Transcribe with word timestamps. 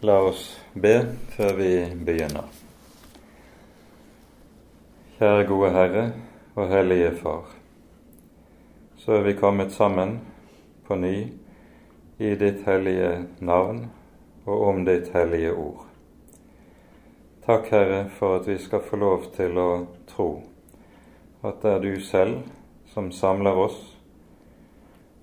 La 0.00 0.18
oss 0.20 0.60
be 0.74 0.90
før 1.32 1.54
vi 1.56 1.68
begynner. 2.04 2.50
Kjære 5.16 5.46
gode 5.48 5.70
Herre 5.72 6.02
og 6.52 6.68
Hellige 6.68 7.14
Far. 7.16 7.46
Så 9.00 9.14
er 9.16 9.24
vi 9.24 9.32
kommet 9.40 9.72
sammen 9.72 10.18
på 10.84 10.98
ny 11.00 11.14
i 12.20 12.34
ditt 12.36 12.60
hellige 12.68 13.24
navn 13.40 13.86
og 14.44 14.66
om 14.68 14.84
ditt 14.84 15.08
hellige 15.16 15.54
ord. 15.54 15.88
Takk, 17.46 17.72
Herre, 17.72 18.04
for 18.18 18.36
at 18.36 18.52
vi 18.52 18.58
skal 18.60 18.84
få 18.84 19.00
lov 19.00 19.30
til 19.32 19.56
å 19.56 19.70
tro 20.12 20.30
at 21.40 21.64
det 21.64 21.72
er 21.72 21.84
du 21.88 22.04
selv 22.04 22.44
som 22.92 23.08
samler 23.08 23.64
oss, 23.64 23.80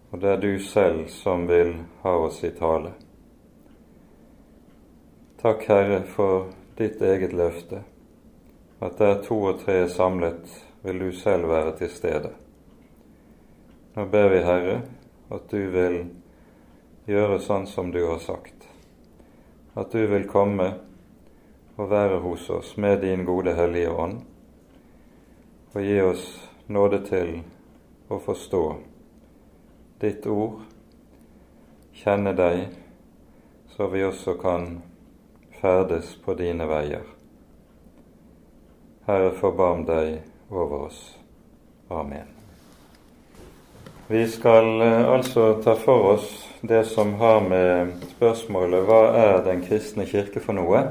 og 0.09 0.21
det 0.25 0.33
er 0.33 0.41
du 0.41 0.53
selv 0.65 1.11
som 1.13 1.45
vil 1.45 1.75
ha 2.01 2.17
oss 2.25 2.41
i 2.41 2.55
tale. 2.57 3.02
Takk, 5.43 5.63
Herre, 5.63 6.03
for 6.03 6.45
ditt 6.77 7.01
eget 7.01 7.33
løfte, 7.33 7.81
at 8.79 8.93
der 8.95 9.17
to 9.25 9.41
og 9.49 9.57
tre 9.59 9.73
er 9.81 9.89
samlet, 9.91 10.45
vil 10.85 11.01
du 11.01 11.09
selv 11.11 11.49
være 11.51 11.73
til 11.81 11.89
stede. 11.91 12.29
Nå 13.97 14.05
ber 14.13 14.29
vi, 14.31 14.37
Herre, 14.39 14.77
at 15.35 15.49
du 15.51 15.65
vil 15.73 15.97
gjøre 17.11 17.41
sånn 17.43 17.67
som 17.67 17.91
du 17.91 17.99
har 18.05 18.21
sagt, 18.23 18.69
at 19.75 19.91
du 19.91 20.05
vil 20.13 20.29
komme 20.31 20.69
og 21.75 21.91
være 21.91 22.21
hos 22.23 22.47
oss 22.47 22.71
med 22.77 23.03
din 23.03 23.27
gode 23.27 23.57
Hellige 23.59 23.91
Ånd, 23.91 24.23
og 25.73 25.81
gi 25.83 25.99
oss 26.05 26.25
nåde 26.71 27.01
til 27.11 27.33
å 28.07 28.21
forstå 28.29 28.63
ditt 30.07 30.23
ord, 30.23 30.63
kjenne 31.99 32.31
deg, 32.39 32.65
så 33.75 33.91
vi 33.91 34.07
også 34.07 34.39
kan 34.39 34.71
ferdes 35.63 36.15
på 36.25 36.35
dine 36.35 36.67
veier. 36.67 37.07
Herre, 39.07 39.31
forbarm 39.39 39.85
deg 39.87 40.17
over 40.51 40.89
oss. 40.89 40.99
Amen. 41.87 42.27
Vi 44.07 44.25
skal 44.27 44.81
eh, 44.81 45.07
altså 45.07 45.53
ta 45.63 45.77
for 45.79 46.09
oss 46.17 46.27
det 46.61 46.83
som 46.91 47.13
har 47.13 47.41
med 47.47 47.93
spørsmålet 48.15 48.83
'Hva 48.83 49.01
er 49.15 49.43
Den 49.43 49.63
kristne 49.63 50.05
kirke 50.05 50.39
for 50.39 50.53
noe?' 50.53 50.83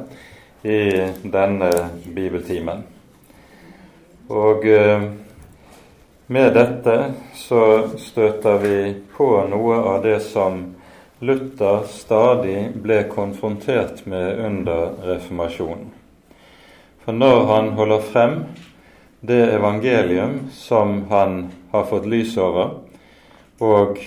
i 0.62 1.10
denne 1.22 1.70
bibeltimen. 2.14 2.84
Og 4.28 4.64
eh, 4.66 5.02
med 6.26 6.54
dette 6.54 7.14
så 7.34 7.88
støter 7.98 8.58
vi 8.62 8.94
på 9.16 9.28
noe 9.50 9.76
av 9.76 10.02
det 10.02 10.20
som 10.22 10.62
Luther 11.22 11.84
stadig 11.86 12.72
ble 12.82 13.04
konfrontert 13.06 14.00
med 14.10 14.40
under 14.42 14.88
reformasjonen. 15.06 15.92
For 17.04 17.14
når 17.14 17.44
han 17.46 17.68
holder 17.78 18.02
frem 18.10 18.34
det 19.22 19.38
evangelium 19.54 20.48
som 20.50 21.04
han 21.12 21.36
har 21.70 21.86
fått 21.86 22.08
lys 22.10 22.34
over, 22.42 22.74
og 23.62 24.02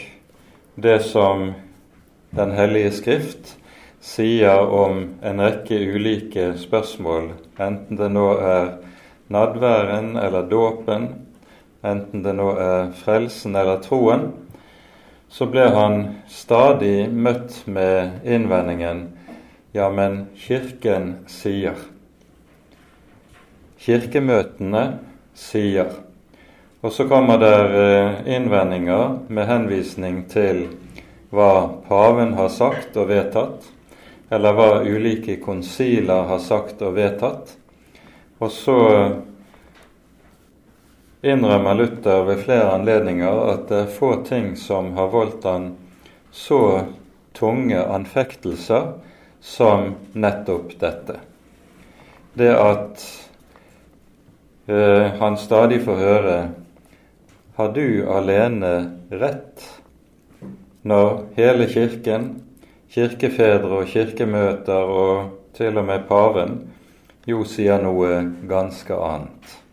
det 0.76 1.00
som 1.08 1.54
Den 2.36 2.52
hellige 2.52 2.92
skrift 2.92 3.54
sier 4.04 4.68
om 4.68 5.06
en 5.24 5.40
rekke 5.40 5.78
ulike 5.96 6.50
spørsmål, 6.60 7.30
enten 7.56 7.96
det 7.96 8.10
nå 8.12 8.26
er 8.44 8.74
nadværen 9.32 10.18
eller 10.20 10.50
dåpen, 10.52 11.14
enten 11.80 12.26
det 12.26 12.34
nå 12.36 12.50
er 12.60 12.92
frelsen 13.00 13.56
eller 13.56 13.80
troen, 13.86 14.34
så 15.30 15.48
ble 15.52 15.68
han 15.74 16.00
stadig 16.32 17.10
møtt 17.12 17.64
med 17.68 18.26
innvendingen 18.26 19.08
ja, 19.76 19.90
men 19.92 20.26
Kirken 20.40 21.26
sier. 21.28 21.76
Kirkemøtene 23.86 24.84
sier. 25.36 25.90
Og 26.80 26.94
så 26.96 27.08
kommer 27.10 27.42
der 27.42 27.76
eh, 27.82 28.22
innvendinger 28.38 29.18
med 29.28 29.50
henvisning 29.50 30.22
til 30.32 30.62
hva 31.36 31.82
paven 31.90 32.38
har 32.40 32.48
sagt 32.56 32.96
og 32.96 33.10
vedtatt, 33.12 33.68
eller 34.32 34.56
hva 34.56 34.70
ulike 34.88 35.36
konsiler 35.44 36.24
har 36.32 36.40
sagt 36.40 36.80
og 36.80 36.96
vedtatt. 36.96 37.52
Og 38.40 38.56
så 38.56 38.80
innrømmer 41.26 41.74
Luther 41.74 42.24
ved 42.28 42.44
flere 42.46 42.70
anledninger 42.76 43.40
at 43.50 43.66
det 43.70 43.80
er 43.82 43.94
få 43.98 44.12
ting 44.28 44.54
som 44.60 44.92
har 44.98 45.10
voldt 45.14 45.48
han 45.50 45.72
så 46.36 46.60
tunge 47.34 47.80
anfektelser 47.82 48.92
som 49.42 49.96
nettopp 50.14 50.76
dette. 50.82 51.18
Det 52.34 52.52
at 52.54 53.04
eh, 54.68 55.18
han 55.20 55.38
stadig 55.40 55.82
får 55.86 56.02
høre 56.04 56.38
Har 57.56 57.70
du 57.72 58.04
alene 58.12 58.72
rett? 59.10 59.64
Når 60.84 61.22
hele 61.38 61.70
Kirken, 61.72 62.26
kirkefedre 62.92 63.80
og 63.80 63.88
kirkemøter 63.88 64.92
og 65.02 65.30
til 65.56 65.78
og 65.80 65.88
med 65.88 66.04
paven 66.10 66.58
jo 67.26 67.46
sier 67.48 67.80
noe 67.82 68.20
ganske 68.50 68.94
annet. 68.94 69.65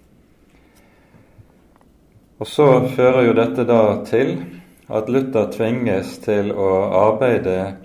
Og 2.42 2.48
så 2.50 2.64
fører 2.91 3.28
jo 3.28 3.34
dette 3.38 3.62
da 3.62 4.00
til 4.03 4.32
at 4.91 5.10
Luther 5.14 5.47
tvinges 5.54 6.16
til 6.25 6.48
å 6.50 6.70
arbeide 6.98 7.76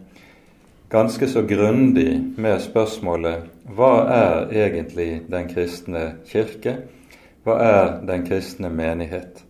ganske 0.89 1.29
så 1.29 1.43
grundig 1.45 2.15
med 2.41 2.63
spørsmålet 2.65 3.45
hva 3.77 3.91
er 4.15 4.49
egentlig 4.65 5.27
den 5.29 5.45
kristne 5.51 6.03
kirke? 6.25 6.73
Hva 7.45 7.59
er 7.61 7.93
den 8.09 8.25
kristne 8.25 8.73
menighet? 8.73 9.45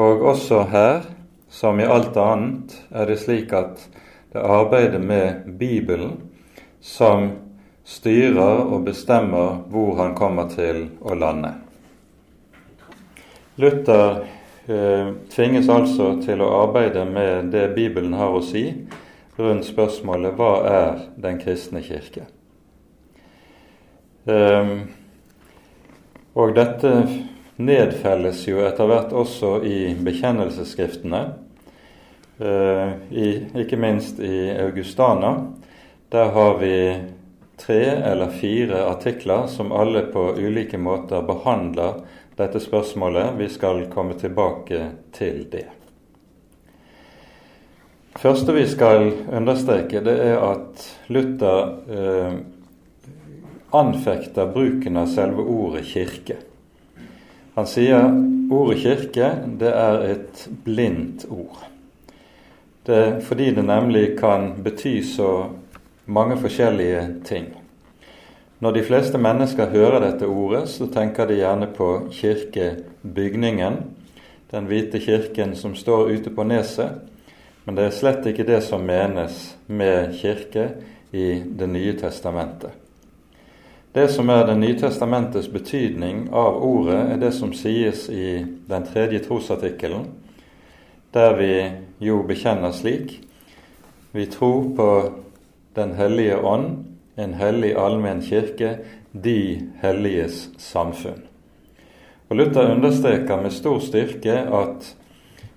Og 0.00 0.24
også 0.32 0.64
her, 0.72 1.04
som 1.52 1.76
i 1.76 1.84
alt 1.84 2.16
annet, 2.16 2.72
er 2.88 3.04
det 3.04 3.20
slik 3.20 3.52
at 3.52 3.84
det 4.32 4.40
arbeidet 4.40 5.04
med 5.04 5.44
Bibelen 5.60 6.22
som 6.80 7.34
styrer 7.84 8.64
og 8.64 8.86
bestemmer 8.88 9.66
hvor 9.68 9.98
han 10.00 10.16
kommer 10.16 10.48
til 10.48 10.86
å 11.04 11.20
lande. 11.20 11.58
Luther 13.60 14.24
eh, 14.66 15.08
tvinges 15.28 15.68
altså 15.68 16.14
til 16.24 16.40
å 16.40 16.52
arbeide 16.62 17.04
med 17.04 17.50
det 17.52 17.66
Bibelen 17.76 18.14
har 18.16 18.32
å 18.32 18.40
si 18.44 18.64
rundt 19.36 19.66
spørsmålet 19.68 20.36
hva 20.38 20.52
er 20.70 21.02
den 21.20 21.36
kristne 21.42 21.82
kirke? 21.84 22.24
Eh, 24.24 24.72
og 26.40 26.54
dette 26.56 26.94
nedfelles 27.60 28.46
jo 28.48 28.62
etter 28.64 28.88
hvert 28.88 29.12
også 29.12 29.58
i 29.66 29.92
bekjennelsesskriftene, 30.08 31.22
eh, 32.40 32.92
i, 33.10 33.28
ikke 33.64 33.80
minst 33.80 34.20
i 34.24 34.50
Augustana. 34.56 35.34
Der 36.08 36.32
har 36.32 36.56
vi 36.62 36.76
tre 37.60 37.82
eller 37.84 38.32
fire 38.40 38.86
artikler 38.88 39.46
som 39.52 39.72
alle 39.72 40.06
på 40.12 40.30
ulike 40.38 40.78
måter 40.80 41.22
behandler 41.28 42.00
dette 42.40 42.60
spørsmålet. 42.62 43.34
Vi 43.38 43.48
skal 43.52 43.84
komme 43.92 44.16
tilbake 44.18 44.86
til 45.12 45.44
det. 45.52 45.66
Det 48.10 48.22
første 48.22 48.52
vi 48.52 48.64
skal 48.68 49.12
understreke, 49.32 50.00
det 50.04 50.16
er 50.24 50.40
at 50.42 50.82
Luther 51.12 51.60
eh, 51.88 52.40
anfekter 53.76 54.50
bruken 54.50 54.98
av 54.98 55.12
selve 55.12 55.44
ordet 55.46 55.84
kirke. 55.92 56.40
Han 57.54 57.68
sier 57.70 58.10
ordet 58.50 58.80
kirke 58.82 59.30
det 59.60 59.70
er 59.70 60.04
et 60.10 60.44
blindt 60.64 61.28
ord. 61.30 61.62
Det, 62.86 63.20
fordi 63.22 63.50
det 63.54 63.64
nemlig 63.68 64.18
kan 64.18 64.54
bety 64.64 64.98
så 65.06 65.30
mange 66.10 66.40
forskjellige 66.40 67.02
ting. 67.24 67.50
Når 68.60 68.74
de 68.76 68.82
fleste 68.84 69.18
mennesker 69.18 69.70
hører 69.72 70.02
dette 70.04 70.26
ordet, 70.28 70.66
så 70.68 70.84
tenker 70.92 71.24
de 71.26 71.38
gjerne 71.38 71.70
på 71.72 71.86
kirkebygningen, 72.12 73.78
den 74.50 74.66
hvite 74.68 75.00
kirken 75.00 75.54
som 75.56 75.72
står 75.74 76.10
ute 76.12 76.32
på 76.34 76.44
neset. 76.44 76.98
Men 77.64 77.78
det 77.78 77.86
er 77.86 77.96
slett 77.96 78.28
ikke 78.28 78.44
det 78.44 78.58
som 78.66 78.84
menes 78.84 79.54
med 79.66 80.12
kirke 80.20 80.66
i 81.12 81.40
Det 81.56 81.68
nye 81.68 81.96
testamentet. 81.96 82.70
Det 83.94 84.10
som 84.10 84.28
er 84.28 84.46
Det 84.46 84.58
nye 84.58 84.78
testamentets 84.78 85.48
betydning 85.48 86.28
av 86.32 86.60
ordet, 86.62 87.00
er 87.12 87.16
det 87.16 87.32
som 87.34 87.52
sies 87.52 88.08
i 88.08 88.44
den 88.68 88.86
tredje 88.86 89.18
trosartikkelen, 89.24 90.04
der 91.14 91.36
vi 91.36 91.70
jo 91.98 92.22
bekjenner 92.22 92.72
slik 92.72 93.20
Vi 94.12 94.26
tror 94.26 94.76
på 94.76 95.12
Den 95.74 95.94
hellige 95.94 96.36
ånd, 96.36 96.89
en 97.16 97.34
hellig 97.34 97.74
allmenn 97.78 98.22
kirke, 98.22 98.78
de 99.12 99.60
helliges 99.80 100.48
samfunn. 100.58 101.24
Og 102.30 102.36
Luther 102.36 102.70
understreker 102.70 103.40
med 103.42 103.52
stor 103.52 103.80
styrke 103.82 104.36
at 104.54 104.96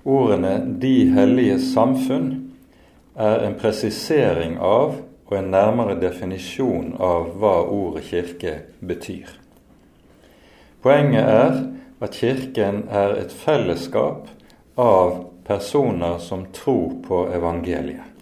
ordene 0.05 0.55
'de 0.81 1.09
helliges 1.13 1.73
samfunn' 1.75 2.49
er 3.15 3.45
en 3.45 3.55
presisering 3.55 4.57
av 4.59 4.95
og 5.25 5.37
en 5.37 5.51
nærmere 5.51 5.99
definisjon 6.01 6.95
av 6.99 7.29
hva 7.37 7.55
ordet 7.69 8.03
kirke 8.03 8.55
betyr. 8.79 9.29
Poenget 10.83 11.23
er 11.23 11.61
at 12.03 12.17
Kirken 12.19 12.83
er 12.91 13.15
et 13.21 13.31
fellesskap 13.31 14.27
av 14.77 15.13
personer 15.47 16.17
som 16.19 16.45
tror 16.53 16.97
på 17.07 17.27
evangeliet. 17.35 18.12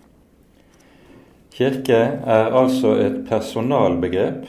Kirke 1.52 1.98
er 2.24 2.54
altså 2.56 2.94
et 2.96 3.26
personalbegrep. 3.28 4.46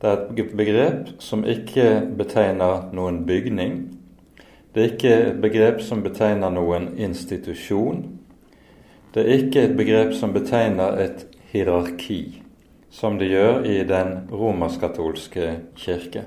Det 0.00 0.08
er 0.10 0.22
et 0.22 0.52
begrep 0.56 1.08
som 1.20 1.44
ikke 1.44 1.88
betegner 2.16 2.86
noen 2.96 3.26
bygning. 3.28 3.74
Det 4.72 4.82
er 4.82 4.94
ikke 4.94 5.12
et 5.14 5.42
begrep 5.42 5.82
som 5.84 6.00
betegner 6.02 6.50
noen 6.50 6.94
institusjon. 6.96 8.06
Det 9.14 9.22
er 9.22 9.36
ikke 9.44 9.66
et 9.68 9.76
begrep 9.76 10.14
som 10.16 10.32
betegner 10.32 10.96
et 11.04 11.26
hierarki, 11.52 12.40
som 12.90 13.18
det 13.20 13.28
gjør 13.30 13.68
i 13.68 13.76
den 13.86 14.24
romersk-katolske 14.32 15.50
kirke. 15.76 16.24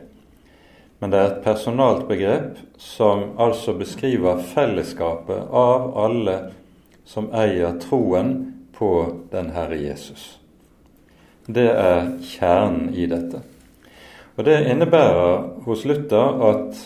Men 1.01 1.11
det 1.11 1.19
er 1.19 1.31
et 1.31 1.41
personalt 1.43 2.05
begrep 2.07 2.61
som 2.77 3.33
altså 3.41 3.73
beskriver 3.77 4.45
fellesskapet 4.53 5.49
av 5.49 5.89
alle 6.05 6.37
som 7.05 7.27
eier 7.33 7.75
troen 7.81 8.56
på 8.77 8.91
den 9.31 9.49
Herre 9.55 9.77
Jesus. 9.81 10.39
Det 11.47 11.69
er 11.71 12.11
kjernen 12.21 12.93
i 12.93 13.07
dette. 13.09 13.41
Og 14.37 14.45
Det 14.45 14.57
innebærer 14.69 15.63
hos 15.65 15.85
Luther 15.85 16.43
at 16.51 16.77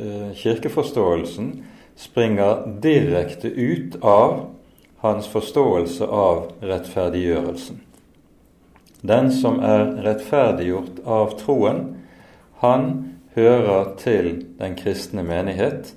eh, 0.00 0.32
kirkeforståelsen 0.34 1.52
springer 1.96 2.66
direkte 2.82 3.48
ut 3.48 3.96
av 4.02 4.48
hans 5.02 5.28
forståelse 5.28 6.06
av 6.06 6.52
rettferdiggjørelsen. 6.60 7.80
Den 9.02 9.32
som 9.34 9.60
er 9.66 9.96
rettferdiggjort 10.02 11.02
av 11.06 11.34
troen, 11.38 11.80
han 12.62 12.88
hører 13.34 13.96
til 13.98 14.46
den 14.58 14.76
kristne 14.78 15.24
menighet. 15.26 15.94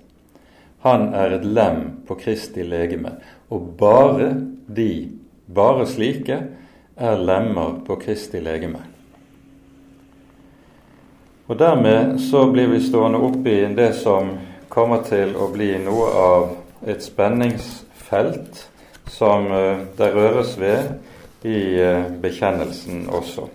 Han 0.85 1.13
er 1.13 1.37
et 1.37 1.45
lem 1.45 1.81
på 2.07 2.17
Kristi 2.17 2.65
legeme, 2.65 3.15
og 3.49 3.75
bare 3.77 4.31
de, 4.67 5.09
bare 5.45 5.85
slike, 5.89 6.39
er 6.95 7.17
lemmer 7.19 7.81
på 7.85 7.97
Kristi 8.01 8.39
legeme. 8.43 8.81
Og 11.45 11.59
Dermed 11.59 12.17
så 12.21 12.47
blir 12.49 12.71
vi 12.71 12.81
stående 12.81 13.19
oppe 13.21 13.51
i 13.51 13.65
det 13.77 13.91
som 13.99 14.31
kommer 14.69 15.03
til 15.05 15.35
å 15.37 15.51
bli 15.53 15.75
noe 15.83 16.07
av 16.17 16.47
et 16.89 17.03
spenningsfelt 17.05 18.63
som 19.11 19.51
eh, 19.53 19.83
det 19.97 20.09
røres 20.15 20.55
ved 20.57 21.45
i 21.45 21.59
eh, 21.77 22.07
bekjennelsen 22.21 23.05
også. 23.13 23.45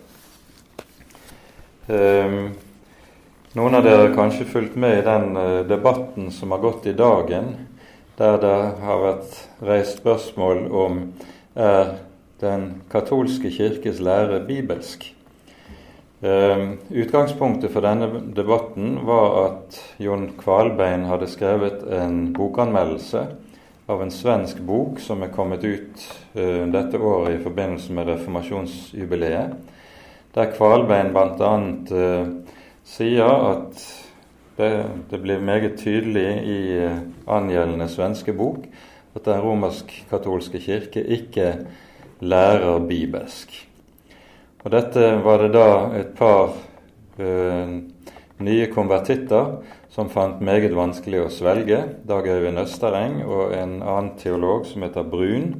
Um, 1.91 2.53
noen 3.59 3.75
av 3.75 3.83
dere 3.83 4.05
har 4.05 4.13
kanskje 4.15 4.47
fulgt 4.47 4.77
med 4.79 5.01
i 5.01 5.07
den 5.07 5.35
eh, 5.37 5.57
debatten 5.67 6.31
som 6.31 6.55
har 6.55 6.63
gått 6.63 6.87
i 6.87 6.95
dagen, 6.95 7.49
der 8.21 8.37
det 8.37 8.57
har 8.83 9.01
vært 9.01 9.37
reist 9.65 10.03
spørsmål 10.03 10.67
om 10.77 10.99
er 11.57 11.95
den 12.41 12.83
katolske 12.93 13.51
kirkes 13.53 14.01
lære 14.01 14.43
bibelsk. 14.45 15.07
Uh, 16.21 16.77
utgangspunktet 16.93 17.73
for 17.73 17.81
denne 17.81 18.11
debatten 18.37 18.99
var 19.09 19.37
at 19.47 19.79
Jon 20.05 20.27
Kvalbein 20.37 21.07
hadde 21.09 21.31
skrevet 21.33 21.81
en 21.97 22.35
bokanmeldelse 22.37 23.23
av 23.89 24.03
en 24.05 24.13
svensk 24.13 24.61
bok 24.69 25.01
som 25.01 25.25
er 25.25 25.33
kommet 25.33 25.65
ut 25.65 26.05
uh, 26.37 26.69
dette 26.69 27.01
året 27.01 27.39
i 27.39 27.41
forbindelse 27.41 27.97
med 27.97 28.13
reformasjonsjubileet, 28.13 29.57
der 30.37 30.53
Kvalbein 30.53 31.15
bl.a. 31.17 31.55
Uh, 31.89 32.61
sier 32.85 33.49
at 33.55 33.81
det, 34.61 34.71
det 35.11 35.21
blir 35.23 35.43
meget 35.43 35.79
tydelig 35.81 36.29
i 36.45 36.61
eh, 36.85 37.03
angjeldende 37.27 37.89
svenske 37.91 38.37
bok 38.37 38.69
at 39.17 39.25
den 39.27 39.43
romersk-katolske 39.43 40.61
kirke 40.63 41.03
ikke 41.03 41.55
lærer 42.21 42.79
bibelsk. 42.87 43.53
Og 44.65 44.73
Dette 44.75 45.07
var 45.25 45.41
det 45.43 45.55
da 45.57 45.69
et 45.97 46.13
par 46.19 46.53
uh, 47.19 47.71
nye 48.45 48.67
konvertitter 48.73 49.55
som 49.91 50.11
fant 50.13 50.43
meget 50.45 50.75
vanskelig 50.77 51.25
å 51.25 51.31
svelge. 51.33 51.81
Dag 52.07 52.29
Øyvind 52.29 52.61
Østereng 52.61 53.23
og 53.25 53.55
en 53.57 53.79
annen 53.81 54.13
teolog 54.21 54.69
som 54.69 54.85
heter 54.85 55.09
Brun. 55.09 55.55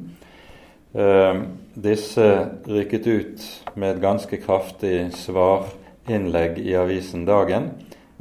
Uh, 0.93 1.49
disse 1.75 2.27
rykket 2.69 3.07
ut 3.07 3.47
med 3.75 3.95
et 3.95 4.03
ganske 4.03 4.39
kraftig 4.43 5.09
svarinnlegg 5.17 6.61
i 6.61 6.75
avisen 6.77 7.25
Dagen, 7.25 7.71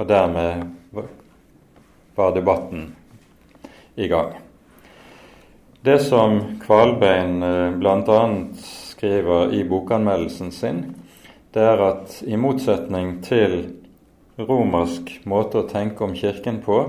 og 0.01 0.09
dermed 0.09 0.63
var 2.17 2.33
debatten 2.33 2.95
i 3.95 4.09
gang. 4.09 4.33
Det 5.85 5.99
som 6.05 6.41
Kvalbein 6.61 7.43
eh, 7.43 7.71
bl.a. 7.77 8.21
skriver 8.57 9.53
i 9.53 9.63
bokanmeldelsen 9.69 10.53
sin, 10.53 10.81
det 11.53 11.63
er 11.65 11.85
at 11.85 12.19
i 12.25 12.37
motsetning 12.41 13.19
til 13.25 13.63
romersk 14.41 15.13
måte 15.29 15.61
å 15.61 15.69
tenke 15.69 16.05
om 16.05 16.17
Kirken 16.17 16.63
på, 16.65 16.81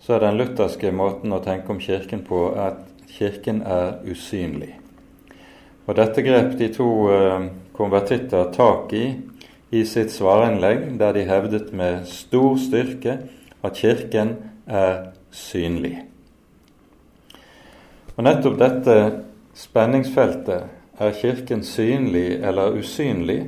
så 0.00 0.16
er 0.16 0.26
den 0.26 0.40
lutherske 0.40 0.92
måten 0.92 1.32
å 1.32 1.42
tenke 1.44 1.72
om 1.72 1.80
Kirken 1.80 2.24
på 2.28 2.46
at 2.58 2.84
Kirken 3.12 3.62
er 3.64 4.00
usynlig. 4.08 4.74
Og 5.86 5.96
Dette 5.96 6.24
grep 6.24 6.56
de 6.60 6.68
to 6.72 6.88
eh, 7.12 7.48
konvertitter 7.76 8.52
tak 8.52 8.92
i 8.96 9.06
i 9.72 9.84
sitt 9.88 10.12
svarinnlegg, 10.12 10.98
der 11.00 11.14
de 11.16 11.24
hevdet 11.24 11.72
med 11.72 12.04
stor 12.06 12.58
styrke 12.60 13.18
at 13.64 13.78
Kirken 13.80 14.36
er 14.66 15.12
synlig. 15.32 15.96
Og 18.16 18.26
Nettopp 18.26 18.58
dette 18.60 18.96
spenningsfeltet, 19.56 20.68
er 21.00 21.16
Kirken 21.16 21.64
synlig 21.64 22.42
eller 22.44 22.76
usynlig, 22.76 23.46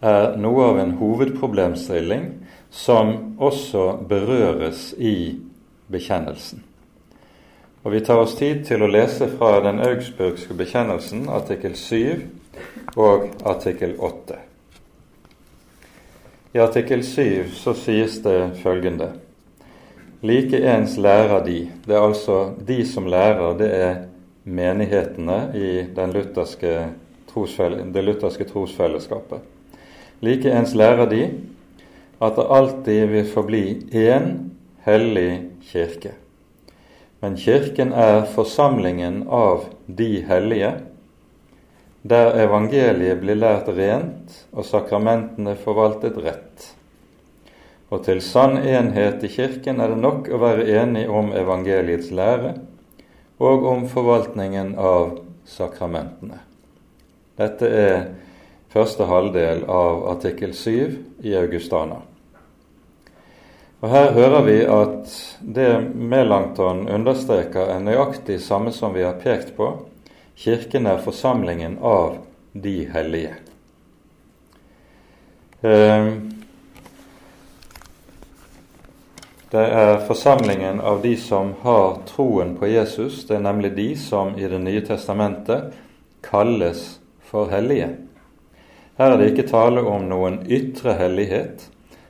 er 0.00 0.36
noe 0.38 0.70
av 0.70 0.78
en 0.78 0.94
hovedproblemstilling 1.00 2.28
som 2.70 3.36
også 3.42 3.88
berøres 4.08 4.92
i 4.98 5.36
bekjennelsen. 5.90 6.62
Og 7.82 7.92
Vi 7.92 8.00
tar 8.00 8.22
oss 8.22 8.34
tid 8.34 8.64
til 8.66 8.82
å 8.82 8.90
lese 8.90 9.28
fra 9.38 9.60
den 9.62 9.78
augsburgske 9.82 10.54
bekjennelsen, 10.58 11.28
artikkel 11.30 11.74
7 11.78 12.96
og 12.96 13.28
artikkel 13.46 13.94
8. 13.98 14.45
I 16.56 16.58
artikkel 16.58 17.02
7 17.04 17.50
så 17.52 17.74
sies 17.76 18.14
det 18.24 18.54
følgende 18.62 19.10
Like 20.24 20.56
ens 20.56 20.94
lærer 20.96 21.42
de. 21.44 21.56
Det 21.84 21.92
er 21.92 22.00
altså 22.00 22.36
de 22.64 22.78
som 22.88 23.04
lærer, 23.12 23.58
det 23.58 23.68
er 23.76 23.98
menighetene 24.44 25.36
i 25.52 25.68
lutherske 26.14 26.72
det 27.92 28.04
lutherske 28.04 28.46
trosfellesskapet. 28.48 29.44
Like 30.24 30.48
ens 30.48 30.72
lærer 30.74 31.04
de 31.10 31.20
at 32.24 32.40
det 32.40 32.48
alltid 32.48 33.06
vil 33.12 33.28
forbli 33.28 33.64
én 33.92 34.32
hellig 34.88 35.50
kirke. 35.60 36.14
Men 37.20 37.36
Kirken 37.36 37.92
er 37.92 38.24
forsamlingen 38.24 39.26
av 39.28 39.68
de 39.86 40.24
hellige, 40.24 40.72
der 42.06 42.36
evangeliet 42.38 43.20
blir 43.20 43.38
lært 43.38 43.68
rent 43.74 44.34
og 44.52 44.66
sakramentene 44.68 45.56
forvaltet 45.58 46.18
rett. 46.22 46.66
Og 47.90 48.02
til 48.06 48.20
sann 48.22 48.58
enhet 48.58 49.22
i 49.26 49.30
Kirken 49.30 49.80
er 49.82 49.92
det 49.94 50.00
nok 50.02 50.30
å 50.30 50.40
være 50.42 50.66
enig 50.82 51.06
om 51.10 51.32
evangeliets 51.34 52.10
lære 52.14 52.56
og 53.42 53.66
om 53.68 53.86
forvaltningen 53.90 54.74
av 54.78 55.18
sakramentene. 55.46 56.40
Dette 57.36 57.68
er 57.68 57.96
første 58.72 59.06
halvdel 59.08 59.64
av 59.70 60.06
artikkel 60.16 60.54
7 60.56 61.26
i 61.26 61.34
Augustana. 61.38 62.00
Og 63.84 63.90
Her 63.92 64.14
hører 64.16 64.46
vi 64.46 64.56
at 64.64 65.10
det 65.40 65.70
Melankton 65.94 66.86
understreker, 66.88 67.68
er 67.70 67.84
nøyaktig 67.84 68.40
samme 68.42 68.72
som 68.72 68.94
vi 68.96 69.04
har 69.04 69.18
pekt 69.20 69.52
på 69.58 69.68
Kirken 70.36 70.86
er 70.86 70.98
forsamlingen 70.98 71.78
av 71.78 72.18
de 72.52 72.84
hellige. 72.92 73.34
Ehm, 75.62 76.32
det 79.50 79.64
er 79.64 80.02
forsamlingen 80.06 80.80
av 80.80 81.02
de 81.02 81.16
som 81.16 81.54
har 81.62 81.98
troen 82.06 82.56
på 82.56 82.68
Jesus. 82.68 83.24
Det 83.26 83.36
er 83.36 83.46
nemlig 83.46 83.72
de 83.76 83.96
som 83.96 84.36
i 84.38 84.48
Det 84.48 84.58
nye 84.58 84.84
testamentet 84.84 85.72
kalles 86.20 86.98
for 87.24 87.48
hellige. 87.48 87.88
Her 88.98 89.12
er 89.12 89.16
det 89.16 89.30
ikke 89.32 89.48
tale 89.48 89.80
om 89.80 90.04
noen 90.08 90.42
ytre 90.48 90.92
hellighet, 91.00 91.68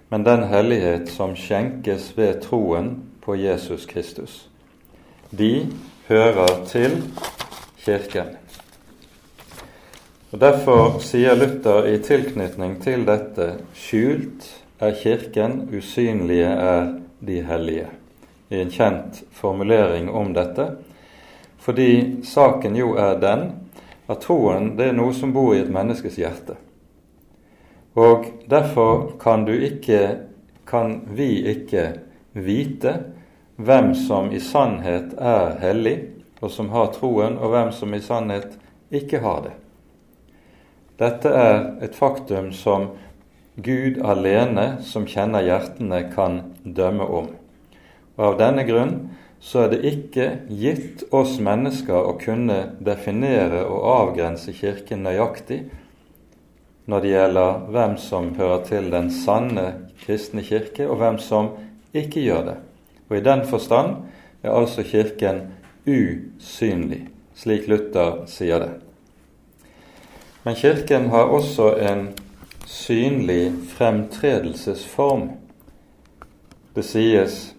men 0.08 0.24
den 0.24 0.42
hellighet 0.50 1.08
som 1.10 1.36
skjenkes 1.36 2.12
ved 2.18 2.42
troen 2.42 3.02
på 3.20 3.36
Jesus 3.36 3.86
Kristus. 3.86 4.48
De 5.30 5.66
hører 6.08 6.64
til 6.66 7.02
Kirken. 7.86 8.32
Og 10.34 10.40
Derfor 10.42 10.96
sier 10.98 11.36
Luther 11.38 11.86
i 11.86 12.00
tilknytning 12.02 12.80
til 12.82 13.04
dette 13.06 13.44
skjult 13.78 14.48
er 14.82 14.96
Kirken, 14.98 15.68
usynlige 15.70 16.48
er 16.50 16.88
de 17.22 17.36
hellige, 17.46 17.86
i 18.50 18.58
en 18.58 18.72
kjent 18.74 19.22
formulering 19.30 20.10
om 20.10 20.34
dette, 20.34 20.66
fordi 21.62 22.24
saken 22.26 22.74
jo 22.74 22.96
er 22.98 23.20
den 23.22 23.46
at 24.10 24.26
troen 24.26 24.72
det 24.78 24.90
er 24.90 24.98
noe 24.98 25.14
som 25.14 25.30
bor 25.34 25.54
i 25.54 25.62
et 25.62 25.70
menneskes 25.70 26.18
hjerte. 26.18 26.58
Og 27.94 28.26
derfor 28.50 29.14
kan 29.22 29.46
du 29.46 29.54
ikke, 29.54 30.02
kan 30.66 31.00
vi 31.14 31.30
ikke 31.54 31.86
vite 32.34 32.98
hvem 33.56 33.94
som 33.94 34.34
i 34.34 34.42
sannhet 34.42 35.14
er 35.16 35.56
hellig, 35.62 35.96
og 36.46 36.52
som 36.54 36.70
har 36.70 36.92
troen, 36.94 37.38
og 37.38 37.52
hvem 37.52 37.72
som 37.74 37.94
i 37.94 38.02
sannhet 38.02 38.56
ikke 38.94 39.20
har 39.24 39.42
det. 39.48 39.54
Dette 40.96 41.28
er 41.28 41.58
et 41.84 41.96
faktum 41.98 42.52
som 42.56 42.92
Gud 43.56 43.98
alene, 44.04 44.78
som 44.84 45.08
kjenner 45.08 45.44
hjertene, 45.44 46.06
kan 46.12 46.42
dømme 46.64 47.04
om. 47.04 47.30
Og 48.16 48.24
Av 48.30 48.38
denne 48.40 48.64
grunn 48.68 48.94
så 49.40 49.64
er 49.64 49.74
det 49.74 49.90
ikke 49.90 50.28
gitt 50.48 51.04
oss 51.14 51.36
mennesker 51.42 51.96
å 51.96 52.16
kunne 52.20 52.76
definere 52.84 53.66
og 53.68 53.84
avgrense 53.92 54.54
Kirken 54.56 55.04
nøyaktig 55.04 55.66
når 56.86 57.02
det 57.02 57.12
gjelder 57.12 57.62
hvem 57.74 57.96
som 57.98 58.30
hører 58.38 58.62
til 58.68 58.88
den 58.92 59.10
sanne 59.10 59.66
kristne 60.04 60.44
kirke, 60.46 60.86
og 60.86 61.00
hvem 61.00 61.16
som 61.18 61.48
ikke 61.96 62.22
gjør 62.22 62.44
det. 62.46 62.56
Og 63.10 63.16
i 63.18 63.24
den 63.26 63.42
forstand 63.48 64.04
er 64.44 64.54
altså 64.54 64.84
Kirken 64.86 65.40
usynlig, 65.86 67.06
slik 67.34 67.68
Luther 67.68 68.24
sier 68.30 68.60
det. 68.60 68.70
Men 70.42 70.54
Kirken 70.54 71.08
har 71.10 71.32
også 71.32 71.72
en 71.78 72.08
synlig 72.66 73.52
fremtredelsesform. 73.74 75.28
Det 76.74 76.84
sies 76.86 77.54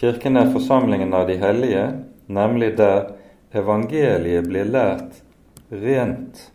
Kirken 0.00 0.36
er 0.40 0.52
forsamlingen 0.52 1.14
av 1.14 1.26
de 1.28 1.36
hellige, 1.36 1.84
nemlig 2.26 2.72
der 2.78 3.10
evangeliet 3.52 4.46
blir 4.48 4.70
lært 4.70 5.20
rent 5.70 6.46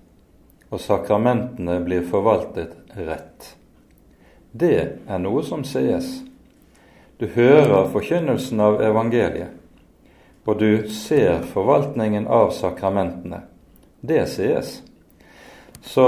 og 0.71 0.81
sakramentene 0.81 1.77
blir 1.85 2.03
forvaltet 2.09 2.73
rett. 2.97 3.51
Det 4.51 4.79
er 5.07 5.19
noe 5.21 5.43
som 5.43 5.63
sees. 5.67 6.23
Du 7.19 7.27
hører 7.31 7.91
forkynnelsen 7.93 8.59
av 8.59 8.81
evangeliet, 8.83 9.51
og 10.45 10.59
du 10.59 10.87
ser 10.89 11.41
forvaltningen 11.49 12.27
av 12.27 12.51
sakramentene. 12.53 13.41
Det 14.01 14.25
sies. 14.29 14.81
Så 15.81 16.07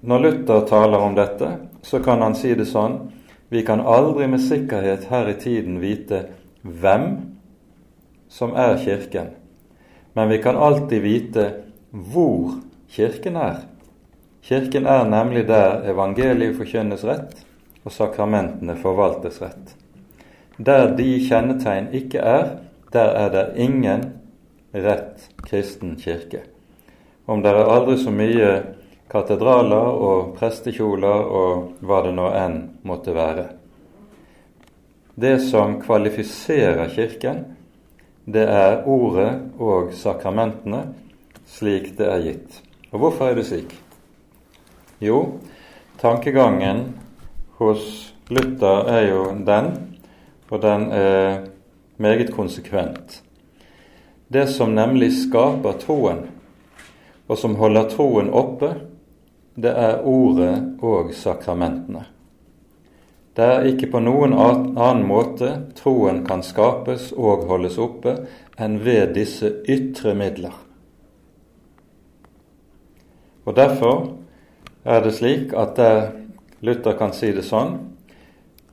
når 0.00 0.18
Luther 0.18 0.66
taler 0.66 0.98
om 0.98 1.14
dette, 1.14 1.50
så 1.82 1.98
kan 2.02 2.22
han 2.22 2.34
si 2.38 2.54
det 2.54 2.68
sånn 2.70 3.00
vi 3.52 3.64
kan 3.66 3.82
aldri 3.84 4.26
med 4.32 4.40
sikkerhet 4.40 5.10
her 5.10 5.28
i 5.28 5.36
tiden 5.36 5.76
vite 5.82 6.22
hvem 6.62 7.08
som 8.32 8.54
er 8.56 8.78
Kirken, 8.80 9.34
men 10.16 10.30
vi 10.30 10.38
kan 10.42 10.56
alltid 10.56 11.02
vite 11.04 11.44
hvor 11.90 12.54
Kirken 12.88 13.36
er. 13.36 13.66
Kirken 14.42 14.86
er 14.88 15.04
nemlig 15.04 15.44
der 15.50 15.84
evangeliet 15.92 16.56
forkynnes 16.56 17.04
rett 17.04 17.42
og 17.84 17.92
sakramentene 17.92 18.78
forvaltes 18.80 19.42
rett. 19.42 19.74
Der 20.56 20.94
de 20.96 21.10
kjennetegn 21.28 21.92
ikke 21.92 22.24
er, 22.24 22.48
der 22.92 23.14
er 23.16 23.30
det 23.32 23.46
ingen 23.56 24.04
rett 24.72 25.28
kristen 25.46 25.96
kirke. 26.00 26.42
Om 27.26 27.42
det 27.42 27.52
er 27.52 27.70
aldri 27.70 27.96
så 28.00 28.12
mye 28.12 28.52
katedraler 29.12 29.98
og 30.06 30.32
prestekjoler 30.38 31.26
og 31.40 31.82
hva 31.84 32.00
det 32.06 32.14
nå 32.16 32.28
enn 32.36 32.56
måtte 32.88 33.14
være. 33.16 33.46
Det 35.14 35.36
som 35.44 35.76
kvalifiserer 35.82 36.88
Kirken, 36.94 37.44
det 38.24 38.46
er 38.48 38.86
ordet 38.88 39.30
og 39.60 39.92
sakramentene 39.92 40.86
slik 41.44 41.90
det 41.98 42.08
er 42.08 42.24
gitt. 42.24 42.60
Og 42.92 43.02
hvorfor 43.02 43.28
er 43.28 43.36
det 43.36 43.44
slik? 43.50 43.74
Jo, 45.02 45.40
tankegangen 46.00 46.86
hos 47.60 48.14
Luther 48.32 48.88
er 48.88 49.08
jo 49.10 49.24
den 49.44 49.74
og 50.52 50.60
den 50.62 50.90
er 50.92 51.51
meget 52.02 52.32
konsekvent. 52.34 53.20
Det 54.28 54.46
som 54.50 54.74
nemlig 54.74 55.12
skaper 55.14 55.78
troen, 55.80 56.24
og 57.28 57.38
som 57.38 57.54
holder 57.60 57.88
troen 57.92 58.32
oppe, 58.32 58.74
det 59.54 59.72
er 59.76 60.02
ordet 60.08 60.54
og 60.82 61.12
sakramentene. 61.14 62.06
Det 63.36 63.44
er 63.44 63.66
ikke 63.68 63.88
på 63.94 64.00
noen 64.04 64.34
annen 64.36 65.06
måte 65.08 65.48
troen 65.78 66.20
kan 66.26 66.42
skapes 66.44 67.12
og 67.16 67.46
holdes 67.48 67.78
oppe 67.80 68.18
enn 68.60 68.76
ved 68.84 69.14
disse 69.16 69.48
ytre 69.64 70.12
midler. 70.16 70.56
Og 73.44 73.56
Derfor 73.56 74.12
er 74.84 75.00
det 75.02 75.14
slik 75.16 75.54
at 75.56 75.76
der 75.76 76.12
Luther 76.60 76.94
kan 76.98 77.14
si 77.16 77.32
det 77.34 77.46
sånn 77.46 77.78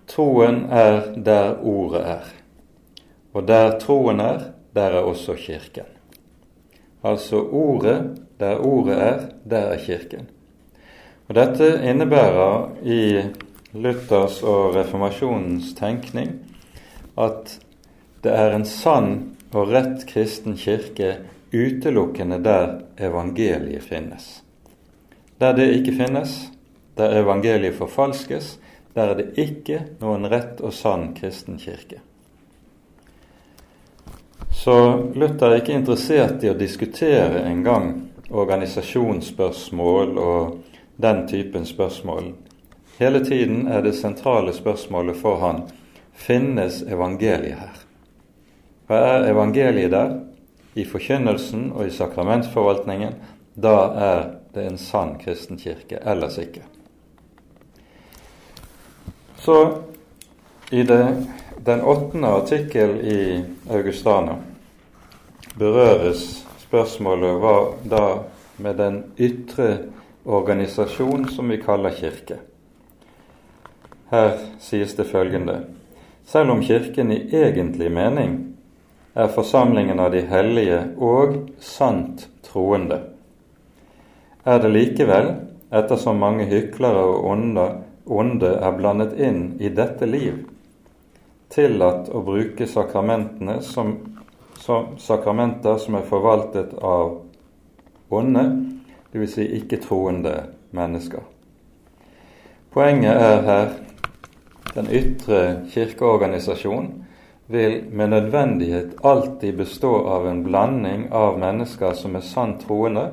Troen 0.10 0.64
er 0.74 1.14
der 1.22 1.60
ordet 1.62 2.02
er. 2.02 2.39
Og 3.34 3.48
der 3.48 3.78
troen 3.80 4.20
er, 4.20 4.40
der 4.76 4.82
er 5.00 5.06
også 5.06 5.36
Kirken. 5.38 5.88
Altså 7.04 7.40
ordet, 7.42 8.20
der 8.40 8.60
ordet 8.60 8.98
er, 8.98 9.20
der 9.50 9.74
er 9.74 9.78
Kirken. 9.78 10.30
Og 11.30 11.36
Dette 11.36 11.82
innebærer 11.86 12.70
i 12.84 13.22
Luthers 13.74 14.42
og 14.44 14.76
reformasjonens 14.76 15.76
tenkning 15.78 16.32
at 17.20 17.60
det 18.24 18.34
er 18.34 18.56
en 18.56 18.66
sann 18.66 19.12
og 19.54 19.70
rett 19.70 20.06
kristen 20.10 20.58
kirke 20.58 21.20
utelukkende 21.54 22.40
der 22.44 22.80
evangeliet 22.98 23.86
finnes. 23.86 24.42
Der 25.40 25.54
det 25.54 25.70
ikke 25.78 25.96
finnes, 25.96 26.50
der 26.98 27.22
evangeliet 27.22 27.78
forfalskes, 27.78 28.58
der 28.96 29.14
er 29.14 29.22
det 29.22 29.32
ikke 29.38 29.84
noen 30.02 30.28
rett 30.32 30.62
og 30.62 30.74
sann 30.74 31.14
kristen 31.16 31.62
kirke. 31.62 32.02
Så 34.60 35.04
Luther 35.16 35.54
er 35.54 35.62
ikke 35.62 35.72
interessert 35.78 36.42
i 36.44 36.50
å 36.52 36.58
diskutere 36.60 37.46
engang 37.48 37.94
organisasjonsspørsmål 38.28 40.18
og 40.20 40.58
den 41.00 41.22
typen 41.32 41.64
spørsmål. 41.64 42.34
Hele 42.98 43.22
tiden 43.24 43.70
er 43.72 43.86
det 43.86 43.94
sentrale 43.96 44.52
spørsmålet 44.52 45.16
for 45.22 45.40
han 45.40 45.62
finnes 46.12 46.82
evangeliet 46.84 47.56
her. 47.56 47.78
Hva 48.90 49.00
er 49.14 49.30
evangeliet 49.30 49.96
der? 49.96 50.12
I 50.76 50.84
forkynnelsen 50.84 51.70
og 51.72 51.88
i 51.88 51.96
sakramentsforvaltningen. 51.96 53.16
Da 53.56 53.78
er 54.10 54.22
det 54.52 54.68
en 54.68 54.78
sann 54.78 55.16
kristen 55.24 55.56
kirke, 55.56 56.04
ellers 56.04 56.36
ikke. 56.44 56.66
Så 59.40 59.58
i 60.76 60.84
det, 60.84 61.02
den 61.64 61.82
åttende 61.82 62.36
artikkel 62.44 63.00
i 63.08 63.20
Augustana 63.72 64.36
berøres 65.58 66.46
spørsmålet 66.66 67.40
hva 67.42 67.56
da 67.90 68.04
med 68.62 68.78
den 68.78 69.02
ytre 69.18 69.70
organisasjon 70.26 71.30
som 71.34 71.50
vi 71.50 71.58
kaller 71.64 71.96
kirke. 71.96 72.38
Her 74.12 74.38
sies 74.60 74.96
det 74.98 75.08
følgende 75.10 75.64
Selv 76.26 76.52
om 76.52 76.62
Kirken 76.62 77.12
i 77.12 77.24
egentlig 77.34 77.90
mening 77.92 78.36
er 79.16 79.32
forsamlingen 79.34 80.00
av 80.00 80.12
de 80.14 80.22
hellige 80.30 80.84
og 81.02 81.40
sant 81.58 82.28
troende, 82.46 83.00
er 84.46 84.62
det 84.62 84.70
likevel, 84.70 85.32
ettersom 85.74 86.22
mange 86.22 86.46
hyklere 86.50 87.02
og 87.02 87.26
onde, 87.32 87.66
onde 88.06 88.52
er 88.62 88.78
blandet 88.78 89.18
inn 89.18 89.42
i 89.60 89.70
dette 89.74 90.06
liv, 90.10 90.38
tillatt 91.50 92.10
å 92.14 92.22
bruke 92.26 92.68
sakramentene 92.70 93.60
som, 93.66 93.96
sakramenter 94.98 95.78
som 95.82 95.98
er 96.00 96.08
forvaltet 96.08 96.74
av 96.82 97.20
onde, 98.10 98.46
dvs. 99.14 99.36
Si 99.36 99.46
ikke-troende 99.60 100.36
mennesker. 100.76 101.26
Poenget 102.74 103.18
er 103.18 103.46
her 103.48 103.70
den 104.76 104.90
ytre 104.94 105.40
kirkeorganisasjon 105.74 106.92
vil 107.50 107.80
med 107.90 108.14
nødvendighet 108.14 109.00
alltid 109.04 109.58
bestå 109.58 109.96
av 110.08 110.28
en 110.30 110.44
blanding 110.44 111.08
av 111.12 111.40
mennesker 111.42 111.96
som 111.98 112.16
er 112.16 112.26
sant 112.26 112.62
troende, 112.68 113.08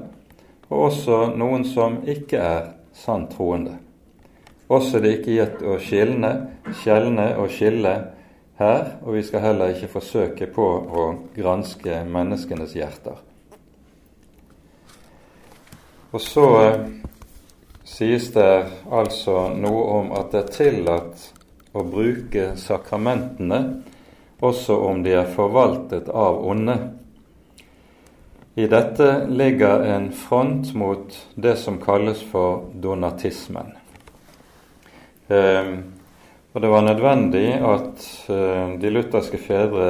og 0.68 0.90
også 0.90 1.20
noen 1.40 1.64
som 1.64 2.02
ikke 2.04 2.42
er 2.42 2.66
sant 2.92 3.32
troende. 3.32 3.78
Også 4.68 5.00
det 5.00 5.14
ikke 5.18 5.38
gitt 5.38 5.64
å 5.64 5.78
skjelne, 5.80 6.32
skjelne 6.82 7.30
og 7.40 7.48
skille 7.54 7.94
her, 8.58 8.96
og 9.04 9.14
vi 9.14 9.22
skal 9.26 9.44
heller 9.44 9.75
ikke 9.75 9.92
forsøke 9.92 10.48
på 10.52 10.66
å 10.66 11.06
granske 11.36 12.02
menneskenes 12.08 12.76
hjerter. 12.76 13.18
Og 16.14 16.22
så 16.22 16.46
sies 17.84 18.30
det 18.32 18.52
altså 18.90 19.50
noe 19.54 19.82
om 19.98 20.14
at 20.16 20.32
det 20.32 20.42
er 20.42 20.54
tillatt 20.54 21.26
å 21.76 21.84
bruke 21.84 22.54
sakramentene 22.56 23.60
også 24.40 24.76
om 24.88 25.02
de 25.04 25.12
er 25.16 25.28
forvaltet 25.32 26.08
av 26.08 26.40
onde. 26.48 26.76
I 28.56 28.68
dette 28.72 29.26
ligger 29.28 29.84
en 29.84 30.08
front 30.16 30.72
mot 30.75 31.18
det 31.34 31.56
som 31.60 31.76
kalles 31.80 32.22
for 32.30 32.70
donatismen. 32.72 33.75
Eh, 35.28 35.72
og 36.56 36.62
det 36.62 36.68
var 36.72 36.82
nødvendig 36.82 37.48
at 37.60 38.04
eh, 38.32 38.70
de 38.80 38.88
lutherske 38.88 39.36
fedre 39.36 39.88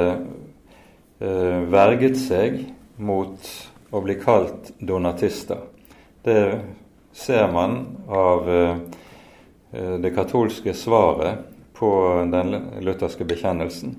eh, 1.23 1.61
verget 1.71 2.17
seg 2.19 2.57
mot 2.99 3.45
å 3.87 4.01
bli 4.03 4.17
kalt 4.19 4.73
donatister. 4.83 5.61
Det 6.27 6.41
ser 7.15 7.47
man 7.55 7.77
av 8.11 8.51
eh, 8.51 8.81
det 10.03 10.11
katolske 10.11 10.73
svaret 10.75 11.45
på 11.77 11.91
den 12.33 12.51
lutherske 12.83 13.23
bekjennelsen. 13.23 13.95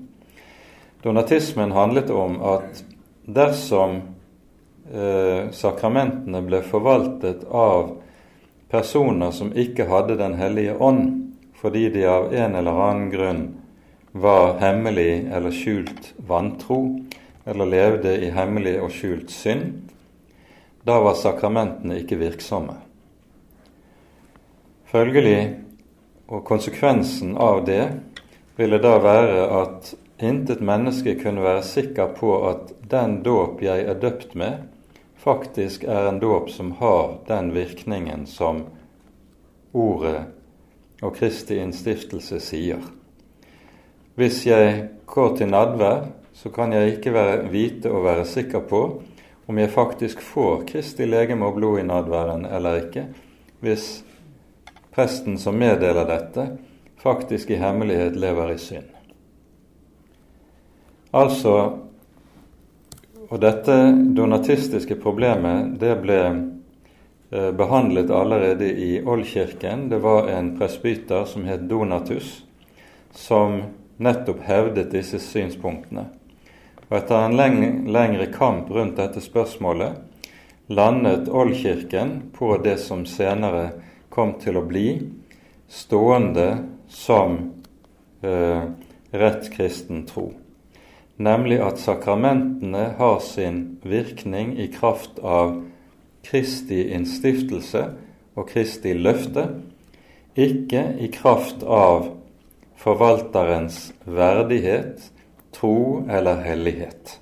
Donatismen 1.01 1.73
handlet 1.73 2.13
om 2.13 2.37
at 2.53 2.83
dersom 3.25 4.01
sakramentene 5.53 6.41
ble 6.41 6.59
forvaltet 6.65 7.43
av 7.45 7.91
personer 8.73 9.29
som 9.31 9.51
ikke 9.53 9.85
hadde 9.85 10.17
Den 10.17 10.33
hellige 10.39 10.73
ånd, 10.81 11.28
fordi 11.59 11.89
de 11.89 12.05
av 12.07 12.33
en 12.33 12.55
eller 12.55 12.71
annen 12.71 13.09
grunn 13.09 13.43
var 14.11 14.57
hemmelig 14.61 15.27
eller 15.31 15.51
skjult 15.51 16.13
vantro, 16.15 16.99
eller 17.45 17.65
levde 17.65 18.15
i 18.25 18.29
hemmelig 18.31 18.77
og 18.81 18.93
skjult 18.93 19.33
synd, 19.33 19.89
da 20.87 20.99
var 21.03 21.17
sakramentene 21.19 21.99
ikke 22.01 22.19
virksomme. 22.21 22.77
Følgelig, 24.89 25.59
og 26.29 26.45
konsekvensen 26.45 27.35
av 27.37 27.63
det, 27.67 27.83
ville 28.57 28.79
da 28.81 28.95
være 29.01 29.45
at 29.59 29.93
intet 30.21 30.61
menneske 30.65 31.15
kunne 31.19 31.43
være 31.43 31.65
sikker 31.65 32.13
på 32.17 32.33
at 32.49 32.73
den 32.91 33.19
dåp 33.25 33.61
jeg 33.63 33.85
er 33.85 33.99
døpt 33.99 34.35
med, 34.39 34.63
faktisk 35.19 35.83
er 35.83 36.09
en 36.09 36.19
dåp 36.21 36.49
som 36.53 36.73
har 36.79 37.17
den 37.27 37.53
virkningen 37.55 38.25
som 38.29 38.65
ordet 39.73 40.38
og 41.01 41.15
Kristi 41.15 41.59
innstiftelse 41.61 42.39
sier. 42.43 42.81
Hvis 44.19 44.43
jeg 44.47 44.89
går 45.07 45.37
til 45.37 45.51
nadvær, 45.51 46.09
så 46.33 46.51
kan 46.51 46.73
jeg 46.73 46.95
ikke 46.95 47.13
være, 47.13 47.49
vite 47.51 47.91
og 47.91 48.03
være 48.03 48.25
sikker 48.27 48.63
på 48.67 48.83
om 49.49 49.57
jeg 49.57 49.71
faktisk 49.73 50.21
får 50.21 50.63
Kristi 50.69 51.07
legeme 51.09 51.47
og 51.47 51.55
blod 51.57 51.79
i 51.79 51.87
nadværen 51.87 52.45
eller 52.45 52.83
ikke, 52.83 53.07
hvis 53.59 54.03
presten 54.93 55.39
som 55.41 55.57
meddeler 55.57 56.05
dette, 56.05 56.45
faktisk 57.01 57.49
i 57.49 57.57
hemmelighet 57.57 58.15
lever 58.19 58.53
i 58.53 58.57
synd. 58.61 58.89
Altså 61.13 61.55
og 63.29 63.37
dette 63.41 63.75
donatistiske 64.17 64.97
problemet 65.01 65.75
det 65.81 65.93
ble 66.01 66.19
behandlet 67.29 68.09
allerede 68.09 68.65
i 68.65 69.03
Oldkirken. 69.05 69.89
Det 69.89 69.99
var 70.01 70.27
en 70.27 70.55
presbyter 70.57 71.25
som 71.29 71.43
het 71.45 71.67
Donatus, 71.69 72.43
som 73.11 73.61
nettopp 74.01 74.41
hevdet 74.47 74.89
disse 74.95 75.19
synspunktene. 75.21 76.07
Og 76.89 76.97
Etter 76.97 77.21
en 77.21 77.37
leng 77.37 77.61
lengre 77.93 78.31
kamp 78.33 78.71
rundt 78.73 78.97
dette 78.97 79.21
spørsmålet 79.21 79.99
landet 80.73 81.29
Oldkirken 81.29 82.15
på 82.33 82.55
det 82.65 82.79
som 82.81 83.05
senere 83.05 83.69
kom 84.09 84.35
til 84.41 84.57
å 84.57 84.65
bli 84.65 84.87
stående 85.69 86.49
som 86.89 87.39
eh, 88.25 88.69
rett 89.13 89.51
kristen 89.53 90.07
tro 90.09 90.31
nemlig 91.19 91.59
at 91.59 91.79
sakramentene 91.81 92.93
har 92.97 93.19
sin 93.19 93.77
virkning 93.83 94.55
i 94.59 94.69
kraft 94.71 95.19
av 95.19 95.57
Kristi 96.25 96.89
innstiftelse 96.93 97.83
og 98.35 98.49
Kristi 98.49 98.93
løfte, 98.93 99.45
ikke 100.39 100.83
i 101.01 101.09
kraft 101.11 101.63
av 101.63 102.11
forvalterens 102.79 103.89
verdighet, 104.05 105.01
tro 105.55 106.05
eller 106.09 106.43
hellighet. 106.45 107.17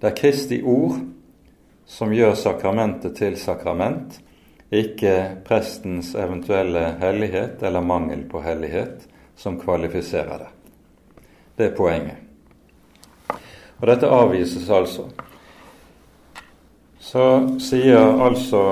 Det 0.00 0.12
er 0.12 0.16
Kristi 0.16 0.60
ord 0.62 1.00
som 1.86 2.12
gjør 2.14 2.36
sakramentet 2.38 3.16
til 3.18 3.36
sakrament, 3.40 4.20
ikke 4.74 5.42
prestens 5.46 6.14
eventuelle 6.18 6.94
hellighet 7.02 7.62
eller 7.62 7.84
mangel 7.84 8.24
på 8.30 8.40
hellighet 8.42 9.04
som 9.36 9.58
kvalifiserer 9.60 10.46
det. 10.46 10.50
Det 11.56 11.66
er 11.70 11.76
poenget. 11.76 12.24
Og 13.80 13.86
dette 13.90 14.08
avvises 14.08 14.70
altså. 14.70 15.10
Så 17.04 17.24
sier 17.60 18.00
altså 18.24 18.62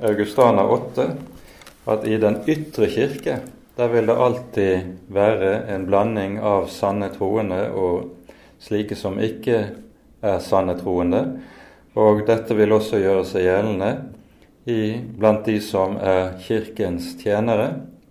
Augustana 0.00 0.64
8 0.64 1.04
at 1.92 2.06
i 2.08 2.16
den 2.20 2.40
ytre 2.48 2.88
kirke 2.88 3.40
der 3.76 3.92
vil 3.92 4.08
det 4.08 4.16
alltid 4.16 4.88
være 5.12 5.52
en 5.74 5.84
blanding 5.88 6.38
av 6.44 6.66
sanne 6.72 7.10
troende 7.14 7.60
og 7.70 8.32
slike 8.60 8.96
som 8.96 9.20
ikke 9.20 9.60
er 10.20 10.40
sanne 10.44 10.74
troende. 10.80 11.22
Og 11.96 12.24
dette 12.28 12.56
vil 12.56 12.74
også 12.76 13.00
gjøre 13.00 13.24
seg 13.28 13.46
gjeldende 13.46 13.92
i, 14.68 14.98
blant 15.16 15.46
de 15.48 15.56
som 15.64 15.96
er 15.96 16.36
Kirkens 16.44 17.14
tjenere, 17.22 17.70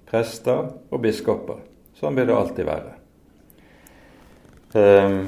prester 0.10 0.72
og 0.90 1.04
biskoper. 1.04 1.62
Sånn 2.00 2.18
vil 2.18 2.30
det 2.32 2.38
alltid 2.38 2.70
være. 2.70 2.96
Um, 4.74 5.22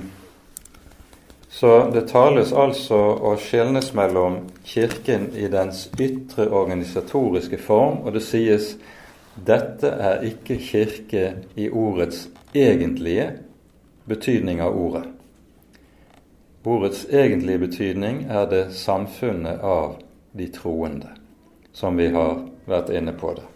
så 1.51 1.91
det 1.91 2.07
tales 2.07 2.53
altså 2.55 2.95
og 2.95 3.41
skjelnes 3.43 3.91
mellom 3.93 4.37
Kirken 4.63 5.27
i 5.35 5.49
dens 5.51 5.89
ytre 5.99 6.47
organisatoriske 6.47 7.59
form, 7.59 8.05
og 8.05 8.15
det 8.15 8.23
sies 8.23 8.75
dette 9.35 9.87
er 9.91 10.23
ikke 10.27 10.57
kirke 10.63 11.25
i 11.59 11.67
ordets 11.69 12.29
egentlige 12.55 13.27
betydning 14.07 14.63
av 14.63 14.79
ordet. 14.79 15.05
Ordets 16.63 17.05
egentlige 17.09 17.59
betydning 17.59 18.25
er 18.29 18.47
det 18.47 18.65
samfunnet 18.75 19.59
av 19.59 19.95
de 20.31 20.47
troende, 20.55 21.11
som 21.73 21.99
vi 21.99 22.11
har 22.15 22.45
vært 22.67 22.91
inne 22.95 23.15
på 23.17 23.35
det. 23.35 23.47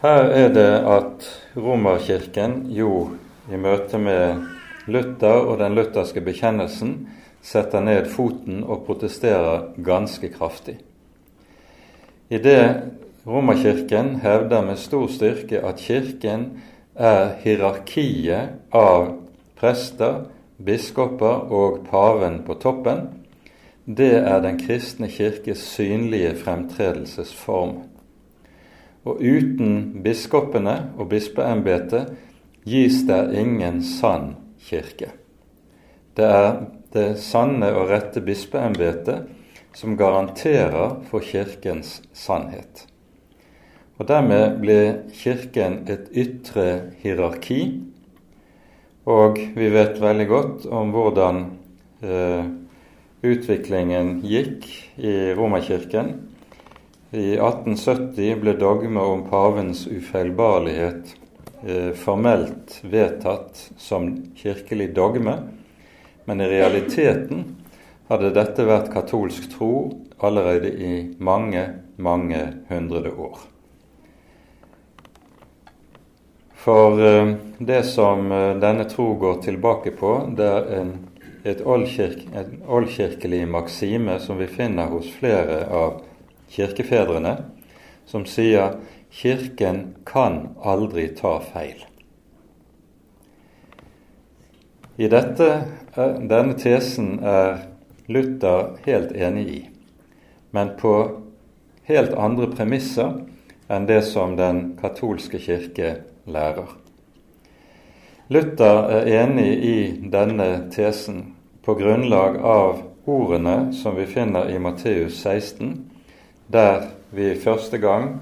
Her 0.00 0.28
er 0.30 0.52
det 0.54 0.70
at 0.86 1.26
Romerkirken 1.56 2.68
jo 2.70 3.18
i 3.50 3.58
møte 3.58 3.98
med 3.98 4.57
Luther 4.88 5.44
og 5.44 5.58
den 5.60 5.76
lutherske 5.76 6.22
bekjennelsen 6.24 6.94
setter 7.44 7.84
ned 7.84 8.08
foten 8.10 8.62
og 8.64 8.84
protesterer 8.86 9.70
ganske 9.84 10.30
kraftig. 10.32 10.78
I 12.28 12.40
det 12.42 12.62
Romerkirken 13.28 14.16
hevder 14.22 14.62
med 14.64 14.76
stor 14.80 15.06
styrke 15.12 15.60
at 15.60 15.80
Kirken 15.84 16.46
er 16.96 17.34
hierarkiet 17.42 18.56
av 18.72 19.10
prester, 19.60 20.22
biskoper 20.56 21.52
og 21.52 21.82
paven 21.90 22.40
på 22.46 22.56
toppen, 22.62 23.04
det 23.84 24.14
er 24.16 24.40
den 24.44 24.56
kristne 24.60 25.10
kirkes 25.12 25.60
synlige 25.74 26.34
fremtredelsesform. 26.40 27.76
Og 29.04 29.20
uten 29.20 30.00
biskopene 30.04 30.90
og 30.96 31.08
bispeembetet 31.12 32.16
gis 32.68 33.02
der 33.08 33.32
ingen 33.32 33.82
sann 33.84 34.37
kirke. 34.68 35.10
Det 36.18 36.26
er 36.26 36.54
det 36.94 37.08
sanne 37.22 37.70
og 37.76 37.88
rette 37.92 38.20
bispeembetet 38.24 39.28
som 39.76 39.96
garanterer 39.96 40.96
for 41.10 41.22
Kirkens 41.22 41.98
sannhet. 42.16 42.86
Og 43.98 44.06
Dermed 44.08 44.60
blir 44.62 45.04
Kirken 45.14 45.82
et 45.90 46.08
ytre 46.14 46.94
hierarki, 47.02 47.60
og 49.08 49.38
vi 49.56 49.68
vet 49.72 50.00
veldig 50.02 50.26
godt 50.28 50.66
om 50.74 50.90
hvordan 50.94 51.44
eh, 52.04 52.50
utviklingen 53.24 54.18
gikk 54.26 54.66
i 55.00 55.14
Romerkirken. 55.38 56.12
I 57.14 57.38
1870 57.38 58.42
ble 58.42 58.52
dogmet 58.60 59.14
om 59.14 59.24
pavens 59.30 59.86
ufeilbarlighet 59.88 61.14
formelt 61.98 62.76
vedtatt 62.86 63.58
som 63.80 64.10
kirkelig 64.38 64.92
dogme, 64.94 65.34
men 66.24 66.40
i 66.40 66.48
realiteten 66.48 67.44
hadde 68.08 68.32
dette 68.36 68.66
vært 68.68 68.92
katolsk 68.92 69.50
tro 69.52 69.72
allerede 70.22 70.70
i 70.70 70.92
mange, 71.18 71.64
mange 71.96 72.40
hundrede 72.68 73.12
år. 73.12 73.38
For 76.58 77.00
eh, 77.00 77.34
det 77.58 77.82
som 77.88 78.32
eh, 78.32 78.56
denne 78.60 78.84
tro 78.90 79.12
går 79.20 79.42
tilbake 79.46 79.94
på, 79.96 80.14
det 80.36 80.48
er 80.48 80.74
en 80.80 80.96
et 81.48 81.60
oldkirkelig 81.64 83.44
maksime 83.48 84.18
som 84.20 84.36
vi 84.40 84.48
finner 84.50 84.90
hos 84.90 85.06
flere 85.20 85.62
av 85.72 86.00
kirkefedrene, 86.52 87.36
som 88.08 88.26
sier 88.28 88.74
Kirken 89.10 89.94
kan 90.04 90.48
aldri 90.62 91.08
ta 91.16 91.38
feil. 91.40 91.84
I 94.98 95.08
dette, 95.08 95.48
denne 95.94 96.56
tesen 96.58 97.18
er 97.22 97.60
Luther 98.10 98.76
helt 98.84 99.12
enig 99.14 99.46
i, 99.48 99.60
men 100.50 100.74
på 100.80 100.94
helt 101.88 102.14
andre 102.18 102.50
premisser 102.50 103.20
enn 103.68 103.86
det 103.88 104.02
som 104.08 104.34
den 104.36 104.74
katolske 104.80 105.40
kirke 105.40 105.94
lærer. 106.26 106.72
Luther 108.28 108.90
er 108.92 109.10
enig 109.22 109.50
i 109.64 109.78
denne 110.12 110.48
tesen 110.74 111.22
på 111.64 111.76
grunnlag 111.78 112.40
av 112.44 112.82
ordene 113.08 113.70
som 113.72 113.96
vi 113.96 114.04
finner 114.08 114.50
i 114.52 114.58
Matteus 114.60 115.22
16, 115.22 115.78
der 116.48 116.90
vi 117.10 117.32
første 117.40 117.80
gang 117.80 118.18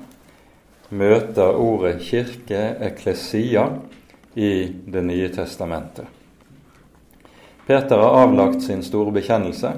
møter 0.90 1.56
ordet 1.56 2.00
kirke, 2.00 2.76
eklesia, 2.80 3.68
i 4.36 4.68
Det 4.92 5.00
nye 5.02 5.28
testamentet. 5.32 6.04
Peter 7.66 7.96
har 7.96 8.18
avlagt 8.20 8.62
sin 8.62 8.82
store 8.84 9.12
bekjennelse, 9.12 9.70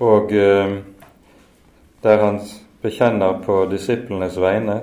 og 0.00 0.32
eh, 0.32 0.78
der 2.02 2.24
han 2.24 2.40
bekjenner 2.80 3.42
på 3.44 3.66
disiplenes 3.70 4.38
vegne 4.40 4.80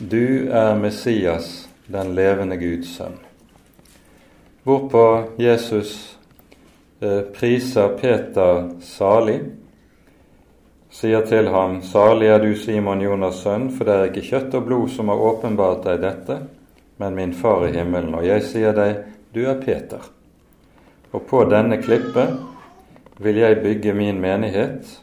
du 0.00 0.48
er 0.50 0.74
Messias, 0.80 1.68
den 1.86 2.14
levende 2.16 2.56
Guds 2.56 2.96
sønn. 2.96 3.20
Hvorpå 4.64 5.04
Jesus 5.38 6.18
eh, 7.00 7.20
priser 7.36 7.92
Peter 8.00 8.70
salig, 8.80 9.42
sier 10.94 11.24
til 11.26 11.48
ham, 11.50 11.80
salig 11.82 12.28
er 12.30 12.42
du, 12.42 12.52
Simon 12.54 13.02
Jonas' 13.02 13.42
sønn, 13.42 13.70
for 13.74 13.88
det 13.88 13.94
er 13.94 14.10
ikke 14.10 14.26
kjøtt 14.28 14.54
og 14.54 14.66
blod 14.68 14.90
som 14.94 15.10
har 15.10 15.22
åpenbart 15.30 15.86
deg 15.88 16.02
dette, 16.04 16.36
men 17.02 17.16
min 17.18 17.34
far 17.34 17.66
i 17.66 17.72
himmelen. 17.74 18.14
Og 18.14 18.26
jeg 18.26 18.44
sier 18.46 18.76
deg, 18.76 19.00
du 19.34 19.42
er 19.50 19.58
Peter. 19.58 20.04
Og 21.14 21.24
på 21.30 21.42
denne 21.50 21.80
klippet 21.82 22.36
vil 23.22 23.40
jeg 23.42 23.62
bygge 23.62 23.94
min 23.94 24.20
menighet, 24.22 25.00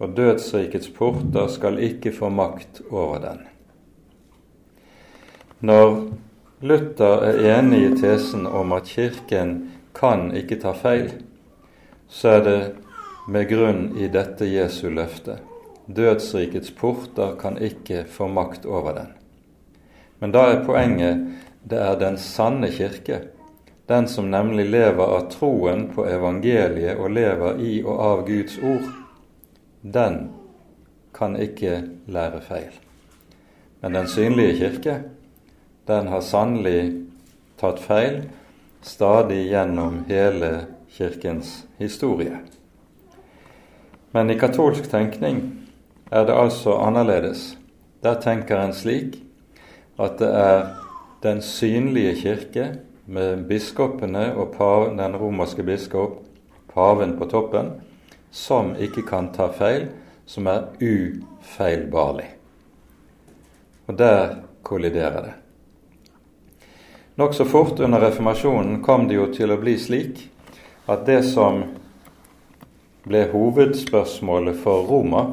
og 0.00 0.12
dødsrikets 0.16 0.92
porter 0.96 1.48
skal 1.52 1.80
ikke 1.84 2.12
få 2.16 2.28
makt 2.32 2.82
over 2.90 3.20
den. 3.24 3.40
Når 5.60 5.96
Luther 6.64 7.24
er 7.24 7.58
enig 7.58 7.82
i 7.84 7.96
tesen 8.00 8.46
om 8.46 8.72
at 8.76 8.88
Kirken 8.88 9.56
kan 9.96 10.30
ikke 10.36 10.60
ta 10.60 10.72
feil, 10.76 11.10
så 12.08 12.36
er 12.36 12.44
det 12.44 12.60
med 13.30 13.48
grunn 13.48 13.84
i 13.98 14.08
dette 14.10 14.46
Jesu 14.50 14.88
løfte. 14.90 15.38
Dødsrikets 15.86 16.72
porter 16.78 17.36
kan 17.40 17.58
ikke 17.62 18.04
få 18.10 18.28
makt 18.28 18.66
over 18.66 18.96
den. 18.98 19.12
Men 20.18 20.34
da 20.34 20.46
er 20.50 20.64
poenget 20.66 21.26
det 21.62 21.78
er 21.78 21.98
den 22.00 22.18
sanne 22.18 22.70
kirke, 22.74 23.22
den 23.86 24.08
som 24.08 24.30
nemlig 24.30 24.66
lever 24.70 25.14
av 25.16 25.28
troen 25.32 25.88
på 25.94 26.06
evangeliet 26.08 26.98
og 26.98 27.14
lever 27.14 27.62
i 27.62 27.78
og 27.82 28.02
av 28.06 28.26
Guds 28.26 28.58
ord 28.62 28.90
den 29.82 30.28
kan 31.14 31.36
ikke 31.40 31.82
lære 32.06 32.40
feil. 32.44 32.72
Men 33.80 33.96
den 33.96 34.08
synlige 34.08 34.58
kirke, 34.58 34.96
den 35.88 36.08
har 36.12 36.20
sannelig 36.20 37.06
tatt 37.60 37.80
feil 37.80 38.22
stadig 38.84 39.46
gjennom 39.50 40.04
hele 40.08 40.66
Kirkens 40.90 41.64
historie. 41.78 42.40
Men 44.12 44.30
i 44.30 44.38
katolsk 44.38 44.90
tenkning 44.90 45.42
er 46.10 46.24
det 46.26 46.34
altså 46.34 46.74
annerledes. 46.82 47.56
Der 48.02 48.18
tenker 48.20 48.58
en 48.58 48.74
slik 48.74 49.20
at 50.00 50.18
det 50.18 50.30
er 50.34 50.64
den 51.22 51.42
synlige 51.42 52.14
kirke 52.22 52.66
med 53.06 53.44
biskopene 53.48 54.32
og 54.34 54.56
den 54.98 55.16
romerske 55.16 55.62
biskop, 55.62 56.22
paven 56.74 57.16
på 57.18 57.26
toppen, 57.26 57.70
som 58.30 58.74
ikke 58.78 59.02
kan 59.02 59.32
ta 59.34 59.50
feil, 59.50 59.88
som 60.26 60.46
er 60.46 60.70
ufeilbarlig. 60.80 62.28
Og 63.86 63.98
der 63.98 64.36
kolliderer 64.62 65.22
det. 65.22 65.32
Nokså 67.16 67.44
fort 67.44 67.80
under 67.80 68.00
reformasjonen 68.00 68.82
kom 68.82 69.08
det 69.08 69.18
jo 69.18 69.26
til 69.34 69.50
å 69.50 69.58
bli 69.60 69.74
slik 69.78 70.22
at 70.88 71.02
det 71.06 71.24
som 71.26 71.64
ble 73.04 73.24
hovedspørsmålet 73.32 74.58
for 74.60 74.84
Roma, 74.88 75.24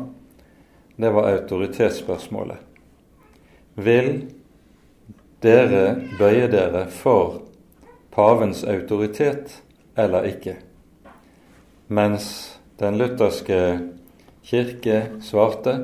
det 0.97 1.09
var 1.13 1.29
autoritetsspørsmålet. 1.31 2.57
Vil 3.77 4.11
dere 5.45 5.83
bøye 6.17 6.47
dere 6.49 6.87
for 6.89 7.43
pavens 8.15 8.63
autoritet 8.65 9.59
eller 9.97 10.25
ikke? 10.31 10.55
Mens 11.87 12.57
den 12.81 12.97
lutherske 12.97 13.59
kirke 14.47 15.03
svarte 15.21 15.77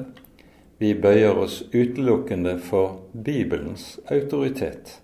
vi 0.82 0.96
bøyer 0.98 1.38
oss 1.39 1.62
utelukkende 1.74 2.58
for 2.60 3.04
Bibelens 3.13 4.00
autoritet. 4.12 4.98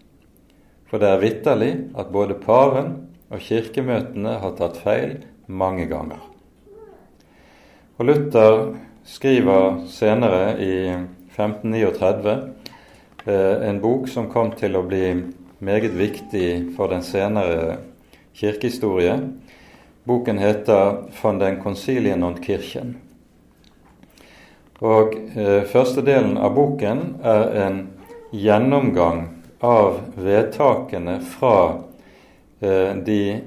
For 0.89 0.97
det 0.97 1.11
er 1.13 1.21
vitterlig 1.21 1.71
at 1.93 2.09
både 2.11 2.39
paven 2.41 2.95
og 3.29 3.45
kirkemøtene 3.45 4.39
har 4.41 4.57
tatt 4.57 4.81
feil 4.81 5.19
mange 5.45 5.85
ganger. 5.91 6.28
Og 7.99 8.05
Luther 8.07 8.77
skriver 9.03 9.81
senere, 9.91 10.53
i 10.63 10.75
1539, 11.35 12.35
eh, 13.27 13.69
en 13.69 13.81
bok 13.83 14.07
som 14.07 14.29
kom 14.31 14.53
til 14.55 14.77
å 14.79 14.85
bli 14.87 15.17
meget 15.59 15.97
viktig 15.99 16.77
for 16.77 16.87
den 16.87 17.03
senere 17.03 17.77
kirkehistorie, 18.39 19.19
Boken 20.07 20.37
heter 20.37 21.11
'Von 21.11 21.39
den 21.39 21.59
Konsilien 21.61 22.23
und 22.23 22.39
Kirchen'. 22.39 22.95
Og 24.81 25.13
eh, 25.35 25.63
Første 25.63 26.01
delen 26.01 26.37
av 26.37 26.55
boken 26.55 27.19
er 27.23 27.67
en 27.67 27.87
gjennomgang 28.31 29.27
av 29.61 29.99
vedtakene 30.15 31.19
fra 31.19 31.83
eh, 32.61 32.95
de 32.95 33.41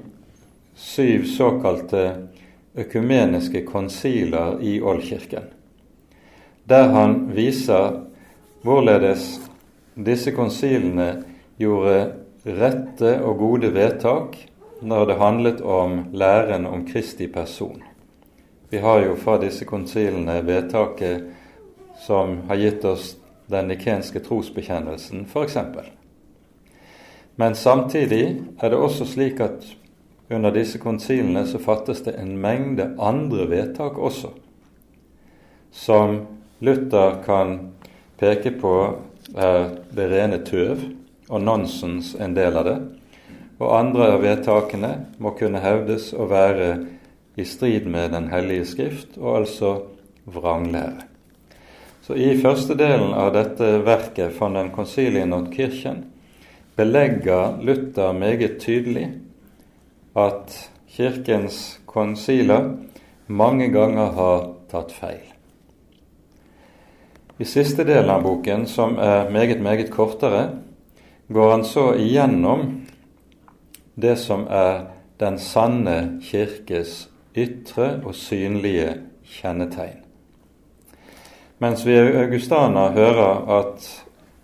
syv 0.75 1.25
såkalte 1.25 2.32
økumeniske 2.75 3.65
konsiler 3.65 4.57
i 4.61 4.79
Oldkirken, 4.81 5.45
der 6.69 6.89
han 6.93 7.15
viser 7.35 7.99
hvorledes 8.63 9.37
disse 9.93 10.31
konsilene 10.31 11.23
gjorde 11.59 12.13
rette 12.45 13.17
og 13.21 13.37
gode 13.37 13.73
vedtak 13.75 14.37
når 14.81 15.05
det 15.05 15.19
handlet 15.19 15.61
om 15.61 16.05
læren 16.11 16.65
om 16.65 16.85
Kristi 16.87 17.27
person. 17.27 17.83
Vi 18.69 18.77
har 18.81 19.03
jo 19.05 19.15
fra 19.15 19.37
disse 19.37 19.65
konsilene 19.65 20.41
vedtaket 20.45 21.29
som 22.03 22.39
har 22.49 22.57
gitt 22.57 22.85
oss 22.85 23.13
den 23.51 23.67
nikenske 23.69 24.19
trosbekjennelsen, 24.23 25.27
f.eks. 25.29 25.57
Men 27.35 27.55
samtidig 27.55 28.41
er 28.59 28.69
det 28.69 28.79
også 28.79 29.05
slik 29.05 29.39
at 29.39 29.65
under 30.29 30.51
disse 30.51 30.79
konsilene 30.79 31.45
så 31.47 31.59
fattes 31.59 32.03
det 32.05 32.15
en 32.19 32.35
mengde 32.41 32.93
andre 32.99 33.47
vedtak 33.51 33.97
også, 33.97 34.31
som 35.71 36.21
Luther 36.63 37.19
kan 37.25 37.57
peke 38.19 38.53
på 38.61 38.75
er 39.35 39.71
det 39.91 40.09
rene 40.11 40.39
tøv 40.45 40.83
og 41.29 41.41
nonsens 41.41 42.13
en 42.21 42.35
del 42.37 42.59
av 42.59 42.67
det 42.67 42.77
og 43.63 43.71
andre 43.77 44.09
av 44.15 44.23
vedtakene 44.23 44.91
må 45.21 45.33
kunne 45.37 45.61
hevdes 45.63 46.11
å 46.17 46.27
være 46.29 46.69
i 47.39 47.45
strid 47.47 47.87
med 47.89 48.11
Den 48.13 48.29
hellige 48.29 48.65
skrift, 48.73 49.17
og 49.17 49.43
altså 49.43 49.73
vranglære. 50.29 51.07
Så 52.03 52.17
i 52.19 52.33
første 52.41 52.75
delen 52.75 53.13
av 53.15 53.31
dette 53.33 53.77
verket 53.85 54.35
von 54.37 54.57
den 54.57 54.73
Concilien 54.75 55.33
og 55.33 55.53
Kirchen 55.53 56.03
belegger 56.75 57.61
Luther 57.63 58.11
meget 58.17 58.59
tydelig 58.59 59.07
at 60.15 60.55
Kirkens 60.93 61.79
konsiler 61.85 62.75
mange 63.27 63.69
ganger 63.73 64.11
har 64.13 64.49
tatt 64.69 64.91
feil. 64.93 65.33
I 67.41 67.45
siste 67.49 67.83
delen 67.83 68.11
av 68.13 68.21
boken, 68.21 68.67
som 68.69 68.97
er 69.01 69.31
meget, 69.33 69.61
meget 69.61 69.89
kortere, 69.91 70.49
går 71.33 71.51
han 71.51 71.65
så 71.65 71.93
igjennom 71.97 72.83
det 73.95 74.15
som 74.21 74.45
er 74.49 74.85
den 75.19 75.39
sanne 75.41 76.19
kirkes 76.21 77.07
ytre 77.35 77.97
og 78.05 78.13
synlige 78.15 78.93
kjennetegn. 79.25 80.03
Mens 81.57 81.85
vi 81.85 81.95
i 81.95 82.15
Augustana 82.21 82.89
hører 82.93 83.45
at 83.59 83.85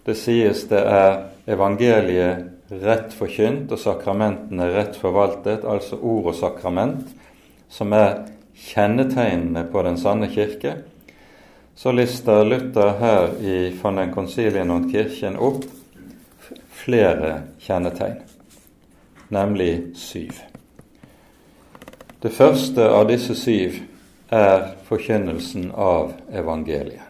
det 0.08 0.16
sies 0.18 0.64
det 0.70 0.82
er 0.82 1.18
evangeliet 1.50 2.48
rett 2.70 3.14
forkynt 3.14 3.72
og 3.74 3.82
sakramentene 3.82 4.70
rett 4.74 4.98
forvaltet, 5.00 5.66
altså 5.66 5.98
ord 5.98 6.32
og 6.34 6.38
sakrament, 6.38 7.08
som 7.70 7.94
er 7.98 8.28
kjennetegnene 8.70 9.66
på 9.72 9.84
den 9.86 9.98
sanne 9.98 10.30
kirke, 10.32 10.76
så 11.80 11.94
lister 11.96 12.44
Luther 12.44 12.98
her 13.00 13.36
i 13.40 13.58
von 13.82 13.96
den 13.96 14.12
Concilien 14.12 14.72
und 14.72 14.92
Kirchen 14.92 15.38
opp 15.40 15.64
flere 16.76 17.42
kjennetegn, 17.64 18.20
nemlig 19.32 19.96
syv. 19.96 20.34
Det 22.20 22.34
første 22.36 22.90
av 22.92 23.08
disse 23.08 23.36
syv 23.40 23.80
er 24.36 24.74
forkynnelsen 24.90 25.72
av 25.72 26.12
evangeliet. 26.36 27.09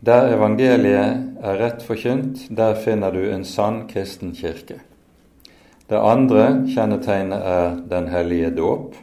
Der 0.00 0.28
evangeliet 0.30 1.38
er 1.42 1.58
rett 1.58 1.82
forkynt, 1.82 2.44
der 2.54 2.76
finner 2.78 3.10
du 3.10 3.24
en 3.32 3.44
sann 3.44 3.88
kristen 3.90 4.30
kirke. 4.32 4.78
Det 5.90 5.98
andre 5.98 6.44
kjennetegnet 6.70 7.42
er 7.42 7.78
den 7.90 8.06
hellige 8.12 8.50
dåp. 8.54 8.94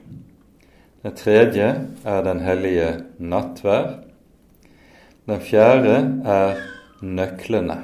Det 1.04 1.18
tredje 1.20 1.68
er 2.06 2.22
den 2.24 2.40
hellige 2.46 2.92
nattvær. 3.20 3.98
Den 5.28 5.42
fjerde 5.44 5.98
er 6.24 6.62
nøklene. 7.02 7.82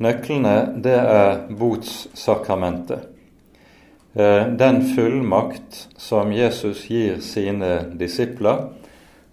Nøklene, 0.00 0.54
det 0.82 0.96
er 0.96 1.44
botssakramentet. 1.58 3.10
Eh, 4.14 4.46
den 4.56 4.80
fullmakt 4.94 5.88
som 5.98 6.32
Jesus 6.32 6.86
gir 6.88 7.20
sine 7.20 7.90
disipler 7.98 8.70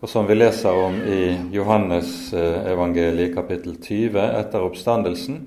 og 0.01 0.09
som 0.09 0.25
vi 0.25 0.35
leser 0.35 0.73
om 0.73 0.95
i 1.05 1.37
Johannes 1.53 2.33
eh, 2.33 2.71
evangeliet 2.73 3.35
kapittel 3.35 3.75
20 3.77 4.17
etter 4.39 4.63
oppstandelsen, 4.65 5.43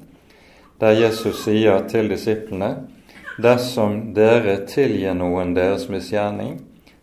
der 0.78 0.94
Jesus 0.94 1.40
sier 1.42 1.82
til 1.90 2.06
disiplene 2.12 2.68
dersom 3.42 4.12
dere 4.14 4.60
tilgir 4.70 5.16
noen 5.18 5.56
deres 5.56 5.88
misgjerning, 5.90 6.60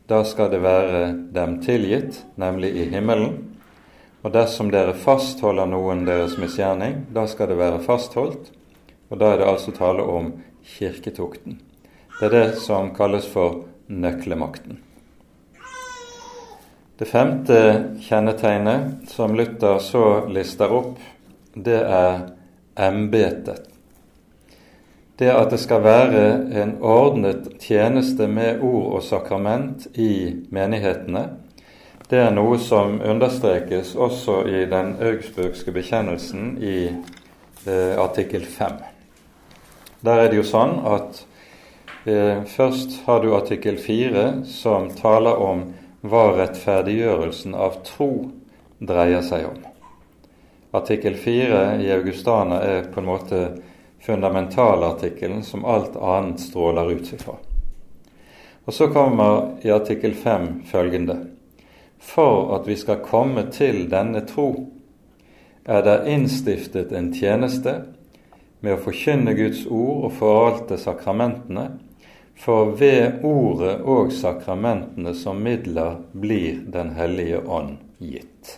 da 0.07 0.21
skal 0.27 0.47
det 0.51 0.61
være 0.63 1.01
dem 1.35 1.57
tilgitt, 1.63 2.21
nemlig 2.39 2.71
i 2.71 2.85
himmelen. 2.93 3.33
Og 4.23 4.31
dersom 4.31 4.69
dere 4.71 4.93
fastholder 4.95 5.67
noen 5.67 6.05
deres 6.07 6.37
misgjerning, 6.39 7.01
da 7.11 7.25
skal 7.27 7.51
det 7.51 7.57
være 7.59 7.81
fastholdt. 7.83 8.51
Og 9.11 9.19
da 9.19 9.33
er 9.33 9.41
det 9.41 9.49
altså 9.49 9.73
tale 9.75 10.05
om 10.07 10.31
kirketukten. 10.77 11.59
Det 12.19 12.29
er 12.29 12.35
det 12.37 12.61
som 12.63 12.93
kalles 12.95 13.27
for 13.27 13.65
nøklemakten. 13.91 14.79
Det 17.01 17.05
femte 17.05 17.83
kjennetegnet 17.99 19.09
som 19.09 19.35
Luther 19.35 19.79
så 19.81 20.27
lister 20.29 20.69
opp, 20.69 20.99
det 21.53 21.79
er 21.81 22.19
embetet. 22.77 23.63
Det 25.17 25.31
at 25.33 25.49
det 25.49 25.57
skal 25.63 25.81
være 25.81 26.21
en 26.61 26.75
ordnet 26.85 27.47
tjeneste 27.57 28.27
med 28.29 28.61
ord 28.61 28.99
og 28.99 29.01
sakrament 29.07 29.89
i 29.97 30.45
menighetene, 30.53 31.25
det 32.05 32.21
er 32.21 32.37
noe 32.37 32.61
som 32.61 32.99
understrekes 33.01 33.95
også 33.97 34.43
i 34.45 34.63
den 34.69 34.93
augsburgske 35.01 35.73
bekjennelsen 35.73 36.53
i 36.61 36.77
eh, 36.85 37.97
artikkel 37.97 38.45
5. 38.45 38.77
Der 40.05 40.21
er 40.21 40.29
det 40.29 40.43
jo 40.43 40.49
sånn 40.53 40.77
at 40.85 41.25
eh, 42.05 42.45
først 42.45 43.01
har 43.09 43.25
du 43.25 43.31
artikkel 43.33 43.81
4, 43.81 44.43
som 44.45 44.91
taler 45.01 45.47
om 45.49 45.71
hva 46.01 46.31
rettferdiggjørelsen 46.37 47.53
av 47.55 47.81
tro 47.85 48.31
dreier 48.81 49.21
seg 49.25 49.45
om. 49.49 49.59
Artikkel 50.71 51.17
4 51.19 51.61
i 51.83 51.91
Augustana 51.93 52.61
er 52.63 52.89
på 52.93 53.01
en 53.01 53.09
måte 53.09 53.41
fundamentalartikkelen 54.01 55.43
som 55.43 55.65
alt 55.65 55.97
annet 55.97 56.41
stråler 56.41 56.91
ut 56.91 57.13
ifra. 57.13 57.35
Og 58.65 58.73
så 58.73 58.87
kommer 58.93 59.57
i 59.65 59.71
artikkel 59.73 60.13
5 60.13 60.47
følgende 60.71 61.17
For 62.01 62.55
at 62.55 62.67
vi 62.67 62.75
skal 62.75 63.03
komme 63.05 63.43
til 63.53 63.85
denne 63.89 64.23
tro, 64.25 64.47
er 65.65 65.83
det 65.85 66.09
innstiftet 66.09 66.93
en 66.97 67.11
tjeneste 67.13 67.75
med 68.61 68.73
å 68.73 68.81
forkynne 68.81 69.35
Guds 69.37 69.67
ord 69.69 70.07
og 70.07 70.15
forvalte 70.17 70.79
sakramentene 70.81 71.67
for 72.41 72.71
ved 72.71 73.21
ordet 73.23 73.81
og 73.85 74.09
sakramentene 74.13 75.13
som 75.13 75.43
midler 75.43 75.99
blir 76.11 76.63
Den 76.73 76.89
hellige 76.97 77.37
ånd 77.45 77.77
gitt. 77.99 78.57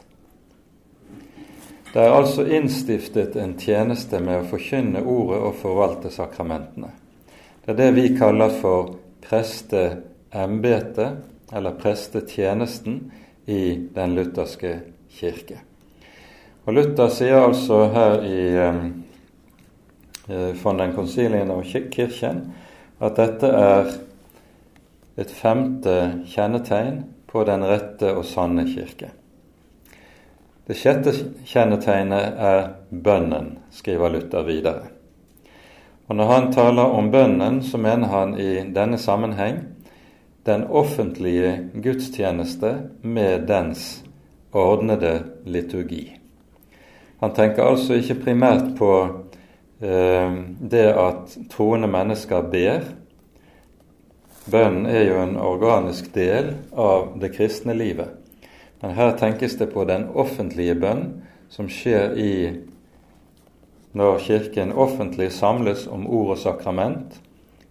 Det 1.94 2.00
er 2.02 2.16
altså 2.16 2.46
innstiftet 2.48 3.36
en 3.36 3.58
tjeneste 3.60 4.22
med 4.24 4.40
å 4.40 4.48
forkynne 4.54 5.04
ordet 5.04 5.42
og 5.44 5.60
forvalte 5.60 6.10
sakramentene. 6.16 6.94
Det 7.66 7.76
er 7.76 7.82
det 7.82 7.92
vi 8.00 8.08
kaller 8.18 8.56
for 8.62 8.96
presteembetet, 9.28 11.20
eller 11.52 11.78
prestetjenesten, 11.78 13.12
i 13.46 13.76
den 13.94 14.16
lutherske 14.16 14.78
kirke. 15.12 15.60
Og 16.64 16.74
Luther 16.74 17.12
sier 17.12 17.44
altså 17.44 17.84
her 17.92 18.22
i 18.24 18.44
eh, 18.56 18.84
eh 20.32 20.52
von 20.64 20.80
den 20.80 20.96
Konsilien 20.96 21.52
og 21.52 21.66
Kirken 21.68 22.46
at 23.04 23.20
dette 23.20 23.50
er 23.50 23.92
et 25.20 25.32
femte 25.32 25.98
kjennetegn 26.30 27.04
på 27.28 27.44
den 27.48 27.66
rette 27.68 28.14
og 28.16 28.26
sanne 28.28 28.66
kirke. 28.70 29.12
Det 30.64 30.78
sjette 30.80 31.12
kjennetegnet 31.44 32.40
er 32.40 32.62
bønnen, 32.90 33.58
skriver 33.76 34.14
Luther 34.14 34.46
videre. 34.48 34.88
Og 36.08 36.16
Når 36.16 36.32
han 36.32 36.52
taler 36.54 36.96
om 36.96 37.12
bønnen, 37.12 37.62
så 37.64 37.78
mener 37.78 38.08
han 38.08 38.36
i 38.40 38.64
denne 38.76 38.98
sammenheng 38.98 39.60
den 40.46 40.64
offentlige 40.68 41.70
gudstjeneste 41.84 42.74
med 43.02 43.48
dens 43.48 44.04
ordnede 44.52 45.24
liturgi. 45.46 46.18
Han 47.20 47.32
tenker 47.32 47.64
altså 47.64 47.96
ikke 47.96 48.20
primært 48.26 48.74
på 48.78 48.90
det 49.84 50.86
at 50.96 51.34
troende 51.52 51.90
mennesker 51.92 52.46
ber. 52.48 52.86
Bønnen 54.48 54.86
er 54.88 55.04
jo 55.10 55.18
en 55.20 55.36
organisk 55.40 56.08
del 56.16 56.54
av 56.72 57.18
det 57.20 57.34
kristne 57.36 57.76
livet. 57.76 58.14
Men 58.84 58.96
her 58.96 59.16
tenkes 59.20 59.58
det 59.60 59.70
på 59.74 59.84
den 59.88 60.10
offentlige 60.16 60.76
bønn 60.80 61.04
som 61.52 61.68
skjer 61.72 62.16
i 62.20 62.34
når 63.94 64.24
Kirken 64.26 64.74
offentlig 64.74 65.30
samles 65.32 65.86
om 65.88 66.08
ord 66.10 66.34
og 66.34 66.40
sakrament, 66.42 67.20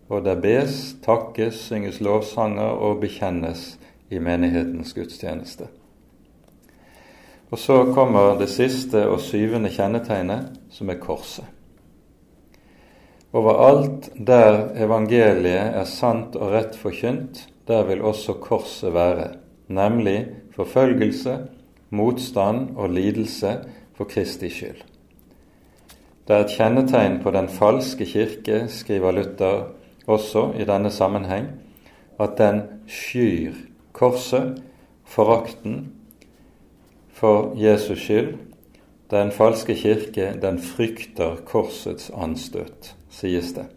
og 0.09 0.25
der 0.25 0.39
bes, 0.39 0.95
takkes, 1.03 1.59
synges 1.69 2.01
lovsanger 2.01 2.79
og 2.79 3.01
bekjennes 3.03 3.73
i 4.13 4.21
menighetens 4.23 4.93
gudstjeneste. 4.95 5.67
Og 7.51 7.59
så 7.59 7.83
kommer 7.95 8.39
det 8.39 8.49
siste 8.53 9.03
og 9.09 9.21
syvende 9.21 9.73
kjennetegnet, 9.73 10.53
som 10.71 10.89
er 10.89 11.01
korset. 11.03 11.49
Overalt 13.33 14.11
der 14.27 14.75
evangeliet 14.77 15.73
er 15.73 15.87
sant 15.89 16.35
og 16.37 16.51
rett 16.53 16.75
forkynt, 16.77 17.47
der 17.65 17.87
vil 17.89 18.03
også 18.05 18.35
korset 18.45 18.93
være, 18.93 19.31
nemlig 19.73 20.27
forfølgelse, 20.53 21.39
motstand 21.89 22.77
og 22.77 22.93
lidelse 22.93 23.55
for 23.97 24.05
Kristi 24.05 24.53
skyld. 24.53 24.85
Det 26.29 26.37
er 26.37 26.45
et 26.45 26.53
kjennetegn 26.59 27.19
på 27.25 27.33
den 27.33 27.49
falske 27.49 28.05
kirke, 28.05 28.67
skriver 28.69 29.17
Luther 29.17 29.73
også 30.07 30.51
i 30.61 30.69
denne 30.69 30.91
sammenheng, 30.93 31.49
at 32.21 32.37
den 32.39 32.63
skyr 32.87 33.57
korset, 33.97 34.63
forakten 35.05 35.93
for 37.09 37.55
Jesus 37.57 38.05
skyld. 38.05 38.37
Den 39.11 39.33
falske 39.33 39.75
kirke, 39.75 40.35
den 40.43 40.59
frykter 40.61 41.37
korsets 41.45 42.11
anstøt 42.13 42.97
sies 43.13 43.53
det. 43.55 43.69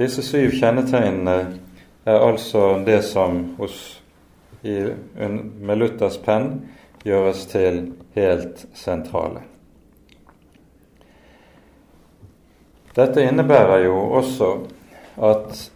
Disse 0.00 0.22
syv 0.24 0.54
kjennetegnene 0.56 1.36
er 2.08 2.22
altså 2.24 2.78
det 2.86 3.02
som 3.04 3.42
hos, 3.58 4.00
i, 4.62 4.76
med 5.16 5.80
Luthers 5.80 6.16
penn 6.24 6.52
gjøres 7.04 7.46
til 7.50 7.82
helt 8.16 8.64
sentrale. 8.76 9.42
Dette 12.96 13.22
innebærer 13.22 13.84
jo 13.84 13.96
også 14.18 14.50
at 15.20 15.70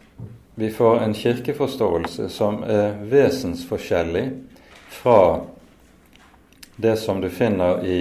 vi 0.55 0.71
får 0.71 1.03
en 1.05 1.14
kirkeforståelse 1.14 2.29
som 2.33 2.62
er 2.62 2.97
vesensforskjellig 3.11 4.25
fra 4.88 5.21
det 6.77 6.97
som 6.99 7.21
du 7.21 7.29
finner 7.31 7.85
i 7.87 7.99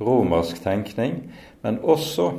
romersk 0.00 0.62
tenkning, 0.64 1.32
men 1.62 1.78
også 1.82 2.32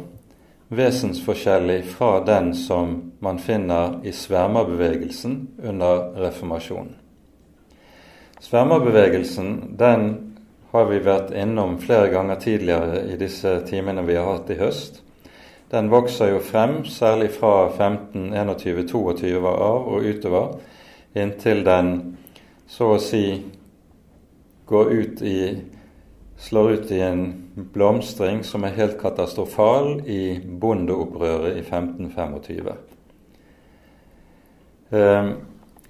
vesensforskjellig 0.71 1.83
fra 1.91 2.19
den 2.25 2.53
som 2.55 3.11
man 3.19 3.39
finner 3.39 3.99
i 4.07 4.13
svermerbevegelsen 4.15 5.37
under 5.63 6.11
reformasjonen. 6.23 6.95
Svermerbevegelsen 8.41 9.75
den 9.77 10.07
har 10.71 10.87
vi 10.89 11.01
vært 11.03 11.33
innom 11.35 11.75
flere 11.83 12.07
ganger 12.09 12.39
tidligere 12.41 13.03
i 13.11 13.17
disse 13.19 13.59
timene 13.67 14.05
vi 14.07 14.15
har 14.15 14.29
hatt 14.31 14.49
i 14.49 14.57
høst. 14.57 15.01
Den 15.71 15.91
vokser 15.91 16.31
jo 16.33 16.39
frem, 16.43 16.81
særlig 16.85 17.29
fra 17.35 17.69
15-21-22 17.69 19.43
av 19.51 19.91
og 19.91 20.07
utover, 20.07 20.55
inntil 21.15 21.61
den 21.67 21.91
så 22.71 22.95
å 22.95 23.03
si 23.03 23.25
går 24.71 24.91
ut 24.95 25.21
i 25.27 25.39
slår 26.41 26.71
ut 26.71 26.91
i 26.91 27.01
en 27.01 27.40
blomstring 27.55 28.43
som 28.47 28.63
er 28.63 28.75
helt 28.77 28.97
katastrofal 29.01 30.01
i 30.09 30.39
bondeopprøret 30.39 31.57
i 31.59 31.63
1525. 31.65 32.75
Eh, 34.91 35.31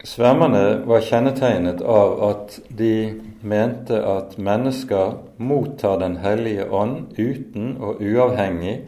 Svermerne 0.04 0.82
var 0.90 1.04
kjennetegnet 1.06 1.82
av 1.86 2.16
at 2.26 2.56
de 2.74 3.22
mente 3.46 4.00
at 4.02 4.34
mennesker 4.42 5.12
mottar 5.38 6.00
Den 6.02 6.16
hellige 6.24 6.66
ånd 6.74 7.14
uten 7.20 7.76
og 7.78 8.02
uavhengig 8.02 8.80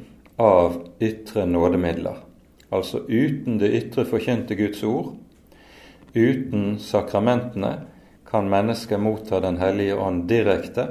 av 0.42 0.80
ytre 0.98 1.46
nådemidler. 1.46 2.18
Altså 2.74 3.04
uten 3.06 3.60
det 3.62 3.70
ytre 3.78 4.08
forkynte 4.10 4.58
Guds 4.58 4.82
ord, 4.84 5.14
uten 6.18 6.80
sakramentene, 6.82 7.76
kan 8.26 8.50
mennesket 8.50 8.98
motta 9.00 9.40
Den 9.40 9.62
hellige 9.62 9.96
ånd 9.96 10.26
direkte. 10.30 10.88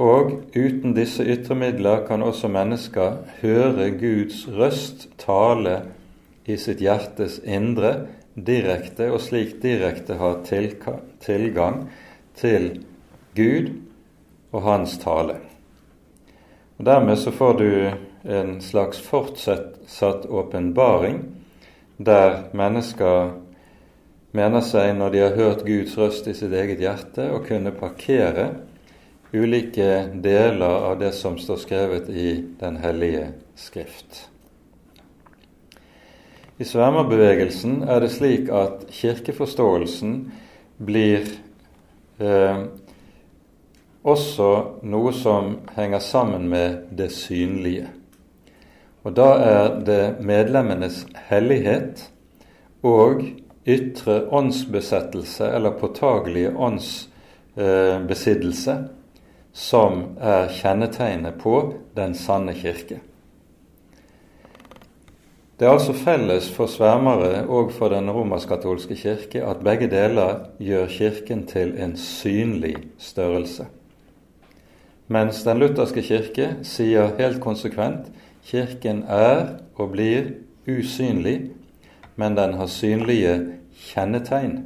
Og 0.00 0.32
uten 0.56 0.94
disse 0.96 1.24
ytre 1.28 1.54
midler 1.60 2.06
kan 2.08 2.22
også 2.24 2.48
mennesker 2.48 3.18
høre 3.42 3.90
Guds 4.00 4.46
røst 4.48 5.10
tale 5.20 5.74
i 6.48 6.56
sitt 6.56 6.80
hjertes 6.80 7.36
indre 7.44 8.06
direkte, 8.32 9.10
og 9.12 9.20
slik 9.20 9.58
direkte 9.60 10.16
ha 10.16 10.32
tilgang 10.46 11.82
til 12.40 12.70
Gud 13.36 13.68
og 14.54 14.64
Hans 14.64 14.96
tale. 15.02 15.36
Og 16.78 16.86
Dermed 16.88 17.20
så 17.20 17.34
får 17.36 17.58
du 17.60 17.68
en 18.24 18.56
slags 18.64 19.02
fortsatt 19.04 20.24
åpenbaring 20.26 21.20
der 22.00 22.46
mennesker 22.56 23.34
mener 24.32 24.64
seg, 24.64 24.94
når 24.96 25.12
de 25.12 25.22
har 25.26 25.36
hørt 25.36 25.66
Guds 25.66 25.98
røst 25.98 26.28
i 26.30 26.34
sitt 26.38 26.54
eget 26.56 26.80
hjerte, 26.80 27.28
å 27.34 27.42
kunne 27.44 27.74
parkere 27.76 28.48
ulike 29.32 30.08
deler 30.14 30.90
av 30.90 30.98
det 30.98 31.12
som 31.12 31.38
står 31.38 31.56
skrevet 31.56 32.08
i 32.08 32.44
Den 32.58 32.76
hellige 32.76 33.28
Skrift. 33.54 34.30
I 36.60 36.64
svermerbevegelsen 36.64 37.82
er 37.88 38.00
det 38.02 38.10
slik 38.12 38.48
at 38.52 38.84
kirkeforståelsen 38.92 40.32
blir 40.80 41.28
eh, 42.20 42.64
også 44.02 44.64
noe 44.84 45.12
som 45.16 45.58
henger 45.76 45.98
sammen 46.04 46.48
med 46.52 46.76
det 46.96 47.12
synlige. 47.16 47.88
Og 49.04 49.16
da 49.16 49.34
er 49.40 49.80
det 49.86 50.16
medlemmenes 50.20 51.06
hellighet 51.30 52.10
og 52.84 53.22
ytre 53.64 54.28
åndsbesettelse, 54.28 55.48
eller 55.48 55.70
påtagelige 55.80 56.56
åndsbesittelse, 56.56 58.72
eh, 58.72 58.80
som 59.52 60.02
er 60.20 60.50
kjennetegnet 60.54 61.38
på 61.42 61.56
den 61.96 62.14
sanne 62.14 62.54
kirke. 62.54 63.00
Det 65.60 65.66
er 65.68 65.74
altså 65.74 65.92
felles 65.92 66.46
for 66.56 66.70
svermere 66.72 67.42
og 67.44 67.72
for 67.76 67.92
den 67.92 68.08
romersk-katolske 68.08 68.96
kirke 68.96 69.42
at 69.44 69.60
begge 69.64 69.90
deler 69.92 70.46
gjør 70.56 70.86
Kirken 70.88 71.42
til 71.46 71.74
en 71.76 71.96
synlig 72.00 72.78
størrelse. 72.98 73.66
Mens 75.12 75.42
den 75.44 75.60
lutherske 75.60 76.00
kirke 76.06 76.46
sier 76.64 77.12
helt 77.18 77.42
konsekvent 77.44 78.08
Kirken 78.46 79.02
er 79.04 79.58
og 79.76 79.92
blir 79.92 80.30
usynlig, 80.64 81.50
men 82.16 82.38
den 82.38 82.56
har 82.56 82.66
synlige 82.66 83.34
kjennetegn. 83.90 84.62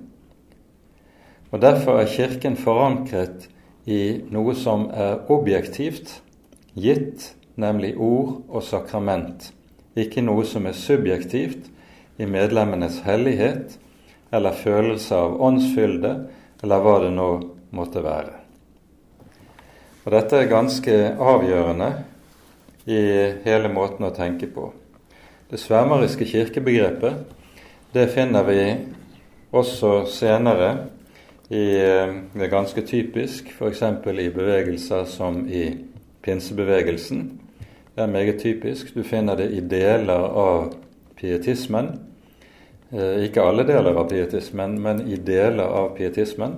Og 1.51 1.63
Derfor 1.63 1.99
er 1.99 2.07
Kirken 2.07 2.57
forankret 2.57 3.49
i 3.85 4.25
noe 4.33 4.55
som 4.57 4.89
er 4.93 5.25
objektivt 5.33 6.21
gitt, 6.75 7.35
nemlig 7.61 7.95
ord 8.01 8.41
og 8.49 8.65
sakrament, 8.67 9.51
ikke 9.95 10.25
noe 10.25 10.45
som 10.49 10.67
er 10.67 10.79
subjektivt 10.79 11.69
i 12.19 12.27
medlemmenes 12.27 13.03
hellighet 13.07 13.77
eller 14.35 14.57
følelse 14.57 15.15
av 15.15 15.37
åndsfylde, 15.43 16.15
eller 16.65 16.83
hva 16.83 16.97
det 17.05 17.13
nå 17.15 17.29
måtte 17.77 18.03
være. 18.03 18.41
Og 20.05 20.13
Dette 20.13 20.41
er 20.41 20.51
ganske 20.51 20.97
avgjørende 21.15 21.91
i 22.91 23.01
hele 23.45 23.71
måten 23.73 24.05
å 24.05 24.13
tenke 24.17 24.49
på. 24.53 24.69
Det 25.49 25.61
svermeriske 25.61 26.27
kirkebegrepet 26.29 27.23
det 27.95 28.09
finner 28.13 28.45
vi 28.49 28.61
også 29.55 30.03
senere 30.11 30.73
i, 31.49 31.77
eh, 31.77 32.15
det 32.35 32.47
er 32.47 32.53
ganske 32.53 32.81
typisk, 32.87 33.51
f.eks. 33.53 33.83
i 33.83 34.29
bevegelser 34.29 35.05
som 35.05 35.49
i 35.49 35.67
pinsebevegelsen. 36.23 37.41
Det 37.95 38.03
er 38.03 38.07
meget 38.07 38.41
typisk. 38.41 38.95
Du 38.95 39.03
finner 39.03 39.37
det 39.37 39.51
i 39.53 39.61
deler 39.61 40.25
av 40.25 40.73
pietismen. 41.17 41.99
Eh, 42.93 43.25
ikke 43.27 43.43
alle 43.43 43.67
deler 43.67 43.97
av 43.97 44.09
pietismen, 44.11 44.79
men 44.81 45.05
i 45.09 45.17
deler 45.17 45.65
av 45.65 45.97
pietismen. 45.97 46.57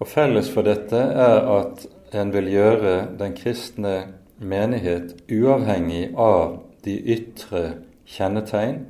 Og 0.00 0.08
Felles 0.08 0.48
for 0.50 0.64
dette 0.64 0.96
er 0.96 1.44
at 1.58 1.84
en 2.16 2.32
vil 2.32 2.48
gjøre 2.48 2.94
den 3.20 3.36
kristne 3.36 3.94
menighet 4.40 5.12
uavhengig 5.28 6.14
av 6.16 6.56
de 6.84 6.96
ytre 7.12 7.62
kjennetegn, 8.08 8.86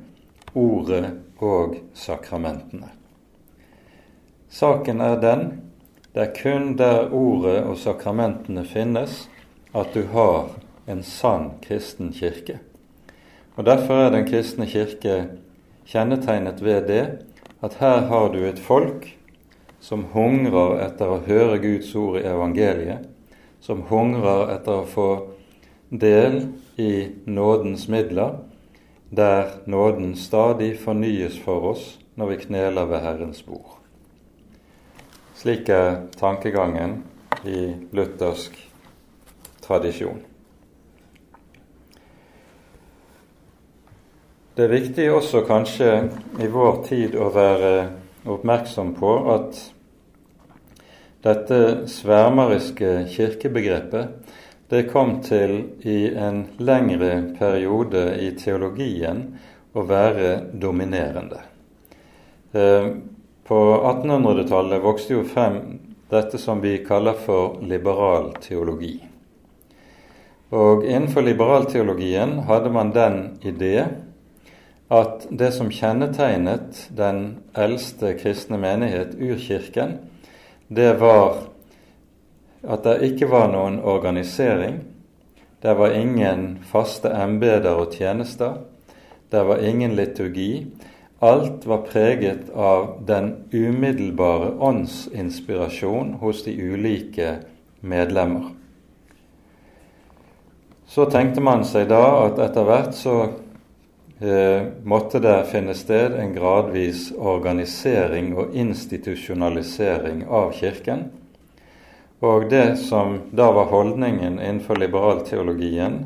ordet 0.55 1.11
og 1.43 1.75
sakramentene. 1.93 3.00
Saken 4.51 5.01
er 5.01 5.19
den 5.23 5.45
det 6.11 6.21
er 6.21 6.33
kun 6.35 6.73
der 6.75 7.13
ordet 7.15 7.61
og 7.63 7.77
sakramentene 7.79 8.65
finnes, 8.67 9.29
at 9.71 9.93
du 9.95 10.03
har 10.11 10.49
en 10.91 11.03
sann 11.07 11.53
kristen 11.63 12.11
kirke. 12.11 12.59
Og 13.55 13.65
Derfor 13.65 13.93
er 13.93 14.11
den 14.11 14.27
kristne 14.27 14.67
kirke 14.67 15.37
kjennetegnet 15.87 16.59
ved 16.63 16.87
det 16.87 17.05
at 17.63 17.79
her 17.79 18.07
har 18.11 18.27
du 18.33 18.43
et 18.43 18.59
folk 18.59 19.07
som 19.79 20.03
hungrer 20.11 20.81
etter 20.83 21.07
å 21.07 21.23
høre 21.25 21.59
Guds 21.63 21.95
ord 21.95 22.19
i 22.19 22.27
evangeliet, 22.27 23.07
som 23.61 23.85
hungrer 23.87 24.51
etter 24.57 24.81
å 24.81 24.89
få 24.89 25.09
del 25.89 26.41
i 26.77 27.07
nådens 27.25 27.87
midler, 27.87 28.41
der 29.09 29.61
nåden 29.65 30.15
stadig 30.15 30.75
fornyes 30.79 31.39
for 31.39 31.71
oss 31.71 31.93
når 32.15 32.33
vi 32.33 32.43
kneler 32.49 32.89
ved 32.91 33.07
Herrens 33.07 33.45
bord. 33.45 33.80
Slik 35.41 35.69
er 35.73 35.95
tankegangen 36.19 36.99
i 37.49 37.73
luthersk 37.97 38.53
tradisjon. 39.65 40.19
Det 44.53 44.67
er 44.67 44.73
viktig 44.75 45.07
også 45.09 45.39
kanskje 45.47 45.87
i 46.45 46.49
vår 46.51 46.75
tid 46.85 47.17
å 47.17 47.31
være 47.33 47.71
oppmerksom 48.29 48.91
på 48.99 49.15
at 49.33 49.63
dette 51.25 51.57
svermeriske 51.89 52.91
kirkebegrepet 53.09 54.35
det 54.69 54.83
kom 54.91 55.23
til 55.25 55.55
i 55.81 56.03
en 56.13 56.43
lengre 56.61 57.15
periode 57.39 58.03
i 58.21 58.29
teologien 58.37 59.23
å 59.73 59.87
være 59.89 60.35
dominerende. 60.53 61.41
På 63.51 63.81
1800-tallet 63.83 64.83
vokste 64.83 65.17
jo 65.17 65.21
frem 65.27 65.57
dette 66.07 66.37
som 66.39 66.61
vi 66.63 66.77
kaller 66.85 67.17
for 67.19 67.57
liberal 67.67 68.29
teologi. 68.39 68.93
Og 70.55 70.85
Innenfor 70.87 71.25
liberalteologien 71.27 72.37
hadde 72.47 72.69
man 72.71 72.93
den 72.95 73.17
idé 73.43 73.89
at 74.87 75.25
det 75.27 75.49
som 75.51 75.67
kjennetegnet 75.67 76.85
den 76.95 77.19
eldste 77.51 78.13
kristne 78.21 78.55
menighet, 78.55 79.17
urkirken, 79.19 79.97
det 80.71 80.93
var 81.03 81.41
at 82.63 82.87
det 82.87 83.01
ikke 83.09 83.27
var 83.33 83.51
noen 83.51 83.81
organisering. 83.83 84.79
Det 85.59 85.75
var 85.75 85.97
ingen 85.99 86.61
faste 86.71 87.11
embeter 87.19 87.83
og 87.83 87.99
tjenester. 87.99 88.61
Det 89.27 89.43
var 89.43 89.59
ingen 89.59 89.99
liturgi. 89.99 90.71
Alt 91.23 91.65
var 91.65 91.77
preget 91.77 92.49
av 92.49 93.03
den 93.05 93.35
umiddelbare 93.51 94.51
åndsinspirasjon 94.57 96.13
hos 96.13 96.43
de 96.43 96.55
ulike 96.61 97.35
medlemmer. 97.79 98.47
Så 100.87 101.05
tenkte 101.05 101.43
man 101.45 101.61
seg 101.61 101.91
da 101.91 102.01
at 102.23 102.41
etter 102.41 102.65
hvert 102.65 102.97
så 102.97 103.13
eh, 103.21 104.65
måtte 104.81 105.21
det 105.21 105.35
finne 105.51 105.75
sted 105.77 106.17
en 106.17 106.33
gradvis 106.33 107.11
organisering 107.13 108.33
og 108.33 108.57
institusjonalisering 108.57 110.23
av 110.25 110.55
Kirken. 110.57 111.05
Og 112.25 112.49
det 112.49 112.79
som 112.81 113.19
da 113.29 113.51
var 113.53 113.69
holdningen 113.69 114.39
innenfor 114.39 114.81
liberalteologien 114.81 116.01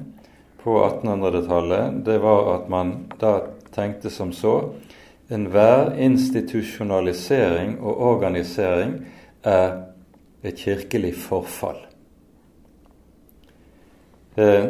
på 0.59 0.75
1800-tallet, 0.89 2.03
det 2.03 2.19
var 2.19 2.51
at 2.57 2.67
man 2.67 2.97
da 3.15 3.37
tenkte 3.71 4.11
som 4.11 4.35
så 4.35 4.57
enhver 5.29 5.95
institusjonalisering 5.97 7.79
og 7.79 8.01
organisering 8.13 8.99
er 9.43 9.77
et 10.45 10.55
kirkelig 10.55 11.15
forfall. 11.17 11.79
Eh, 14.37 14.65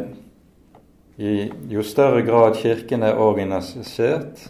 jo 1.68 1.82
større 1.82 2.22
grad 2.22 2.54
Kirken 2.60 3.02
er 3.02 3.18
organisert 3.18 4.46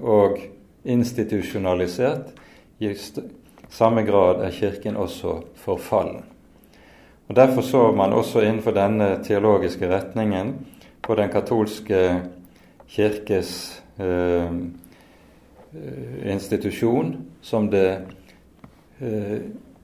og 0.00 0.38
institusjonalisert, 0.84 2.32
i 2.78 2.94
samme 3.68 4.02
grad 4.02 4.44
er 4.46 4.50
Kirken 4.50 4.96
også 4.96 5.40
forfallen. 5.54 6.24
Og 7.28 7.36
Derfor 7.36 7.60
så 7.60 7.92
man 7.92 8.12
også 8.12 8.40
innenfor 8.40 8.70
denne 8.70 9.18
teologiske 9.24 9.88
retningen 9.90 10.54
på 11.02 11.14
den 11.14 11.28
katolske 11.28 12.22
kirkes 12.88 13.82
eh, 14.00 14.52
institusjon 16.24 17.10
som 17.44 17.66
det 17.70 18.00
eh, 19.00 19.38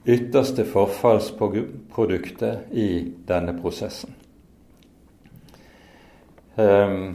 ytterste 0.05 0.65
forfallsproduktet 0.65 2.57
i 2.73 3.13
denne 3.27 3.53
prosessen. 3.61 4.15
Eh, 6.57 7.13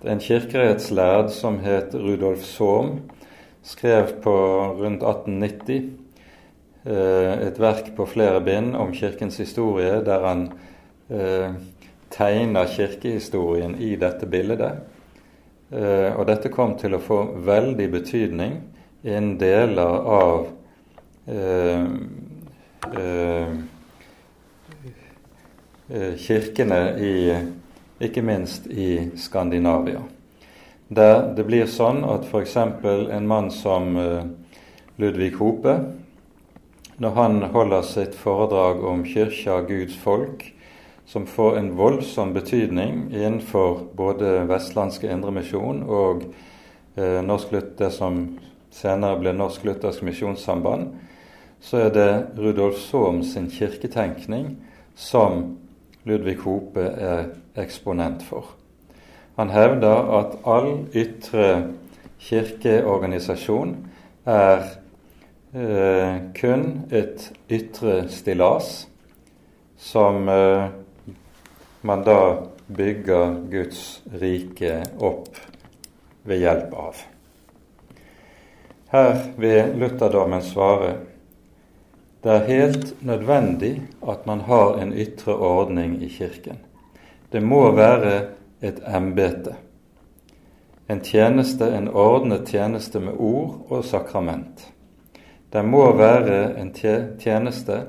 en 0.00 0.20
kirkerettslærd 0.20 1.30
som 1.34 1.58
het 1.60 1.94
Rudolf 1.94 2.44
Sohm, 2.44 3.00
skrev 3.62 4.14
på 4.24 4.32
rundt 4.78 5.02
1890 5.02 5.90
eh, 6.86 7.46
et 7.46 7.60
verk 7.60 7.92
på 7.96 8.06
flere 8.08 8.40
bind 8.40 8.76
om 8.76 8.94
Kirkens 8.96 9.36
historie, 9.36 10.00
der 10.04 10.26
han 10.26 10.46
eh, 11.10 11.52
tegner 12.10 12.66
kirkehistorien 12.66 13.76
i 13.78 13.96
dette 14.00 14.26
bildet. 14.26 14.80
Eh, 15.70 16.10
og 16.16 16.26
dette 16.26 16.50
kom 16.50 16.74
til 16.78 16.96
å 16.96 17.02
få 17.02 17.20
veldig 17.46 17.88
betydning 17.92 18.56
innen 19.06 19.36
deler 19.38 20.08
av 20.14 20.48
eh, 21.30 21.84
eh, 22.90 23.52
eh, 25.88 26.14
kirkene 26.18 26.80
i 26.98 27.14
ikke 28.00 28.22
minst 28.24 28.66
i 28.66 29.10
Skandinavia. 29.20 30.02
Der 30.90 31.28
det 31.36 31.46
blir 31.46 31.68
sånn 31.70 32.02
at 32.08 32.24
f.eks. 32.26 32.56
en 32.56 33.26
mann 33.28 33.50
som 33.54 33.92
eh, 34.00 34.24
Ludvig 34.98 35.36
Hope, 35.38 35.76
når 37.00 37.14
han 37.16 37.42
holder 37.54 37.84
sitt 37.86 38.16
foredrag 38.18 38.82
om 38.84 39.04
kyrkja, 39.06 39.60
Guds 39.68 39.94
folk, 40.02 40.42
som 41.10 41.26
får 41.26 41.56
en 41.58 41.76
voldsom 41.76 42.32
betydning 42.32 43.08
innenfor 43.10 43.80
både 43.98 44.44
Vestlandske 44.46 45.08
Indremisjon 45.10 45.82
og 45.82 46.22
eh, 46.94 47.18
norsk, 47.26 47.56
det 47.78 47.88
som 47.90 48.20
senere 48.70 49.18
ble 49.18 49.32
Norsk 49.34 49.64
Luthersk 49.66 50.04
Misjonssamband, 50.06 50.92
så 51.60 51.80
er 51.88 51.90
det 51.96 52.10
Rudolf 52.38 52.78
Sohm 52.78 53.24
sin 53.26 53.48
kirketenkning 53.50 54.52
som 54.94 55.56
Ludvig 56.06 56.36
Hope 56.44 56.80
er 56.80 57.32
eksponent 57.58 58.22
for. 58.22 58.54
Han 59.34 59.50
hevder 59.50 60.12
at 60.20 60.36
all 60.46 60.86
ytre 60.94 61.72
kirkeorganisasjon 62.22 63.74
er 64.30 64.62
eh, 65.58 66.22
kun 66.38 66.64
et 66.94 67.26
ytre 67.50 68.04
stillas 68.14 68.86
som 69.80 70.28
eh, 70.28 70.70
man 71.82 72.04
da 72.04 72.46
bygger 72.66 73.36
Guds 73.50 74.02
rike 74.20 74.82
opp 74.98 75.36
ved 76.22 76.42
hjelp 76.42 76.74
av. 76.74 76.96
Her 78.90 79.16
vil 79.36 79.78
lutherdommen 79.78 80.42
svare 80.42 80.94
det 82.20 82.32
er 82.32 82.44
helt 82.44 83.02
nødvendig 83.06 83.82
at 84.08 84.26
man 84.26 84.40
har 84.44 84.76
en 84.76 84.92
ytre 84.92 85.34
ordning 85.36 86.02
i 86.02 86.08
Kirken. 86.08 86.58
Det 87.32 87.40
må 87.42 87.70
være 87.72 88.26
et 88.60 88.82
embete. 88.84 89.54
En 90.88 91.00
tjeneste, 91.00 91.64
en 91.76 91.88
ordnet 91.88 92.48
tjeneste 92.48 93.00
med 93.00 93.16
ord 93.16 93.66
og 93.70 93.84
sakrament. 93.84 94.66
Det 95.52 95.64
må 95.64 95.92
være 95.96 96.58
en 96.60 96.74
tjeneste 97.20 97.84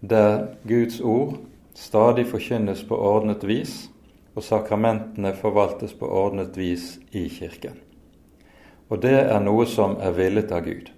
der 0.00 0.46
Guds 0.68 1.00
ord 1.00 1.36
stadig 1.76 2.26
forkynnes 2.30 2.82
på 2.88 2.96
ordnet 2.96 3.44
vis, 3.44 3.74
og 4.36 4.44
sakramentene 4.44 5.32
forvaltes 5.36 5.92
på 5.96 6.08
ordnet 6.08 6.56
vis 6.56 6.96
i 7.12 7.26
Kirken. 7.32 7.76
Og 8.88 9.00
det 9.02 9.16
er 9.26 9.40
noe 9.42 9.66
som 9.68 9.96
er 10.00 10.14
villet 10.16 10.52
av 10.52 10.64
Gud. 10.64 10.90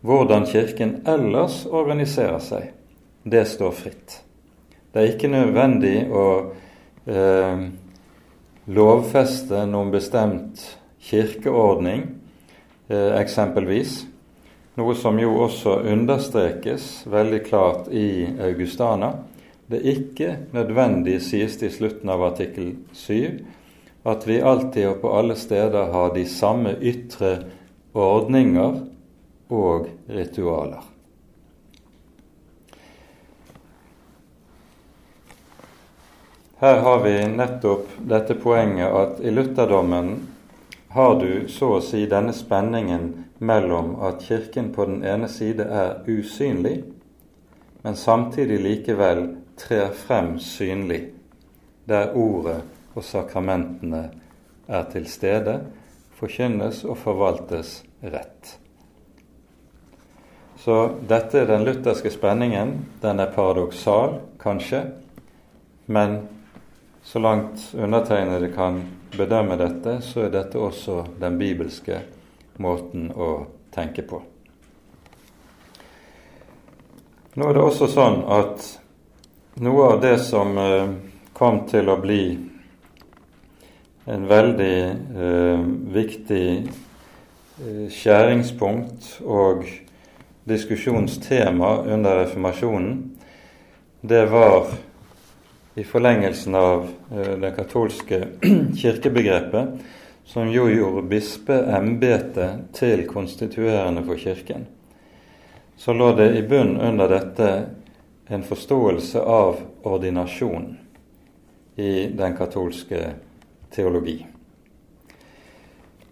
Hvordan 0.00 0.46
Kirken 0.48 1.00
ellers 1.08 1.64
organiserer 1.66 2.40
seg, 2.44 2.70
det 3.24 3.44
står 3.48 3.72
fritt. 3.76 4.20
Det 4.92 5.02
er 5.02 5.12
ikke 5.12 5.30
nødvendig 5.30 5.96
å 6.08 6.26
eh, 7.04 7.64
lovfeste 8.70 9.66
noen 9.68 9.92
bestemt 9.92 10.62
kirkeordning, 11.04 12.06
eh, 12.88 13.12
eksempelvis. 13.20 14.00
Noe 14.80 14.94
som 14.96 15.18
jo 15.20 15.34
også 15.44 15.82
understrekes 15.92 17.04
veldig 17.10 17.42
klart 17.44 17.90
i 17.92 18.28
Augustana. 18.40 19.12
Det 19.70 19.78
ikke 19.86 20.36
nødvendig, 20.50 21.20
sies 21.22 21.54
det 21.60 21.68
i 21.68 21.74
slutten 21.74 22.10
av 22.10 22.24
artikkel 22.26 22.72
7, 22.92 23.38
at 24.02 24.24
vi 24.26 24.40
alltid 24.42 24.88
og 24.88 24.96
på 25.04 25.10
alle 25.14 25.36
steder 25.38 25.92
har 25.92 26.08
de 26.14 26.24
samme 26.26 26.72
ytre 26.82 27.36
ordninger 27.94 28.80
og 29.54 29.86
ritualer. 30.10 30.82
Her 36.60 36.82
har 36.82 37.04
vi 37.04 37.14
nettopp 37.30 37.92
dette 38.10 38.34
poenget 38.42 38.90
at 38.90 39.20
i 39.22 39.30
lutherdommen 39.30 40.10
har 40.96 41.14
du 41.20 41.46
så 41.48 41.76
å 41.76 41.84
si 41.84 42.02
denne 42.10 42.34
spenningen 42.34 43.06
mellom 43.38 43.94
at 44.02 44.26
Kirken 44.26 44.72
på 44.74 44.88
den 44.90 45.04
ene 45.06 45.30
side 45.30 45.62
er 45.62 46.02
usynlig, 46.10 46.80
men 47.86 47.96
samtidig 47.96 48.58
likevel 48.66 49.22
trer 49.60 49.92
frem 49.94 50.38
synlig, 50.40 51.02
der 51.84 52.14
ordet 52.16 52.62
og 52.94 53.04
sakramentene 53.04 54.06
er 54.70 54.88
til 54.92 55.06
stede, 55.10 55.60
forkynnes 56.16 56.82
og 56.84 56.98
forvaltes 57.00 57.80
rett. 58.02 58.56
Så 60.60 60.76
dette 61.08 61.40
er 61.40 61.48
den 61.48 61.64
lutherske 61.64 62.10
spenningen. 62.12 62.74
Den 63.00 63.20
er 63.22 63.32
paradoksal, 63.32 64.18
kanskje, 64.40 64.82
men 65.86 66.18
så 67.02 67.18
langt 67.18 67.74
undertegnede 67.74 68.50
kan 68.52 68.82
bedømme 69.16 69.56
dette, 69.56 70.00
så 70.04 70.26
er 70.26 70.34
dette 70.34 70.60
også 70.60 71.04
den 71.20 71.38
bibelske 71.40 72.02
måten 72.60 73.08
å 73.16 73.46
tenke 73.72 74.04
på. 74.04 74.20
Nå 77.40 77.48
er 77.48 77.56
det 77.56 77.64
også 77.64 77.88
sånn 77.88 78.20
at 78.28 78.66
noe 79.54 79.82
av 79.82 80.00
det 80.00 80.18
som 80.18 80.58
eh, 80.58 80.92
kom 81.32 81.64
til 81.70 81.88
å 81.90 81.98
bli 82.00 82.24
en 84.10 84.26
veldig 84.30 84.76
eh, 84.86 85.64
viktig 85.94 86.46
eh, 86.66 87.86
skjæringspunkt 87.90 89.16
og 89.26 89.66
diskusjonstema 90.50 91.72
under 91.82 92.22
reformasjonen, 92.24 92.94
det 94.00 94.22
var 94.30 94.70
i 95.78 95.84
forlengelsen 95.84 96.54
av 96.56 96.86
det 97.10 97.50
katolske 97.54 98.22
kirkebegrepet, 98.80 99.74
som 100.24 100.48
jo 100.50 100.64
gjorde 100.70 101.04
bispeembetet 101.10 102.72
til 102.74 103.04
konstituerende 103.10 104.02
for 104.06 104.18
Kirken, 104.18 104.64
så 105.76 105.94
lå 105.94 106.10
det 106.16 106.32
i 106.38 106.42
bunn 106.48 106.74
under 106.80 107.12
dette 107.12 107.50
en 108.30 108.46
forståelse 108.46 109.20
av 109.20 109.60
ordinasjon 109.82 110.66
i 111.76 111.92
den 112.14 112.36
katolske 112.38 113.02
teologi. 113.74 114.18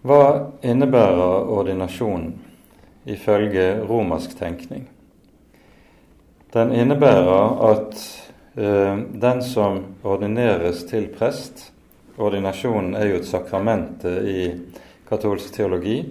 Hva 0.03 0.23
innebærer 0.63 1.51
ordinasjon 1.51 2.31
ifølge 3.09 3.67
romersk 3.87 4.37
tenkning? 4.39 4.87
Den 6.53 6.73
innebærer 6.75 7.59
at 7.69 7.97
Eh, 8.59 8.97
den 8.97 9.43
som 9.43 9.83
ordineres 10.03 10.81
til 10.89 11.05
prest 11.13 11.69
Ordinasjonen 12.19 12.97
er 12.99 13.05
jo 13.07 13.19
et 13.21 13.27
sakrament 13.29 14.03
i 14.03 14.49
katolsk 15.07 15.53
teologi. 15.55 16.01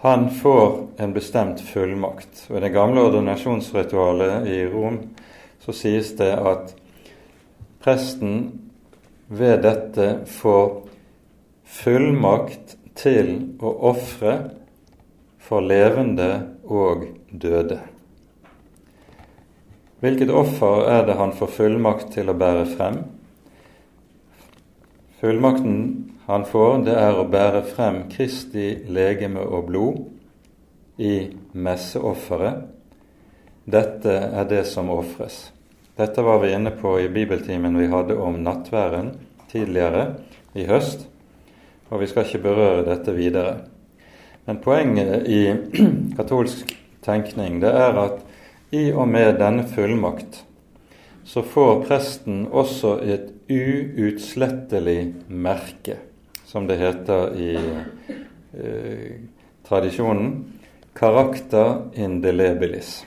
Han 0.00 0.30
får 0.30 0.86
en 0.96 1.12
bestemt 1.12 1.60
fullmakt. 1.60 2.46
Ved 2.48 2.62
det 2.62 2.68
gamle 2.72 3.00
ordinasjonsritualet 3.00 4.46
i 4.48 4.62
Rom 4.66 4.96
så 5.60 5.74
sies 5.76 6.14
det 6.16 6.32
at 6.40 6.72
presten 7.84 8.38
ved 9.28 9.60
dette 9.66 10.06
får 10.40 10.70
fullmakt 11.68 12.78
til 12.96 13.34
å 13.60 13.74
ofre 13.92 14.38
for 15.44 15.60
levende 15.60 16.30
og 16.64 17.04
døde. 17.28 17.82
Hvilket 20.00 20.32
offer 20.32 20.86
er 20.88 21.04
det 21.10 21.18
han 21.20 21.36
får 21.36 21.52
fullmakt 21.58 22.14
til 22.16 22.32
å 22.32 22.38
bære 22.40 22.64
frem? 22.72 23.02
Fullmakten 25.20 25.76
han 26.30 26.44
får, 26.46 26.84
det 26.86 26.94
er 26.94 27.16
å 27.18 27.28
bære 27.30 27.62
frem 27.66 28.04
Kristi 28.12 28.68
legeme 28.92 29.42
og 29.42 29.66
blod 29.70 31.00
i 31.00 31.14
messeofferet. 31.52 32.68
Dette 33.70 34.14
er 34.30 34.46
det 34.50 34.64
som 34.70 34.90
ofres. 34.94 35.48
Dette 35.98 36.22
var 36.22 36.38
vi 36.42 36.52
inne 36.54 36.70
på 36.76 36.94
i 37.00 37.08
bibeltimen 37.12 37.74
vi 37.78 37.88
hadde 37.90 38.16
om 38.16 38.38
nattværen 38.44 39.12
tidligere 39.50 40.04
i 40.54 40.64
høst, 40.68 41.06
og 41.90 42.02
vi 42.02 42.08
skal 42.10 42.26
ikke 42.26 42.42
berøre 42.44 42.86
dette 42.86 43.14
videre. 43.16 43.56
Men 44.46 44.60
poenget 44.62 45.26
i 45.28 45.42
katolsk 46.18 46.76
tenkning 47.04 47.58
det 47.62 47.72
er 47.74 47.98
at 48.04 48.22
i 48.70 48.90
og 48.92 49.08
med 49.10 49.34
denne 49.40 49.66
fullmakt 49.66 50.44
så 51.26 51.42
får 51.46 51.84
presten 51.84 52.46
også 52.50 52.96
et 53.02 53.28
uutslettelig 53.50 55.00
merke, 55.28 55.98
som 56.50 56.66
det 56.66 56.80
heter 56.80 57.36
i 57.38 57.52
eh, 58.52 59.12
tradisjonen, 59.68 60.32
karakter 60.98 61.84
indelebilis. 61.94 63.04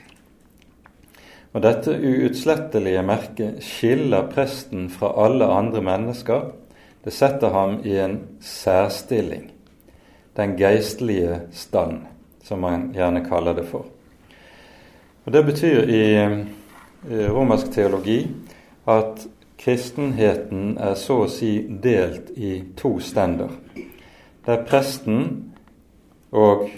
Og 1.52 1.60
Dette 1.62 1.92
uutslettelige 1.92 3.02
merket 3.04 3.60
skiller 3.62 4.30
presten 4.32 4.88
fra 4.88 5.12
alle 5.26 5.44
andre 5.52 5.84
mennesker. 5.84 6.48
Det 7.04 7.12
setter 7.12 7.52
ham 7.52 7.76
i 7.84 7.98
en 8.00 8.16
særstilling, 8.40 9.50
den 10.40 10.56
geistlige 10.56 11.42
stand, 11.52 12.00
som 12.48 12.64
man 12.64 12.88
gjerne 12.96 13.26
kaller 13.28 13.60
det 13.60 13.68
for. 13.68 13.84
Og 15.26 15.32
Det 15.32 15.44
betyr 15.52 15.84
i 15.84 16.04
romersk 17.28 17.70
teologi 17.76 18.22
at 18.88 19.28
kristenheten 19.64 20.76
er 20.76 20.94
så 21.00 21.22
å 21.24 21.30
si 21.32 21.56
delt 21.68 22.34
i 22.36 22.58
to 22.76 22.98
stender. 23.00 23.48
Der 24.44 24.60
presten 24.68 25.54
og 26.34 26.68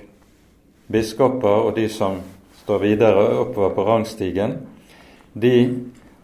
biskoper 0.87 1.67
og 1.67 1.75
de 1.79 1.89
som 1.91 2.21
står 2.63 2.83
videre 2.85 3.27
oppover 3.43 3.75
på 3.75 3.87
rangstigen, 3.89 4.59
de 5.35 5.57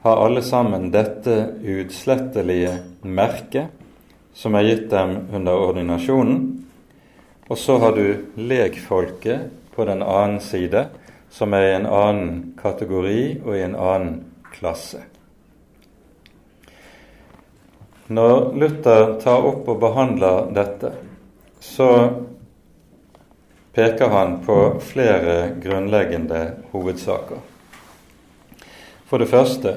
har 0.02 0.22
alle 0.22 0.42
sammen 0.42 0.90
dette 0.94 1.34
utslettelige 1.62 2.76
merket 3.02 3.74
som 4.34 4.54
er 4.54 4.68
gitt 4.70 4.88
dem 4.90 5.16
under 5.34 5.66
ordinasjonen. 5.68 6.40
Og 7.50 7.58
så 7.58 7.78
har 7.82 7.98
du 7.98 8.06
legfolket 8.38 9.50
på 9.74 9.86
den 9.88 10.02
annen 10.02 10.40
side, 10.40 10.86
som 11.30 11.54
er 11.56 11.68
i 11.68 11.76
en 11.80 11.88
annen 11.88 12.52
kategori 12.60 13.42
og 13.42 13.56
i 13.56 13.64
en 13.66 13.76
annen 13.76 14.20
klasse. 14.54 15.02
Når 18.08 18.54
Luther 18.58 19.14
tar 19.22 19.46
opp 19.46 19.68
og 19.70 19.78
behandler 19.82 20.50
dette, 20.54 20.90
så 21.62 21.88
peker 23.72 24.10
han 24.12 24.40
på 24.44 24.58
flere 24.82 25.54
grunnleggende 25.62 26.42
hovedsaker. 26.72 27.40
For 29.06 29.22
det 29.22 29.30
første 29.30 29.76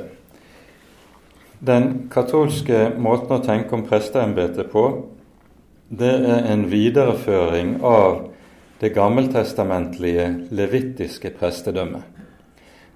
den 1.66 2.08
katolske 2.12 2.90
måten 3.00 3.38
å 3.38 3.44
tenke 3.44 3.78
om 3.78 3.86
presteembetet 3.88 4.68
på, 4.74 4.84
det 5.90 6.12
er 6.28 6.50
en 6.52 6.66
videreføring 6.70 7.78
av 7.86 8.26
det 8.82 8.92
gammeltestamentlige 8.96 10.28
levittiske 10.52 11.32
prestedømmet. 11.40 12.04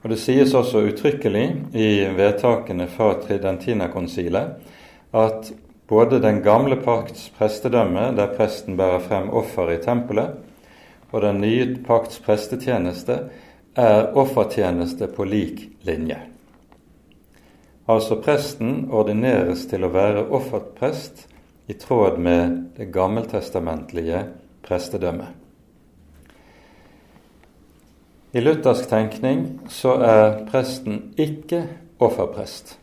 Og 0.03 0.09
Det 0.09 0.19
sies 0.19 0.53
også 0.55 0.83
uttrykkelig 0.89 1.45
i 1.75 1.89
vedtakene 2.15 2.87
fra 2.87 3.13
Tridentina-konsilet 3.19 4.77
at 5.13 5.51
både 5.89 6.19
den 6.21 6.41
gamle 6.45 6.75
pakts 6.75 7.29
prestedømme, 7.37 8.11
der 8.15 8.33
presten 8.37 8.77
bærer 8.77 8.99
frem 8.99 9.29
offer 9.29 9.71
i 9.73 9.81
tempelet, 9.81 10.35
og 11.11 11.21
den 11.21 11.41
nye 11.41 11.77
pakts 11.85 12.19
prestetjeneste 12.21 13.17
er 13.75 14.11
offertjeneste 14.17 15.07
på 15.15 15.25
lik 15.25 15.65
linje. 15.87 16.19
Altså 17.89 18.19
presten 18.21 18.85
ordineres 18.93 19.65
til 19.69 19.85
å 19.85 19.93
være 19.93 20.27
offerprest 20.29 21.25
i 21.69 21.73
tråd 21.73 22.19
med 22.21 22.57
det 22.77 22.91
gammeltestamentlige 22.93 24.23
prestedømmet. 24.65 25.29
I 28.33 28.43
luthersk 28.45 28.85
tenkning 28.89 29.45
så 29.73 29.95
er 30.05 30.43
presten 30.51 31.15
ikke 31.17 31.63
offerprest. 31.97 32.78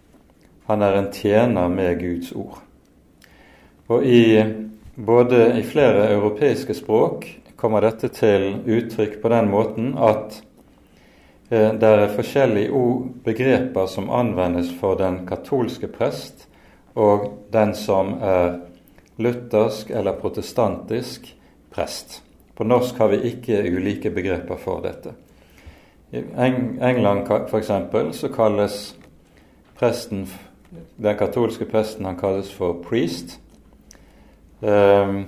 Han 0.67 0.83
er 0.83 0.99
en 0.99 1.13
tjener 1.13 1.69
med 1.69 2.01
Guds 2.01 2.33
ord. 2.33 2.59
Og 3.87 4.05
i 4.05 4.43
både 4.95 5.59
i 5.61 5.63
flere 5.63 6.09
europeiske 6.11 6.75
språk 6.75 7.29
kommer 7.57 7.85
dette 7.87 8.11
til 8.15 8.49
uttrykk 8.67 9.21
på 9.23 9.31
den 9.33 9.51
måten 9.53 9.93
at 9.95 10.41
eh, 11.51 11.71
det 11.71 11.91
er 11.93 12.15
forskjellige 12.17 12.73
ord, 12.75 13.07
begreper 13.25 13.87
som 13.87 14.11
anvendes 14.11 14.73
for 14.81 14.99
den 14.99 15.23
katolske 15.29 15.89
prest 15.93 16.49
og 16.97 17.29
den 17.53 17.75
som 17.77 18.17
er 18.25 18.59
luthersk 19.21 19.91
eller 19.91 20.19
protestantisk 20.21 21.29
prest. 21.71 22.23
På 22.57 22.65
norsk 22.65 22.99
har 22.99 23.13
vi 23.13 23.23
ikke 23.31 23.63
ulike 23.69 24.11
begreper 24.11 24.57
for 24.57 24.81
dette. 24.85 25.13
I 26.11 26.23
England 26.41 27.29
f.eks. 27.51 27.73
så 28.17 28.29
kalles 28.33 28.95
presten, 29.77 30.25
den 30.97 31.17
katolske 31.19 31.65
presten 31.69 32.05
han 32.05 32.19
kalles 32.21 32.51
for 32.53 32.79
priest. 32.85 33.39
Eh, 34.61 35.23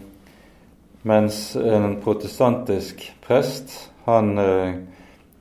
mens 1.02 1.56
en 1.56 2.00
protestantisk 2.02 3.04
prest 3.26 3.90
han 4.04 4.38
eh, 4.38 4.74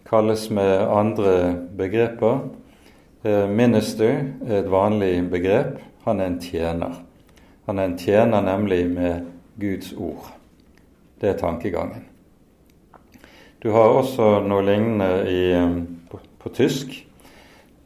kalles 0.10 0.50
med 0.50 0.88
andre 0.88 1.56
begreper. 1.78 2.40
Eh, 3.24 3.48
minister 3.50 4.24
er 4.48 4.62
et 4.62 4.72
vanlig 4.72 5.30
begrep. 5.32 5.80
Han 6.06 6.20
er 6.20 6.32
en 6.32 6.42
tjener. 6.42 7.00
Han 7.66 7.80
er 7.80 7.90
en 7.90 7.98
tjener 8.00 8.42
nemlig 8.42 8.86
med 8.92 9.26
Guds 9.60 9.94
ord. 9.94 10.30
Det 11.22 11.30
er 11.30 11.38
tankegangen. 11.38 12.06
Du 13.64 13.72
har 13.72 13.90
også 13.90 14.38
noe 14.46 14.62
lignende 14.62 15.10
i, 15.28 15.42
på, 16.12 16.20
på, 16.40 16.50
tysk, 16.54 16.94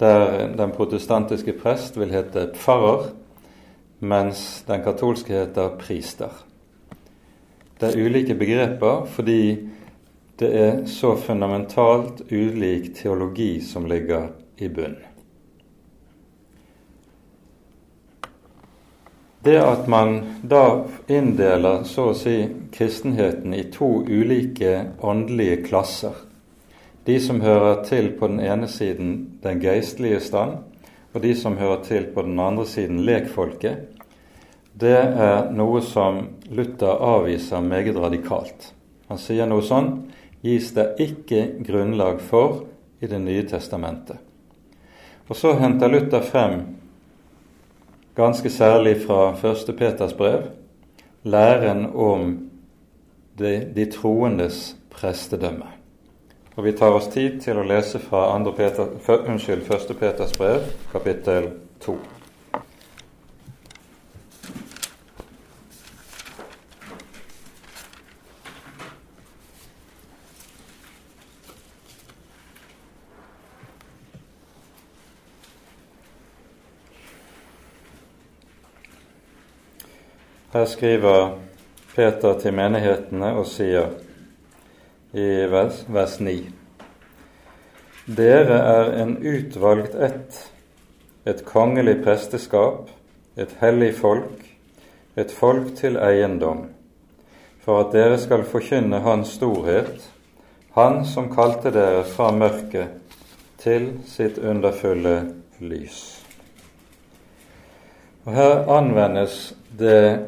der 0.01 0.47
den 0.57 0.73
protestantiske 0.73 1.53
prest 1.61 1.99
vil 1.99 2.13
hete 2.13 2.47
pfarrer, 2.57 3.11
mens 4.01 4.63
den 4.67 4.81
katolske 4.81 5.35
heter 5.35 5.75
priester. 5.79 6.33
Det 7.77 7.91
er 7.91 8.01
ulike 8.01 8.35
begreper 8.37 9.05
fordi 9.09 9.43
det 10.41 10.49
er 10.57 10.81
så 10.89 11.13
fundamentalt 11.21 12.23
ulik 12.31 12.95
teologi 12.97 13.59
som 13.61 13.85
ligger 13.85 14.31
i 14.57 14.69
bunn. 14.69 14.97
Det 19.43 19.57
at 19.57 19.87
man 19.89 20.19
da 20.45 20.83
inndeler 21.09 21.83
så 21.89 22.11
å 22.11 22.17
si 22.17 22.35
kristenheten 22.73 23.53
i 23.57 23.63
to 23.73 24.03
ulike 24.05 24.73
åndelige 25.01 25.63
klasser, 25.65 26.13
de 27.05 27.19
som 27.19 27.41
hører 27.41 27.83
til 27.87 28.11
på 28.19 28.27
den 28.29 28.39
ene 28.39 28.67
siden 28.69 29.39
den 29.43 29.61
geistlige 29.61 30.19
stand, 30.19 30.59
og 31.13 31.23
de 31.23 31.33
som 31.35 31.57
hører 31.57 31.81
til 31.83 32.05
på 32.13 32.21
den 32.21 32.39
andre 32.39 32.65
siden 32.65 33.01
lekfolket, 33.05 33.87
det 34.73 34.97
er 34.97 35.49
noe 35.51 35.81
som 35.83 36.21
Luther 36.49 37.01
avviser 37.03 37.61
meget 37.61 37.97
radikalt. 37.99 38.71
Han 39.09 39.19
sier 39.19 39.49
noe 39.49 39.65
sånn 39.65 39.89
gis 40.41 40.71
det 40.77 40.93
ikke 41.03 41.47
grunnlag 41.67 42.21
for 42.23 42.65
i 43.01 43.07
Det 43.09 43.19
nye 43.19 43.43
testamentet. 43.49 44.17
Og 45.27 45.35
så 45.35 45.55
henter 45.57 45.89
Luther 45.89 46.21
frem 46.21 46.61
ganske 48.15 48.49
særlig 48.49 48.99
fra 49.05 49.31
1. 49.33 49.75
Peters 49.77 50.13
brev, 50.13 50.51
læren 51.23 51.85
om 51.95 52.49
de, 53.39 53.71
de 53.75 53.85
troendes 53.91 54.75
prestedømme. 54.93 55.70
Og 56.61 56.65
vi 56.65 56.71
tar 56.71 56.93
oss 56.93 57.07
tid 57.09 57.39
til 57.41 57.57
å 57.57 57.63
lese 57.65 57.97
fra 57.97 58.19
2. 58.37 58.51
Peter, 58.53 58.89
unnskyld, 59.17 59.63
1. 59.65 59.95
Peters 59.97 60.35
brev, 60.37 60.67
kapittel 60.91 61.47
2. 61.81 61.95
Her 80.53 80.69
skriver 80.69 81.35
Peter 81.95 82.39
til 82.45 82.53
menighetene 82.61 83.33
og 83.33 83.49
sier:" 83.49 84.10
i 85.13 85.45
vers, 85.45 85.83
vers 85.87 86.19
9 86.19 86.45
Dere 88.05 88.57
er 88.59 88.91
en 89.01 89.17
utvalgt 89.17 89.95
ett, 89.95 90.37
et 91.27 91.41
kongelig 91.45 91.97
presteskap, 92.03 92.87
et 93.35 93.51
hellig 93.59 93.91
folk, 93.99 94.45
et 95.19 95.31
folk 95.31 95.73
til 95.77 95.99
eiendom, 95.99 96.63
for 97.61 97.83
at 97.83 97.91
dere 97.93 98.17
skal 98.23 98.45
forkynne 98.47 99.03
Hans 99.03 99.35
storhet, 99.37 100.07
Han 100.73 101.03
som 101.05 101.27
kalte 101.35 101.73
dere 101.75 102.05
fra 102.07 102.29
mørket 102.31 103.19
til 103.59 103.89
sitt 104.07 104.39
underfulle 104.39 105.17
lys. 105.59 105.99
Og 108.23 108.31
Her 108.33 108.71
anvendes 108.71 109.53
Det 109.77 110.19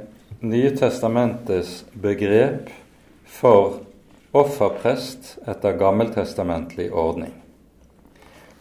nye 0.43 0.75
testamentets 0.75 1.85
begrep 1.95 2.69
for 3.25 3.79
offerprest 4.33 5.37
etter 5.47 5.77
gammeltestamentlig 5.77 6.89
ordning. 6.93 7.33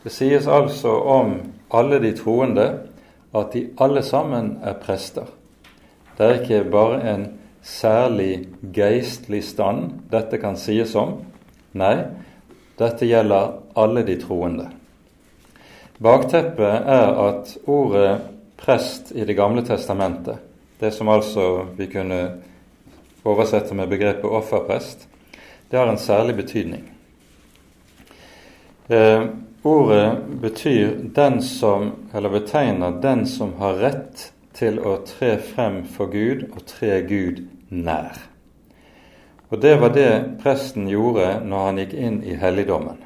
Det 0.02 0.12
sies 0.12 0.46
altså 0.50 0.92
om 0.92 1.36
alle 1.72 2.00
de 2.02 2.12
troende 2.18 2.66
at 3.32 3.54
de 3.54 3.68
alle 3.80 4.02
sammen 4.04 4.58
er 4.62 4.76
prester. 4.82 5.30
Det 6.18 6.26
er 6.26 6.40
ikke 6.40 6.70
bare 6.70 7.00
en 7.14 7.26
særlig 7.62 8.48
geistlig 8.74 9.44
stand 9.46 9.90
dette 10.12 10.38
kan 10.42 10.58
sies 10.60 10.94
om. 10.98 11.20
Nei, 11.78 11.94
dette 12.78 13.08
gjelder 13.08 13.56
alle 13.78 14.04
de 14.04 14.18
troende. 14.20 14.68
Bakteppet 16.02 16.88
er 16.92 17.18
at 17.28 17.56
ordet 17.70 18.16
prest 18.58 19.12
i 19.14 19.24
Det 19.24 19.36
gamle 19.38 19.62
testamentet 19.66 20.38
det 20.82 20.90
som 20.90 21.08
altså 21.08 21.62
vi 21.78 21.86
kunne 21.86 22.18
oversette 23.24 23.74
med 23.74 23.86
begrepet 23.86 24.26
offerprest, 24.26 25.06
det 25.72 25.78
har 25.78 25.86
en 25.86 25.98
særlig 25.98 26.36
betydning. 26.36 26.82
Eh, 28.88 29.22
ordet 29.62 30.16
betyr 30.40 30.98
den 31.14 31.42
som, 31.42 31.92
eller 32.14 32.28
betegner 32.28 32.90
den 33.00 33.22
som 33.26 33.54
har 33.56 33.78
rett 33.80 34.32
til 34.52 34.76
å 34.84 34.98
tre 35.08 35.38
frem 35.40 35.78
for 35.88 36.10
Gud 36.12 36.42
og 36.50 36.66
tre 36.68 36.98
Gud 37.08 37.40
nær. 37.70 38.18
Og 39.48 39.60
Det 39.60 39.72
var 39.80 39.94
det 39.96 40.10
presten 40.42 40.90
gjorde 40.92 41.38
når 41.40 41.64
han 41.64 41.80
gikk 41.80 41.94
inn 41.94 42.18
i 42.20 42.36
helligdommen. 42.36 42.98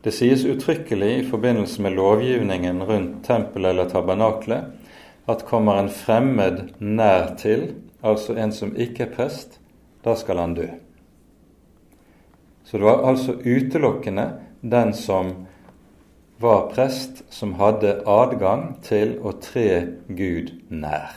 Det 0.00 0.14
sies 0.16 0.46
uttrykkelig 0.48 1.10
i 1.18 1.26
forbindelse 1.28 1.82
med 1.84 1.98
lovgivningen 1.98 2.80
rundt 2.88 3.26
tempelet 3.26 3.74
eller 3.74 3.92
tabernaklet 3.92 5.28
at 5.28 5.44
kommer 5.44 5.82
en 5.82 5.92
fremmed 5.92 6.64
nær 6.80 7.34
til, 7.36 7.74
altså 8.00 8.38
en 8.40 8.56
som 8.56 8.72
ikke 8.72 9.04
er 9.04 9.12
prest, 9.18 9.60
da 10.00 10.16
skal 10.16 10.40
han 10.40 10.56
dø. 10.56 10.70
Så 12.72 12.78
det 12.78 12.84
var 12.84 13.02
altså 13.04 13.32
utelukkende 13.32 14.30
den 14.60 14.94
som 14.94 15.34
var 16.40 16.70
prest, 16.72 17.22
som 17.28 17.52
hadde 17.60 17.98
adgang 18.08 18.78
til 18.80 19.18
å 19.20 19.34
tre 19.36 19.66
Gud 20.08 20.54
nær. 20.72 21.12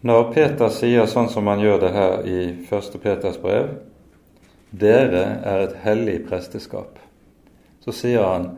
Når 0.00 0.32
Peter 0.32 0.72
sier 0.72 1.04
sånn 1.04 1.28
som 1.28 1.52
han 1.52 1.60
gjør 1.60 1.84
det 1.84 1.92
her 1.92 2.24
i 2.24 2.38
1. 2.64 2.96
Peters 3.04 3.36
brev, 3.44 3.68
dere 4.72 5.26
er 5.44 5.66
et 5.66 5.76
hellig 5.84 6.16
presteskap, 6.32 6.96
så 7.84 7.92
sier 7.92 8.24
han 8.24 8.50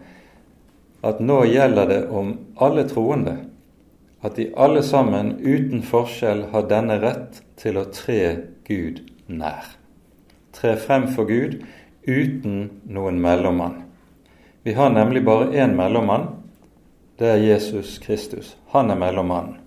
at 1.03 1.19
nå 1.19 1.43
gjelder 1.51 1.95
det 1.97 2.01
om 2.15 2.37
alle 2.63 2.87
troende, 2.87 3.41
at 4.23 4.39
de 4.39 4.53
alle 4.55 4.87
sammen 4.87 5.35
uten 5.43 5.83
forskjell 5.83 6.47
har 6.55 6.71
denne 6.71 7.03
rett 7.03 7.43
til 7.59 7.83
å 7.83 7.89
tre 7.91 8.53
Gud 8.71 9.03
nær. 9.27 9.82
Tre 10.53 10.77
frem 10.77 11.09
for 11.09 11.25
Gud 11.25 11.63
uten 12.05 12.71
noen 12.85 13.21
mellommann. 13.21 13.83
Vi 14.63 14.75
har 14.77 14.91
nemlig 14.91 15.25
bare 15.25 15.51
én 15.57 15.77
mellommann. 15.77 16.29
Det 17.19 17.29
er 17.29 17.37
Jesus 17.37 17.99
Kristus. 17.99 18.57
Han 18.75 18.91
er 18.91 18.99
mellommannen. 19.01 19.59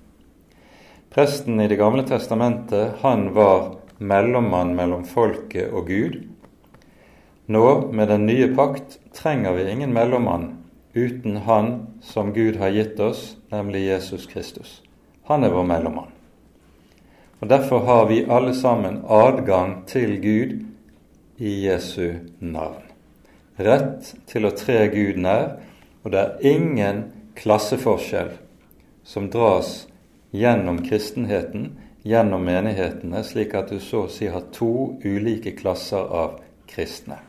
Presten 1.09 1.59
i 1.61 1.67
Det 1.67 1.75
gamle 1.79 2.03
testamentet, 2.03 2.99
han 3.01 3.33
var 3.33 3.77
mellommann 3.97 4.75
mellom 4.75 5.05
folket 5.07 5.71
og 5.71 5.87
Gud. 5.87 6.17
Nå, 7.45 7.91
med 7.91 8.07
den 8.07 8.25
nye 8.25 8.49
pakt, 8.55 8.99
trenger 9.13 9.55
vi 9.55 9.69
ingen 9.71 9.93
mellommann 9.93 10.57
uten 10.93 11.37
Han 11.37 11.87
som 12.01 12.33
Gud 12.33 12.55
har 12.55 12.69
gitt 12.69 12.99
oss, 12.99 13.37
nemlig 13.51 13.85
Jesus 13.85 14.25
Kristus. 14.27 14.81
Han 15.23 15.43
er 15.43 15.49
vår 15.49 15.63
mellommann. 15.63 16.11
Og 17.39 17.49
Derfor 17.49 17.85
har 17.85 18.05
vi 18.05 18.25
alle 18.29 18.53
sammen 18.53 19.01
adgang 19.07 19.83
til 19.87 20.21
Gud 20.21 20.65
i 21.37 21.65
Jesu 21.65 22.13
navn. 22.39 22.83
Rett 23.55 24.13
til 24.27 24.47
å 24.47 24.53
tre 24.55 24.87
Gud 24.91 25.19
nær, 25.23 25.57
og 26.03 26.11
det 26.13 26.21
er 26.21 26.47
ingen 26.55 27.03
klasseforskjell 27.35 28.33
som 29.05 29.29
dras 29.31 29.85
gjennom 30.35 30.81
kristenheten, 30.85 31.69
gjennom 32.05 32.43
menighetene, 32.45 33.23
slik 33.23 33.55
at 33.57 33.71
du 33.71 33.79
så 33.79 34.05
å 34.05 34.11
si 34.11 34.27
har 34.29 34.49
to 34.53 34.97
ulike 35.03 35.55
klasser 35.57 36.03
av 36.03 36.39
kristne. 36.69 37.21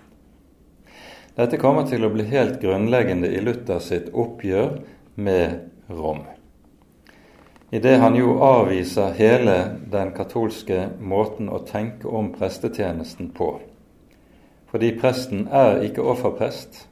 Dette 1.36 1.60
kommer 1.60 1.84
til 1.88 2.04
å 2.04 2.10
bli 2.12 2.24
helt 2.30 2.60
grunnleggende 2.62 3.28
i 3.28 3.42
Luther 3.44 3.80
sitt 3.84 4.08
oppgjør 4.12 4.78
med 5.20 5.68
Rom. 5.92 6.24
I 7.70 7.80
det 7.82 7.96
han 8.00 8.14
jo 8.16 8.38
avviser 8.44 9.12
hele 9.18 9.56
den 9.92 10.12
katolske 10.16 10.86
måten 11.00 11.50
å 11.52 11.60
tenke 11.66 12.08
om 12.08 12.30
prestetjenesten 12.32 13.32
på. 13.36 13.56
Fordi 14.76 14.90
presten 15.00 15.46
er 15.48 15.78
ikke 15.86 16.02
offerprest. 16.04 16.82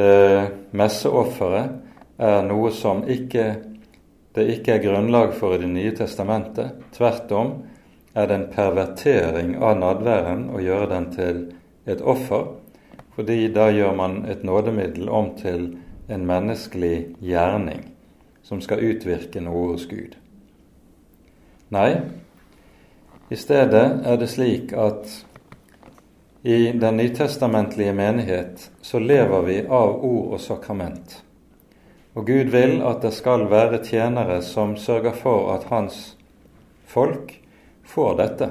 Eh, 0.00 0.46
messeofferet 0.72 1.74
er 2.16 2.38
noe 2.46 2.70
som 2.72 3.02
ikke, 3.04 3.44
det 4.32 4.46
ikke 4.54 4.72
er 4.72 4.80
grunnlag 4.80 5.34
for 5.36 5.52
i 5.52 5.58
Det 5.60 5.68
nye 5.68 5.92
testamentet. 5.92 6.78
Tvert 6.96 7.32
om 7.36 7.52
er 8.14 8.30
det 8.30 8.38
en 8.38 8.46
pervertering 8.48 9.52
av 9.60 9.76
nadværen 9.76 10.48
å 10.56 10.64
gjøre 10.64 10.88
den 10.94 11.10
til 11.12 11.44
et 11.84 12.00
offer 12.00 12.48
fordi 13.12 13.52
da 13.52 13.68
gjør 13.68 13.92
man 13.92 14.24
et 14.24 14.42
nådemiddel 14.44 15.12
om 15.12 15.34
til 15.36 15.68
en 16.08 16.26
menneskelig 16.26 17.16
gjerning 17.20 17.84
som 18.40 18.64
skal 18.64 18.80
utvirke 18.80 19.44
noe 19.44 19.74
hos 19.74 19.84
Gud. 19.84 20.16
Nei, 21.68 22.00
i 23.28 23.36
stedet 23.36 23.86
er 24.00 24.16
det 24.16 24.32
slik 24.32 24.72
at 24.72 25.25
i 26.46 26.72
den 26.72 26.96
nytestamentlige 26.96 27.92
menighet 27.92 28.70
så 28.80 28.98
lever 28.98 29.42
vi 29.42 29.56
av 29.66 30.04
ord 30.04 30.34
og 30.36 30.40
sakrament. 30.40 31.22
Og 32.14 32.26
Gud 32.26 32.52
vil 32.54 32.76
at 32.86 33.02
det 33.02 33.10
skal 33.16 33.48
være 33.50 33.80
tjenere 33.82 34.36
som 34.46 34.76
sørger 34.78 35.16
for 35.18 35.48
at 35.56 35.66
hans 35.72 36.14
folk 36.86 37.34
får 37.82 38.14
dette. 38.20 38.48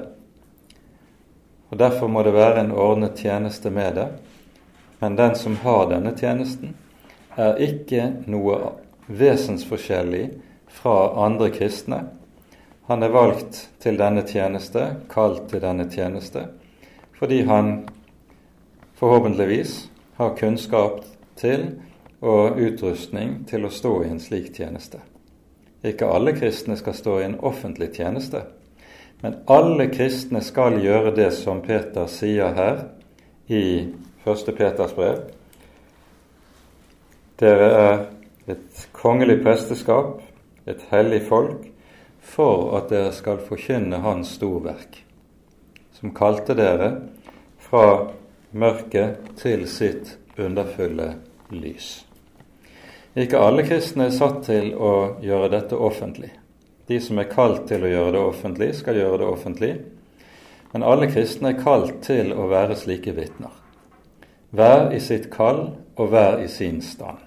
Og 1.72 1.80
Derfor 1.80 2.12
må 2.12 2.26
det 2.28 2.36
være 2.36 2.66
en 2.66 2.74
ordnet 2.76 3.16
tjeneste 3.16 3.72
med 3.72 3.96
det. 3.96 4.10
Men 5.00 5.16
den 5.16 5.40
som 5.40 5.56
har 5.64 5.88
denne 5.94 6.12
tjenesten, 6.20 6.76
er 7.40 7.64
ikke 7.64 8.10
noe 8.28 8.74
vesensforskjellig 9.08 10.26
fra 10.68 10.98
andre 11.30 11.48
kristne. 11.56 12.04
Han 12.92 13.08
er 13.08 13.16
valgt 13.16 13.70
til 13.80 13.96
denne 14.04 14.28
tjeneste, 14.28 14.98
kalt 15.08 15.48
til 15.56 15.64
denne 15.64 15.88
tjeneste, 15.88 16.50
fordi 17.20 17.42
han 17.48 17.88
forhåpentligvis 19.00 19.90
har 20.16 20.38
kunnskap 20.38 21.04
til 21.36 21.68
og 22.22 22.60
utrustning 22.60 23.44
til 23.50 23.68
å 23.68 23.74
stå 23.74 23.94
i 24.04 24.10
en 24.10 24.22
slik 24.24 24.54
tjeneste. 24.56 25.02
Ikke 25.86 26.10
alle 26.10 26.34
kristne 26.34 26.78
skal 26.80 26.96
stå 26.98 27.20
i 27.20 27.26
en 27.28 27.40
offentlig 27.46 27.92
tjeneste, 27.96 28.46
men 29.22 29.38
alle 29.52 29.88
kristne 29.94 30.42
skal 30.44 30.80
gjøre 30.82 31.14
det 31.16 31.32
som 31.38 31.62
Peter 31.66 32.08
sier 32.12 32.56
her 32.58 32.82
i 33.48 33.64
1. 34.26 34.52
Peters 34.58 34.96
brev. 34.98 35.22
Dere 37.40 37.70
er 37.78 37.98
et 38.50 38.88
kongelig 38.96 39.42
presteskap, 39.44 40.22
et 40.66 40.82
hellig 40.92 41.22
folk, 41.28 41.68
for 42.26 42.74
at 42.80 42.90
dere 42.90 43.12
skal 43.14 43.42
forkynne 43.46 44.02
Hans 44.02 44.34
storverk, 44.40 45.04
som 46.06 46.14
kalte 46.14 46.54
dere 46.54 47.02
fra 47.58 48.12
mørket 48.52 49.32
til 49.40 49.64
sitt 49.66 50.12
underfulle 50.38 51.16
lys. 51.50 52.06
Ikke 53.18 53.42
alle 53.42 53.64
kristne 53.66 54.12
er 54.12 54.14
satt 54.14 54.44
til 54.46 54.76
å 54.78 55.18
gjøre 55.26 55.50
dette 55.50 55.80
offentlig. 55.80 56.30
De 56.86 57.00
som 57.02 57.18
er 57.18 57.32
kalt 57.32 57.66
til 57.72 57.88
å 57.88 57.90
gjøre 57.90 58.14
det 58.14 58.22
offentlig, 58.22 58.70
skal 58.78 59.02
gjøre 59.02 59.24
det 59.24 59.32
offentlig. 59.32 59.72
Men 60.76 60.86
alle 60.86 61.10
kristne 61.10 61.56
er 61.56 61.64
kalt 61.64 62.04
til 62.06 62.36
å 62.38 62.46
være 62.54 62.78
slike 62.78 63.18
vitner 63.18 63.62
hver 64.56 64.94
i 64.94 65.02
sitt 65.04 65.32
kall 65.34 65.72
og 65.98 66.14
hver 66.14 66.38
i 66.46 66.48
sin 66.48 66.84
stand. 66.86 67.18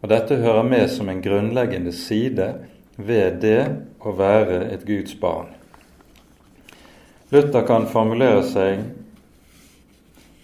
Og 0.00 0.08
Dette 0.08 0.38
hører 0.38 0.62
med 0.62 0.86
som 0.88 1.10
en 1.10 1.20
grunnleggende 1.20 1.92
side 1.92 2.52
ved 2.96 3.42
det 3.42 3.62
å 4.00 4.14
være 4.16 4.68
et 4.70 4.86
Guds 4.86 5.18
barn. 5.18 5.57
Luther 7.28 7.66
kan 7.66 7.86
formulere 7.86 8.42
seg 8.48 8.86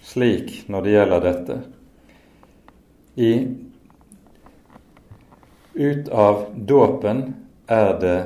slik 0.05 0.67
når 0.69 0.85
det 0.85 0.91
gjelder 0.93 1.23
dette. 1.25 1.57
I 3.15 3.31
ut 5.73 6.09
av 6.09 6.45
dåpen 6.55 7.23
er 7.67 7.89
det 7.99 8.19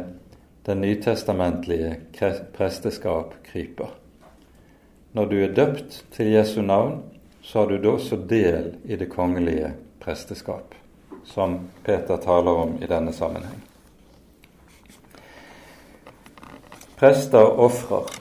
det 0.68 0.76
nytestamentlige 0.76 1.96
presteskap 2.58 3.34
kryper. 3.48 3.96
Når 5.12 5.26
du 5.26 5.38
er 5.44 5.56
døpt 5.56 6.04
til 6.14 6.30
Jesu 6.36 6.62
navn, 6.62 7.00
så 7.42 7.64
har 7.64 7.72
du 7.72 7.80
da 7.82 7.96
også 7.96 8.20
del 8.30 8.76
i 8.86 9.00
det 9.00 9.08
kongelige 9.10 9.72
presteskap, 10.04 10.76
som 11.26 11.58
Peter 11.84 12.18
taler 12.22 12.52
om 12.68 12.76
i 12.84 12.92
denne 12.92 13.14
sammenheng. 13.16 13.64
Prester 17.00 17.60
ofrer. 17.60 18.20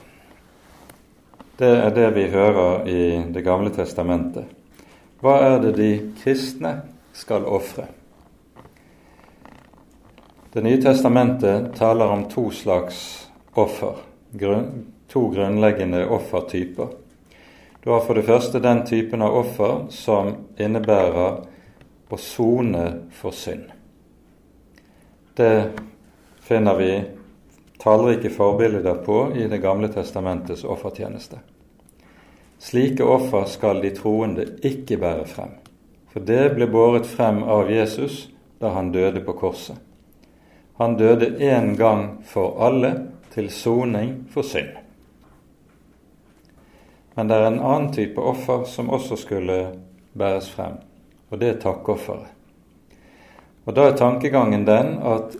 Det 1.59 1.67
er 1.67 1.89
det 1.91 2.09
vi 2.15 2.29
hører 2.31 2.85
i 2.87 3.23
Det 3.33 3.41
gamle 3.43 3.67
testamentet. 3.75 4.45
Hva 5.19 5.33
er 5.43 5.57
det 5.59 5.73
de 5.75 5.89
kristne 6.21 6.71
skal 7.11 7.43
ofre? 7.43 7.83
Det 10.53 10.63
nye 10.63 10.79
testamentet 10.79 11.73
taler 11.75 12.13
om 12.15 12.23
to 12.31 12.45
slags 12.55 13.01
offer, 13.59 13.99
to 15.11 15.25
grunnleggende 15.35 16.05
offertyper. 16.07 16.95
Du 17.83 17.91
har 17.91 18.07
for 18.07 18.15
det 18.15 18.23
første 18.23 18.63
den 18.63 18.85
typen 18.87 19.21
av 19.21 19.35
offer 19.43 19.89
som 19.91 20.31
innebærer 20.55 21.43
å 22.07 22.23
sone 22.23 22.87
for 23.11 23.35
synd. 23.35 23.67
Det 25.35 25.71
finner 26.39 26.79
vi 26.79 26.93
tallrike 27.79 28.29
forbilder 28.29 28.95
på 29.05 29.31
i 29.35 29.47
Det 29.47 29.57
gamle 29.57 29.87
testamentets 29.87 30.63
offertjeneste. 30.63 31.39
Slike 32.59 33.03
offer 33.03 33.45
skal 33.45 33.81
de 33.81 33.89
troende 33.95 34.45
ikke 34.67 34.97
bære 34.99 35.25
frem, 35.25 35.53
for 36.11 36.19
det 36.19 36.55
ble 36.57 36.67
båret 36.67 37.07
frem 37.07 37.43
av 37.43 37.71
Jesus 37.71 38.27
da 38.59 38.73
han 38.75 38.91
døde 38.91 39.23
på 39.23 39.33
korset. 39.39 39.77
Han 40.79 40.97
døde 40.99 41.37
én 41.39 41.75
gang 41.75 42.19
for 42.23 42.59
alle 42.63 42.91
til 43.33 43.49
soning 43.51 44.25
for 44.31 44.43
synd. 44.43 44.75
Men 47.15 47.27
det 47.27 47.35
er 47.35 47.47
en 47.47 47.59
annen 47.59 47.93
type 47.95 48.21
offer 48.21 48.63
som 48.67 48.91
også 48.95 49.15
skulle 49.19 49.57
bæres 50.15 50.49
frem, 50.51 50.77
og 51.29 51.39
det 51.39 51.49
er 51.49 51.61
takkofferet. 51.63 52.27
Og 53.65 53.75
Da 53.75 53.87
er 53.87 53.97
tankegangen 53.97 54.65
den 54.65 54.97
at 55.03 55.35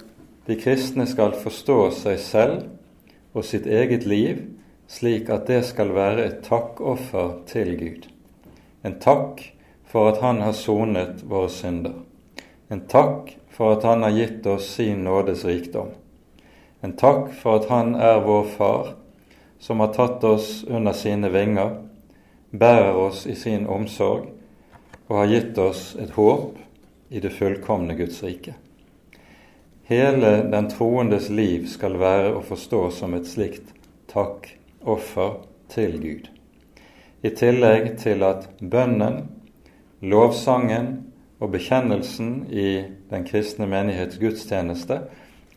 de 0.49 0.55
kristne 0.57 1.05
skal 1.05 1.35
forstå 1.37 1.77
seg 1.93 2.21
selv 2.23 3.35
og 3.37 3.45
sitt 3.45 3.67
eget 3.69 4.07
liv 4.09 4.41
slik 4.89 5.29
at 5.29 5.45
det 5.45 5.61
skal 5.67 5.91
være 5.93 6.23
et 6.25 6.39
takkoffer 6.47 7.35
til 7.49 7.75
Gud. 7.77 8.07
En 8.81 8.95
takk 8.97 9.43
for 9.85 10.09
at 10.09 10.21
Han 10.23 10.41
har 10.41 10.55
sonet 10.57 11.21
våre 11.29 11.49
synder. 11.53 11.99
En 12.71 12.81
takk 12.89 13.35
for 13.53 13.75
at 13.77 13.85
Han 13.85 14.01
har 14.03 14.15
gitt 14.15 14.47
oss 14.49 14.71
sin 14.75 15.03
nådes 15.05 15.45
rikdom. 15.45 15.91
En 16.81 16.95
takk 16.97 17.29
for 17.37 17.59
at 17.59 17.69
Han 17.69 17.93
er 17.95 18.23
vår 18.25 18.49
Far, 18.55 18.95
som 19.59 19.83
har 19.83 19.93
tatt 19.93 20.23
oss 20.23 20.63
under 20.67 20.93
sine 20.97 21.29
vinger, 21.29 21.75
bærer 22.49 22.97
oss 22.97 23.27
i 23.27 23.35
sin 23.35 23.67
omsorg 23.67 24.31
og 25.09 25.17
har 25.17 25.29
gitt 25.29 25.57
oss 25.61 25.93
et 25.99 26.15
håp 26.17 26.57
i 27.09 27.19
det 27.19 27.33
fullkomne 27.37 27.97
Guds 27.99 28.23
rike. 28.23 28.55
Hele 29.89 30.43
den 30.51 30.67
troendes 30.69 31.31
liv 31.33 31.63
skal 31.65 31.95
være 31.97 32.35
å 32.37 32.43
forstå 32.45 32.79
som 32.93 33.15
et 33.17 33.25
slikt 33.25 33.71
takkoffer 34.11 35.39
til 35.73 35.95
Gud. 35.97 36.27
I 37.25 37.31
tillegg 37.33 37.95
til 37.97 38.21
at 38.27 38.45
bønnen, 38.61 39.23
lovsangen 40.05 40.91
og 41.41 41.55
bekjennelsen 41.55 42.29
i 42.53 42.67
den 43.09 43.25
kristne 43.25 43.65
menighets 43.71 44.21
gudstjeneste 44.21 44.99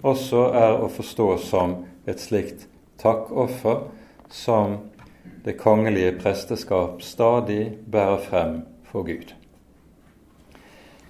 også 0.00 0.46
er 0.62 0.80
å 0.80 0.88
forstå 0.96 1.28
som 1.44 1.76
et 2.08 2.24
slikt 2.24 2.64
takkoffer 3.04 3.84
som 4.32 4.78
det 5.44 5.58
kongelige 5.60 6.16
presteskap 6.24 7.04
stadig 7.04 7.66
bærer 7.84 8.24
frem 8.30 8.58
for 8.88 9.04
Gud. 9.04 9.36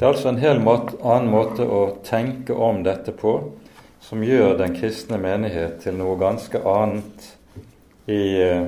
Det 0.03 0.09
er 0.09 0.17
altså 0.17 0.31
en 0.33 0.39
hel 0.43 0.59
måte, 0.59 0.97
annen 1.07 1.29
måte 1.31 1.63
å 1.63 1.83
tenke 2.03 2.57
om 2.59 2.81
dette 2.83 3.13
på 3.15 3.37
som 4.03 4.25
gjør 4.27 4.57
den 4.59 4.73
kristne 4.75 5.15
menighet 5.23 5.77
til 5.85 5.95
noe 5.95 6.17
ganske 6.19 6.59
annet 6.67 7.29
i 8.11 8.25
eh, 8.43 8.65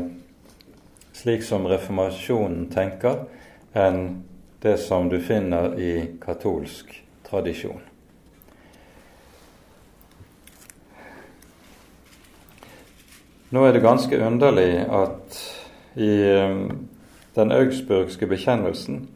slik 1.10 1.42
som 1.42 1.66
reformasjonen 1.66 2.68
tenker, 2.70 3.24
enn 3.74 3.98
det 4.62 4.76
som 4.84 5.08
du 5.10 5.16
finner 5.18 5.74
i 5.74 6.04
katolsk 6.22 6.94
tradisjon. 7.26 7.82
Nå 13.50 13.66
er 13.66 13.74
det 13.74 13.82
ganske 13.82 14.22
underlig 14.22 14.70
at 14.86 15.42
i 15.98 16.14
eh, 16.30 16.56
den 17.34 17.58
augsburgske 17.58 18.30
bekjennelsen 18.30 19.08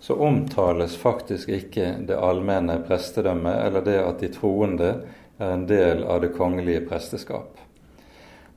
så 0.00 0.14
omtales 0.14 0.96
faktisk 0.96 1.48
ikke 1.48 1.94
det 2.06 2.18
allmenne 2.18 2.78
prestedømmet 2.86 3.62
eller 3.66 3.84
det 3.86 4.00
at 4.02 4.20
de 4.22 4.32
troende 4.34 4.90
er 5.38 5.52
en 5.52 5.66
del 5.68 6.04
av 6.04 6.20
det 6.22 6.32
kongelige 6.36 6.84
presteskap. 6.88 7.56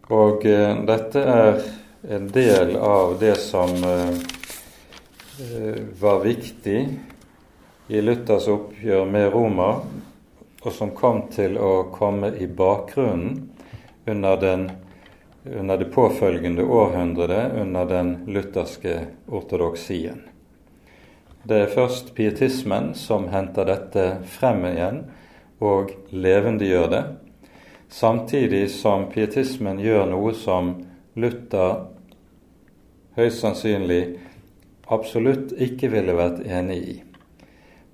Og 0.09 0.45
eh, 0.45 0.73
dette 0.89 1.21
er 1.21 1.61
en 2.09 2.27
del 2.33 2.75
av 2.75 3.17
det 3.19 3.35
som 3.41 3.75
eh, 3.83 4.09
eh, 5.43 5.81
var 5.99 6.23
viktig 6.23 6.79
i 7.89 8.01
Luthers 8.01 8.47
oppgjør 8.49 9.05
med 9.09 9.31
Roma, 9.33 9.69
og 10.61 10.73
som 10.75 10.91
kom 10.95 11.23
til 11.33 11.57
å 11.57 11.89
komme 11.93 12.33
i 12.37 12.47
bakgrunnen 12.47 13.49
under, 14.09 14.37
den, 14.41 14.65
under 15.45 15.77
det 15.77 15.91
påfølgende 15.93 16.65
århundret 16.65 17.55
under 17.61 17.85
den 17.89 18.11
lutherske 18.27 18.99
ortodoksien. 19.27 20.25
Det 21.43 21.55
er 21.55 21.71
først 21.71 22.11
pietismen 22.15 22.91
som 22.99 23.29
henter 23.31 23.69
dette 23.69 24.05
frem 24.27 24.65
igjen 24.67 25.03
og 25.63 25.93
levendegjør 26.11 26.87
det, 26.91 27.03
samtidig 27.89 28.65
som 28.73 29.07
pietismen 29.13 29.79
gjør 29.79 30.09
noe 30.11 30.33
som 30.35 30.73
Luther 31.19 31.85
høyst 33.15 33.43
sannsynlig 33.43 34.01
absolutt 34.91 35.55
ikke 35.55 35.91
ville 35.95 36.15
vært 36.17 36.43
enig 36.43 36.79
i. 36.79 36.97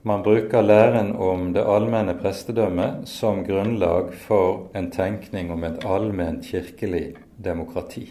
Man 0.05 0.21
bruker 0.25 0.61
læren 0.61 1.15
om 1.17 1.47
det 1.53 1.63
allmenne 1.65 2.13
prestedømmet 2.19 3.07
som 3.09 3.41
grunnlag 3.45 4.11
for 4.25 4.67
en 4.77 4.91
tenkning 4.93 5.49
om 5.53 5.65
et 5.65 5.81
allment 5.85 6.45
kirkelig 6.45 7.15
demokrati. 7.41 8.07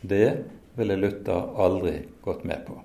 Det 0.00 0.30
ville 0.76 0.96
Luther 0.96 1.52
aldri 1.60 1.98
gått 2.24 2.44
med 2.48 2.64
på. 2.64 2.80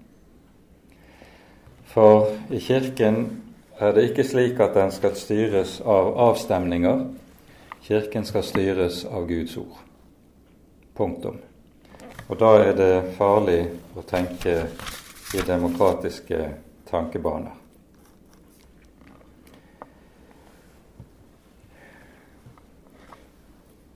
For 1.90 2.28
i 2.54 2.60
Kirken 2.60 3.42
er 3.80 3.94
det 3.96 4.10
ikke 4.10 4.24
slik 4.24 4.60
at 4.62 4.76
den 4.78 4.92
skal 4.92 5.16
styres 5.18 5.80
av 5.82 6.12
avstemninger. 6.30 7.06
Kirken 7.82 8.26
skal 8.26 8.44
styres 8.46 9.06
av 9.06 9.26
Guds 9.28 9.58
ord. 9.58 9.80
Punktum. 10.94 11.40
Og 12.30 12.38
da 12.38 12.52
er 12.62 12.76
det 12.78 12.94
farlig 13.18 13.64
å 13.98 14.04
tenke 14.06 14.60
i 15.34 15.42
demokratiske 15.48 16.44
tankebaner. 16.92 17.56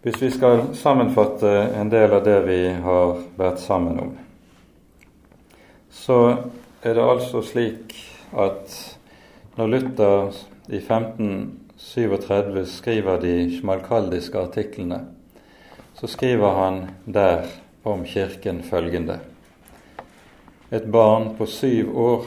Hvis 0.04 0.18
vi 0.22 0.32
skal 0.34 0.66
sammenfatte 0.76 1.52
en 1.78 1.94
del 1.94 2.12
av 2.12 2.26
det 2.26 2.39
vi 2.48 2.60
har 2.84 3.14
vært 3.38 3.62
sammen 3.64 4.02
om, 4.02 4.10
så 5.94 6.18
er 6.84 6.98
det 6.98 7.04
altså 7.04 7.40
slik 7.48 7.94
at 8.36 8.98
når 9.56 9.68
Luther 9.72 10.34
i 10.68 10.80
1537 10.82 12.66
skriver 12.68 13.20
de 13.22 13.36
smalkaldiske 13.60 14.40
artiklene, 14.40 15.00
så 15.96 16.08
skriver 16.12 16.58
han 16.58 16.90
der 17.06 17.46
om 17.88 18.04
Kirken 18.06 18.64
følgende 18.64 19.20
Et 20.72 20.92
barn 20.92 21.36
på 21.38 21.46
syv 21.46 21.98
år 21.98 22.26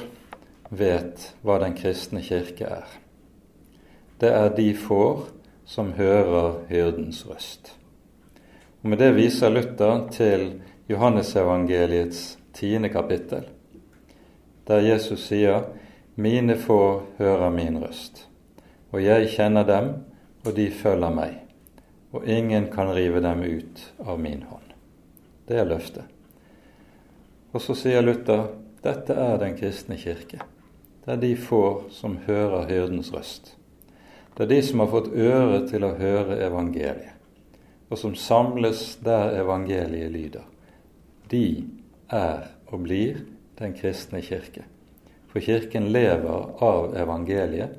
vet 0.71 1.35
hva 1.43 1.59
Den 1.59 1.75
kristne 1.77 2.23
kirke 2.23 2.65
er. 2.65 2.87
Det 4.21 4.31
er 4.31 4.55
de 4.57 4.75
får 4.75 5.27
som 5.67 5.93
hører 5.93 6.63
hyrdens 6.69 7.27
røst. 7.29 7.75
Og 8.83 8.89
Med 8.89 8.99
det 8.99 9.17
viser 9.17 9.51
Luther 9.51 10.09
til 10.13 10.63
Johannesevangeliets 10.89 12.39
tiende 12.55 12.89
kapittel, 12.89 13.45
der 14.67 14.81
Jesus 14.81 15.27
sier 15.29 15.63
'Mine 16.17 16.57
får 16.57 17.03
hører 17.19 17.51
min 17.51 17.79
røst', 17.79 18.27
og 18.93 19.05
jeg 19.05 19.29
kjenner 19.29 19.63
dem, 19.63 19.91
og 20.45 20.57
de 20.57 20.71
følger 20.71 21.11
meg, 21.11 21.35
og 22.13 22.27
ingen 22.27 22.67
kan 22.73 22.95
rive 22.95 23.21
dem 23.21 23.43
ut 23.43 23.93
av 24.07 24.21
min 24.21 24.43
hånd. 24.43 24.73
Det 25.49 25.59
er 25.59 25.65
løftet. 25.65 26.05
Og 27.53 27.61
så 27.61 27.75
sier 27.75 28.01
Luther 28.01 28.49
dette 28.83 29.15
er 29.15 29.39
den 29.39 29.57
kristne 29.59 29.97
kirke. 29.97 30.41
Det 31.05 31.13
er 31.13 31.21
de 31.23 31.37
får 31.37 31.87
som 31.91 32.19
hører 32.27 32.67
hyrdens 32.69 33.13
røst. 33.15 33.57
Det 34.37 34.45
er 34.45 34.49
de 34.49 34.63
som 34.63 34.81
har 34.81 34.91
fått 34.93 35.13
øre 35.15 35.63
til 35.69 35.85
å 35.85 35.95
høre 35.97 36.41
evangeliet, 36.45 37.15
og 37.91 37.99
som 37.99 38.15
samles 38.15 38.99
der 39.05 39.39
evangeliet 39.41 40.13
lyder. 40.13 40.45
De 41.31 41.65
er 42.11 42.51
og 42.67 42.83
blir 42.83 43.23
den 43.59 43.75
kristne 43.77 44.23
kirke. 44.23 44.65
For 45.33 45.41
Kirken 45.41 45.91
lever 45.93 46.63
av 46.65 46.97
evangeliet, 46.97 47.79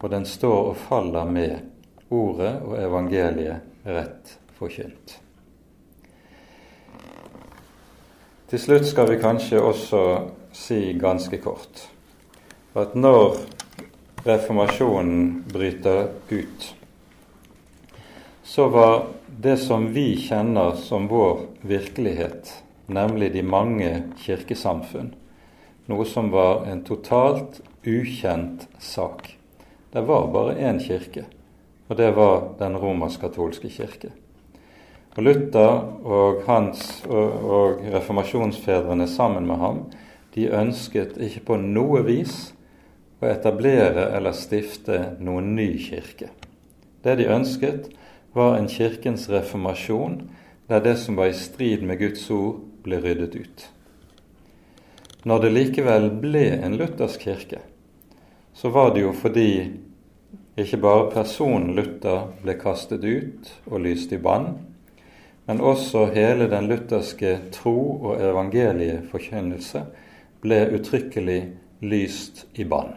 og 0.00 0.10
den 0.10 0.26
står 0.26 0.72
og 0.72 0.76
faller 0.88 1.28
med 1.28 1.58
ordet 2.10 2.54
og 2.64 2.78
evangeliet 2.80 3.86
rett 3.86 4.36
forkynt. 4.58 5.18
Til 8.50 8.58
slutt 8.58 8.88
skal 8.90 9.12
vi 9.12 9.20
kanskje 9.22 9.62
også 9.62 10.02
si 10.56 10.80
ganske 10.98 11.38
kort 11.38 11.84
at 12.78 12.94
når 12.94 13.36
reformasjonen 14.26 15.44
bryter 15.50 16.08
ut, 16.30 16.66
så 18.42 18.66
var 18.68 19.06
det 19.26 19.56
som 19.62 19.88
vi 19.94 20.16
kjenner 20.18 20.74
som 20.78 21.08
vår 21.10 21.46
virkelighet, 21.62 22.50
nemlig 22.90 23.32
de 23.34 23.42
mange 23.46 23.90
kirkesamfunn, 24.20 25.12
noe 25.90 26.06
som 26.06 26.30
var 26.34 26.66
en 26.70 26.82
totalt 26.86 27.60
ukjent 27.86 28.66
sak. 28.78 29.36
Det 29.90 30.02
var 30.06 30.28
bare 30.34 30.58
én 30.58 30.78
kirke, 30.82 31.24
og 31.88 31.96
det 31.98 32.12
var 32.14 32.52
den 32.60 32.78
romersk-katolske 32.78 33.70
kirke. 33.72 34.12
Og 35.16 35.24
Luther 35.26 35.80
og, 36.06 36.44
hans, 36.46 37.02
og, 37.08 37.32
og 37.50 37.80
reformasjonsfedrene 37.94 39.08
sammen 39.10 39.48
med 39.48 39.58
ham 39.58 39.82
de 40.34 40.46
ønsket 40.54 41.16
ikke 41.18 41.42
på 41.48 41.56
noe 41.58 42.04
vis 42.06 42.52
å 43.20 43.26
etablere 43.28 44.06
eller 44.14 44.36
stifte 44.36 45.16
noen 45.18 45.56
ny 45.56 45.72
kirke. 45.82 46.30
Det 47.02 47.16
de 47.18 47.26
ønsket, 47.32 47.90
var 48.30 48.54
en 48.54 48.68
kirkens 48.70 49.24
reformasjon, 49.26 50.20
der 50.70 50.80
det 50.84 50.96
som 51.02 51.18
var 51.18 51.32
i 51.32 51.36
strid 51.36 51.82
med 51.82 51.98
Guds 51.98 52.28
ord, 52.30 52.62
ble 52.84 53.00
ryddet 53.02 53.34
ut. 53.34 53.66
Når 55.26 55.42
det 55.42 55.52
likevel 55.52 56.06
ble 56.22 56.46
en 56.62 56.78
luthersk 56.78 57.26
kirke, 57.26 57.58
så 58.54 58.70
var 58.72 58.94
det 58.94 59.02
jo 59.02 59.10
fordi 59.12 59.50
ikke 60.60 60.80
bare 60.80 61.10
personen 61.12 61.74
Luther 61.76 62.30
ble 62.42 62.54
kastet 62.60 63.04
ut 63.04 63.50
og 63.66 63.82
lyst 63.84 64.12
i 64.12 64.20
bann, 64.20 64.54
men 65.46 65.60
også 65.60 66.06
hele 66.14 66.48
den 66.50 66.68
lutherske 66.70 67.36
tro 67.54 67.76
og 67.96 68.22
evangelieforkynnelse 68.22 69.84
ble 70.40 70.60
uttrykkelig 70.76 71.40
lyst 71.80 72.44
i 72.54 72.66
bann. 72.68 72.92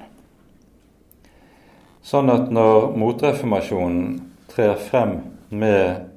Sånn 2.04 2.30
at 2.30 2.52
når 2.52 2.92
motreformasjonen 3.00 4.18
trer 4.52 4.76
frem 4.80 5.22
med 5.50 6.13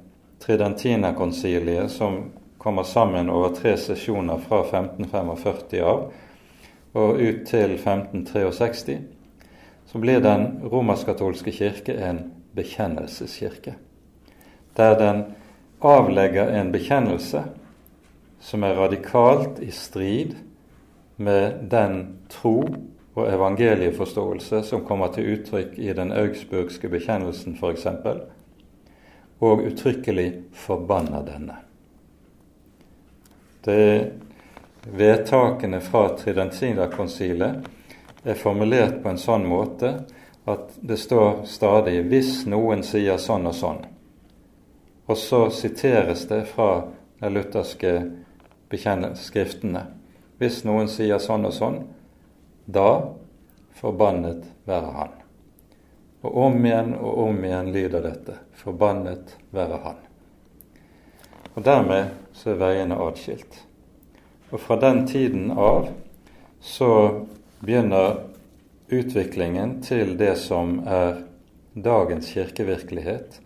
Tridentina-konsiliet, 0.47 1.91
som 1.91 2.31
kommer 2.57 2.83
sammen 2.83 3.29
over 3.29 3.55
tre 3.55 3.77
sesjoner 3.77 4.37
fra 4.47 4.61
1545 4.63 5.83
av 5.83 6.05
og 6.97 7.19
ut 7.19 7.41
til 7.45 7.73
1563, 7.75 8.95
så 9.85 9.99
blir 9.99 10.23
den 10.23 10.47
romersk-katolske 10.63 11.51
kirke 11.51 11.97
en 11.99 12.21
bekjennelseskirke. 12.55 13.75
Der 14.77 14.95
den 14.99 15.23
avlegger 15.83 16.47
en 16.55 16.71
bekjennelse 16.71 17.43
som 18.39 18.63
er 18.63 18.79
radikalt 18.79 19.59
i 19.59 19.71
strid 19.71 20.35
med 21.17 21.67
den 21.71 22.17
tro 22.29 22.61
og 23.17 23.29
evangelieforståelse 23.33 24.63
som 24.63 24.85
kommer 24.85 25.11
til 25.11 25.33
uttrykk 25.35 25.77
i 25.77 25.93
den 25.93 26.15
augsburgske 26.15 26.89
bekjennelsen 26.89 27.59
f.eks., 27.59 27.87
og 29.39 29.65
uttrykkelig 29.67 30.29
forbanner 30.53 31.25
denne. 31.27 31.57
Det 33.65 33.81
Vedtakene 34.91 35.81
fra 35.81 36.09
Tridentina-konsilet 36.15 37.55
er 38.23 38.37
formulert 38.39 39.01
på 39.03 39.11
en 39.11 39.19
sånn 39.19 39.43
måte 39.47 39.89
at 40.47 40.77
det 40.79 40.95
står 40.97 41.43
stadig 41.43 42.05
'hvis 42.07 42.45
noen 42.47 42.83
sier 42.83 43.17
sånn 43.17 43.47
og 43.47 43.55
sånn'. 43.55 43.85
Og 45.07 45.17
så 45.17 45.49
siteres 45.49 46.25
det 46.27 46.45
fra 46.47 46.87
de 47.19 47.29
lutherske 47.29 48.11
skriftene. 49.15 49.85
Hvis 50.37 50.63
noen 50.63 50.87
sier 50.87 51.17
sånn 51.17 51.45
og 51.45 51.53
sånn, 51.53 51.83
da 52.65 53.09
forbannet 53.73 54.43
være 54.65 54.91
han. 54.91 55.26
Og 56.21 56.37
om 56.47 56.65
igjen 56.65 56.95
og 56.97 57.19
om 57.27 57.43
igjen 57.45 57.71
lyder 57.73 58.03
dette. 58.05 58.37
Forbannet 58.57 59.35
være 59.53 59.79
han. 59.83 59.99
Og 61.53 61.63
dermed 61.65 62.13
så 62.37 62.53
er 62.53 62.61
veiene 62.61 62.97
atskilt. 63.01 63.63
Og 64.51 64.61
fra 64.61 64.77
den 64.81 65.05
tiden 65.09 65.51
av 65.51 65.89
så 66.63 66.89
begynner 67.59 68.23
utviklingen 68.89 69.81
til 69.83 70.15
det 70.17 70.35
som 70.39 70.79
er 70.87 71.23
dagens 71.73 72.29
kirkevirkelighet, 72.33 73.39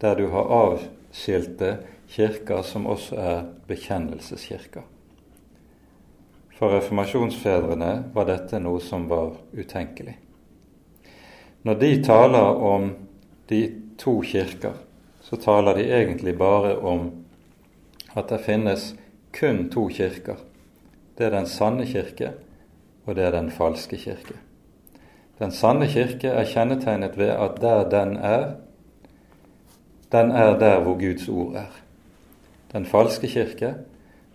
der 0.00 0.16
du 0.16 0.28
har 0.32 0.50
avskilte 0.60 1.76
kirker 2.08 2.62
som 2.62 2.86
også 2.86 3.18
er 3.20 3.42
bekjennelseskirker. 3.68 4.82
For 6.56 6.72
reformasjonsfedrene 6.72 7.90
var 8.14 8.30
dette 8.30 8.60
noe 8.62 8.80
som 8.80 9.04
var 9.10 9.34
utenkelig. 9.52 10.16
Når 11.66 11.74
de 11.74 12.02
taler 12.02 12.62
om 12.62 12.92
de 13.50 13.60
to 13.98 14.20
kirker, 14.22 14.76
så 15.26 15.36
taler 15.36 15.74
de 15.74 15.88
egentlig 15.90 16.36
bare 16.38 16.76
om 16.78 17.08
at 18.14 18.28
det 18.30 18.44
finnes 18.44 18.92
kun 19.34 19.64
to 19.72 19.88
kirker. 19.90 20.38
Det 21.18 21.26
er 21.26 21.34
den 21.34 21.48
sanne 21.50 21.86
kirke, 21.86 22.30
og 23.06 23.18
det 23.18 23.24
er 23.26 23.34
den 23.34 23.50
falske 23.50 23.98
kirke. 23.98 24.38
Den 25.40 25.50
sanne 25.50 25.90
kirke 25.90 26.28
er 26.28 26.46
kjennetegnet 26.46 27.18
ved 27.18 27.34
at 27.34 27.58
der 27.60 27.82
den 27.90 28.16
er, 28.16 28.46
den 30.12 30.30
er 30.30 30.58
der 30.58 30.80
hvor 30.80 30.94
Guds 30.94 31.28
ord 31.28 31.54
er. 31.66 31.76
Den 32.72 32.86
falske 32.86 33.26
kirke, 33.26 33.74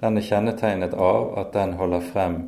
den 0.02 0.18
er 0.18 0.28
kjennetegnet 0.28 0.94
av 0.94 1.32
at 1.40 1.56
den 1.56 1.80
holder 1.80 2.04
frem 2.12 2.42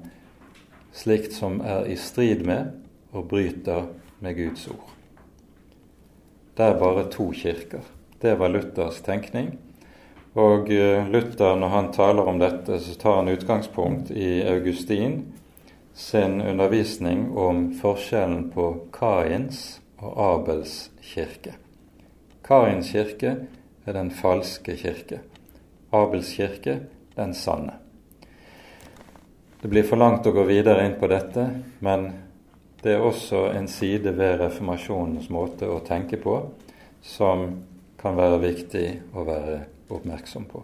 slikt 0.92 1.34
som 1.34 1.62
er 1.64 1.86
i 1.88 1.96
strid 1.96 2.44
med 2.44 2.74
og 3.14 3.30
bryter 3.30 3.86
med 4.24 4.38
Guds 4.38 4.68
ord. 4.72 4.90
Det 6.56 6.64
er 6.64 6.80
bare 6.80 7.10
to 7.12 7.32
kirker. 7.36 7.84
Det 8.22 8.38
var 8.40 8.50
Luthers 8.54 9.02
tenkning, 9.04 9.58
og 10.34 10.72
eh, 10.72 11.10
Luther, 11.12 11.58
når 11.60 11.68
han 11.74 11.92
taler 11.94 12.30
om 12.30 12.40
dette, 12.40 12.80
så 12.80 12.96
tar 13.00 13.20
han 13.20 13.30
utgangspunkt 13.34 14.12
i 14.12 14.42
Augustin 14.48 15.20
sin 15.94 16.40
undervisning 16.42 17.28
om 17.38 17.68
forskjellen 17.78 18.48
på 18.56 18.70
Kains 18.96 19.82
og 20.00 20.16
Abels 20.18 20.90
kirke. 21.04 21.58
Kains 22.48 22.90
kirke 22.96 23.36
er 23.86 23.94
den 24.00 24.10
falske 24.12 24.78
kirke. 24.80 25.20
Abels 25.94 26.32
kirke 26.34 26.80
den 27.16 27.36
sanne. 27.38 27.76
Det 29.62 29.70
blir 29.70 29.86
for 29.88 30.00
langt 30.00 30.26
å 30.28 30.34
gå 30.34 30.48
videre 30.48 30.88
inn 30.88 30.98
på 31.00 31.08
dette, 31.12 31.46
men 31.86 32.10
det 32.84 32.94
er 32.94 33.04
også 33.04 33.46
en 33.56 33.68
side 33.72 34.12
ved 34.18 34.42
reformasjonens 34.42 35.30
måte 35.32 35.70
å 35.72 35.80
tenke 35.88 36.20
på 36.20 36.36
som 37.04 37.46
kan 38.00 38.18
være 38.20 38.42
viktig 38.44 38.88
å 39.16 39.24
være 39.28 39.60
oppmerksom 39.94 40.48
på. 40.52 40.64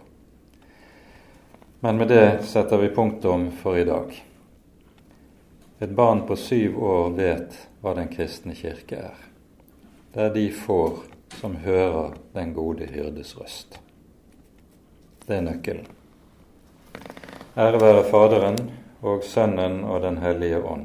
Men 1.80 1.96
med 1.96 2.10
det 2.12 2.42
setter 2.44 2.82
vi 2.82 2.90
punktum 2.92 3.48
for 3.62 3.78
i 3.80 3.86
dag. 3.88 4.12
Et 5.80 5.90
barn 5.96 6.26
på 6.28 6.36
syv 6.36 6.76
år 6.84 7.14
vet 7.16 7.56
hva 7.80 7.94
Den 7.96 8.12
kristne 8.12 8.52
kirke 8.52 8.98
er. 9.00 9.16
Det 10.12 10.26
er 10.26 10.34
de 10.34 10.50
får 10.52 10.98
som 11.40 11.56
hører 11.64 12.18
den 12.34 12.52
gode 12.52 12.84
hyrdes 12.90 13.32
røst. 13.38 13.78
Det 15.24 15.38
er 15.38 15.46
nøkkelen. 15.46 15.88
Ære 17.56 17.80
være 17.80 18.04
Faderen 18.10 18.60
og 19.00 19.24
Sønnen 19.24 19.80
og 19.84 20.02
Den 20.02 20.18
hellige 20.20 20.60
ånd, 20.60 20.84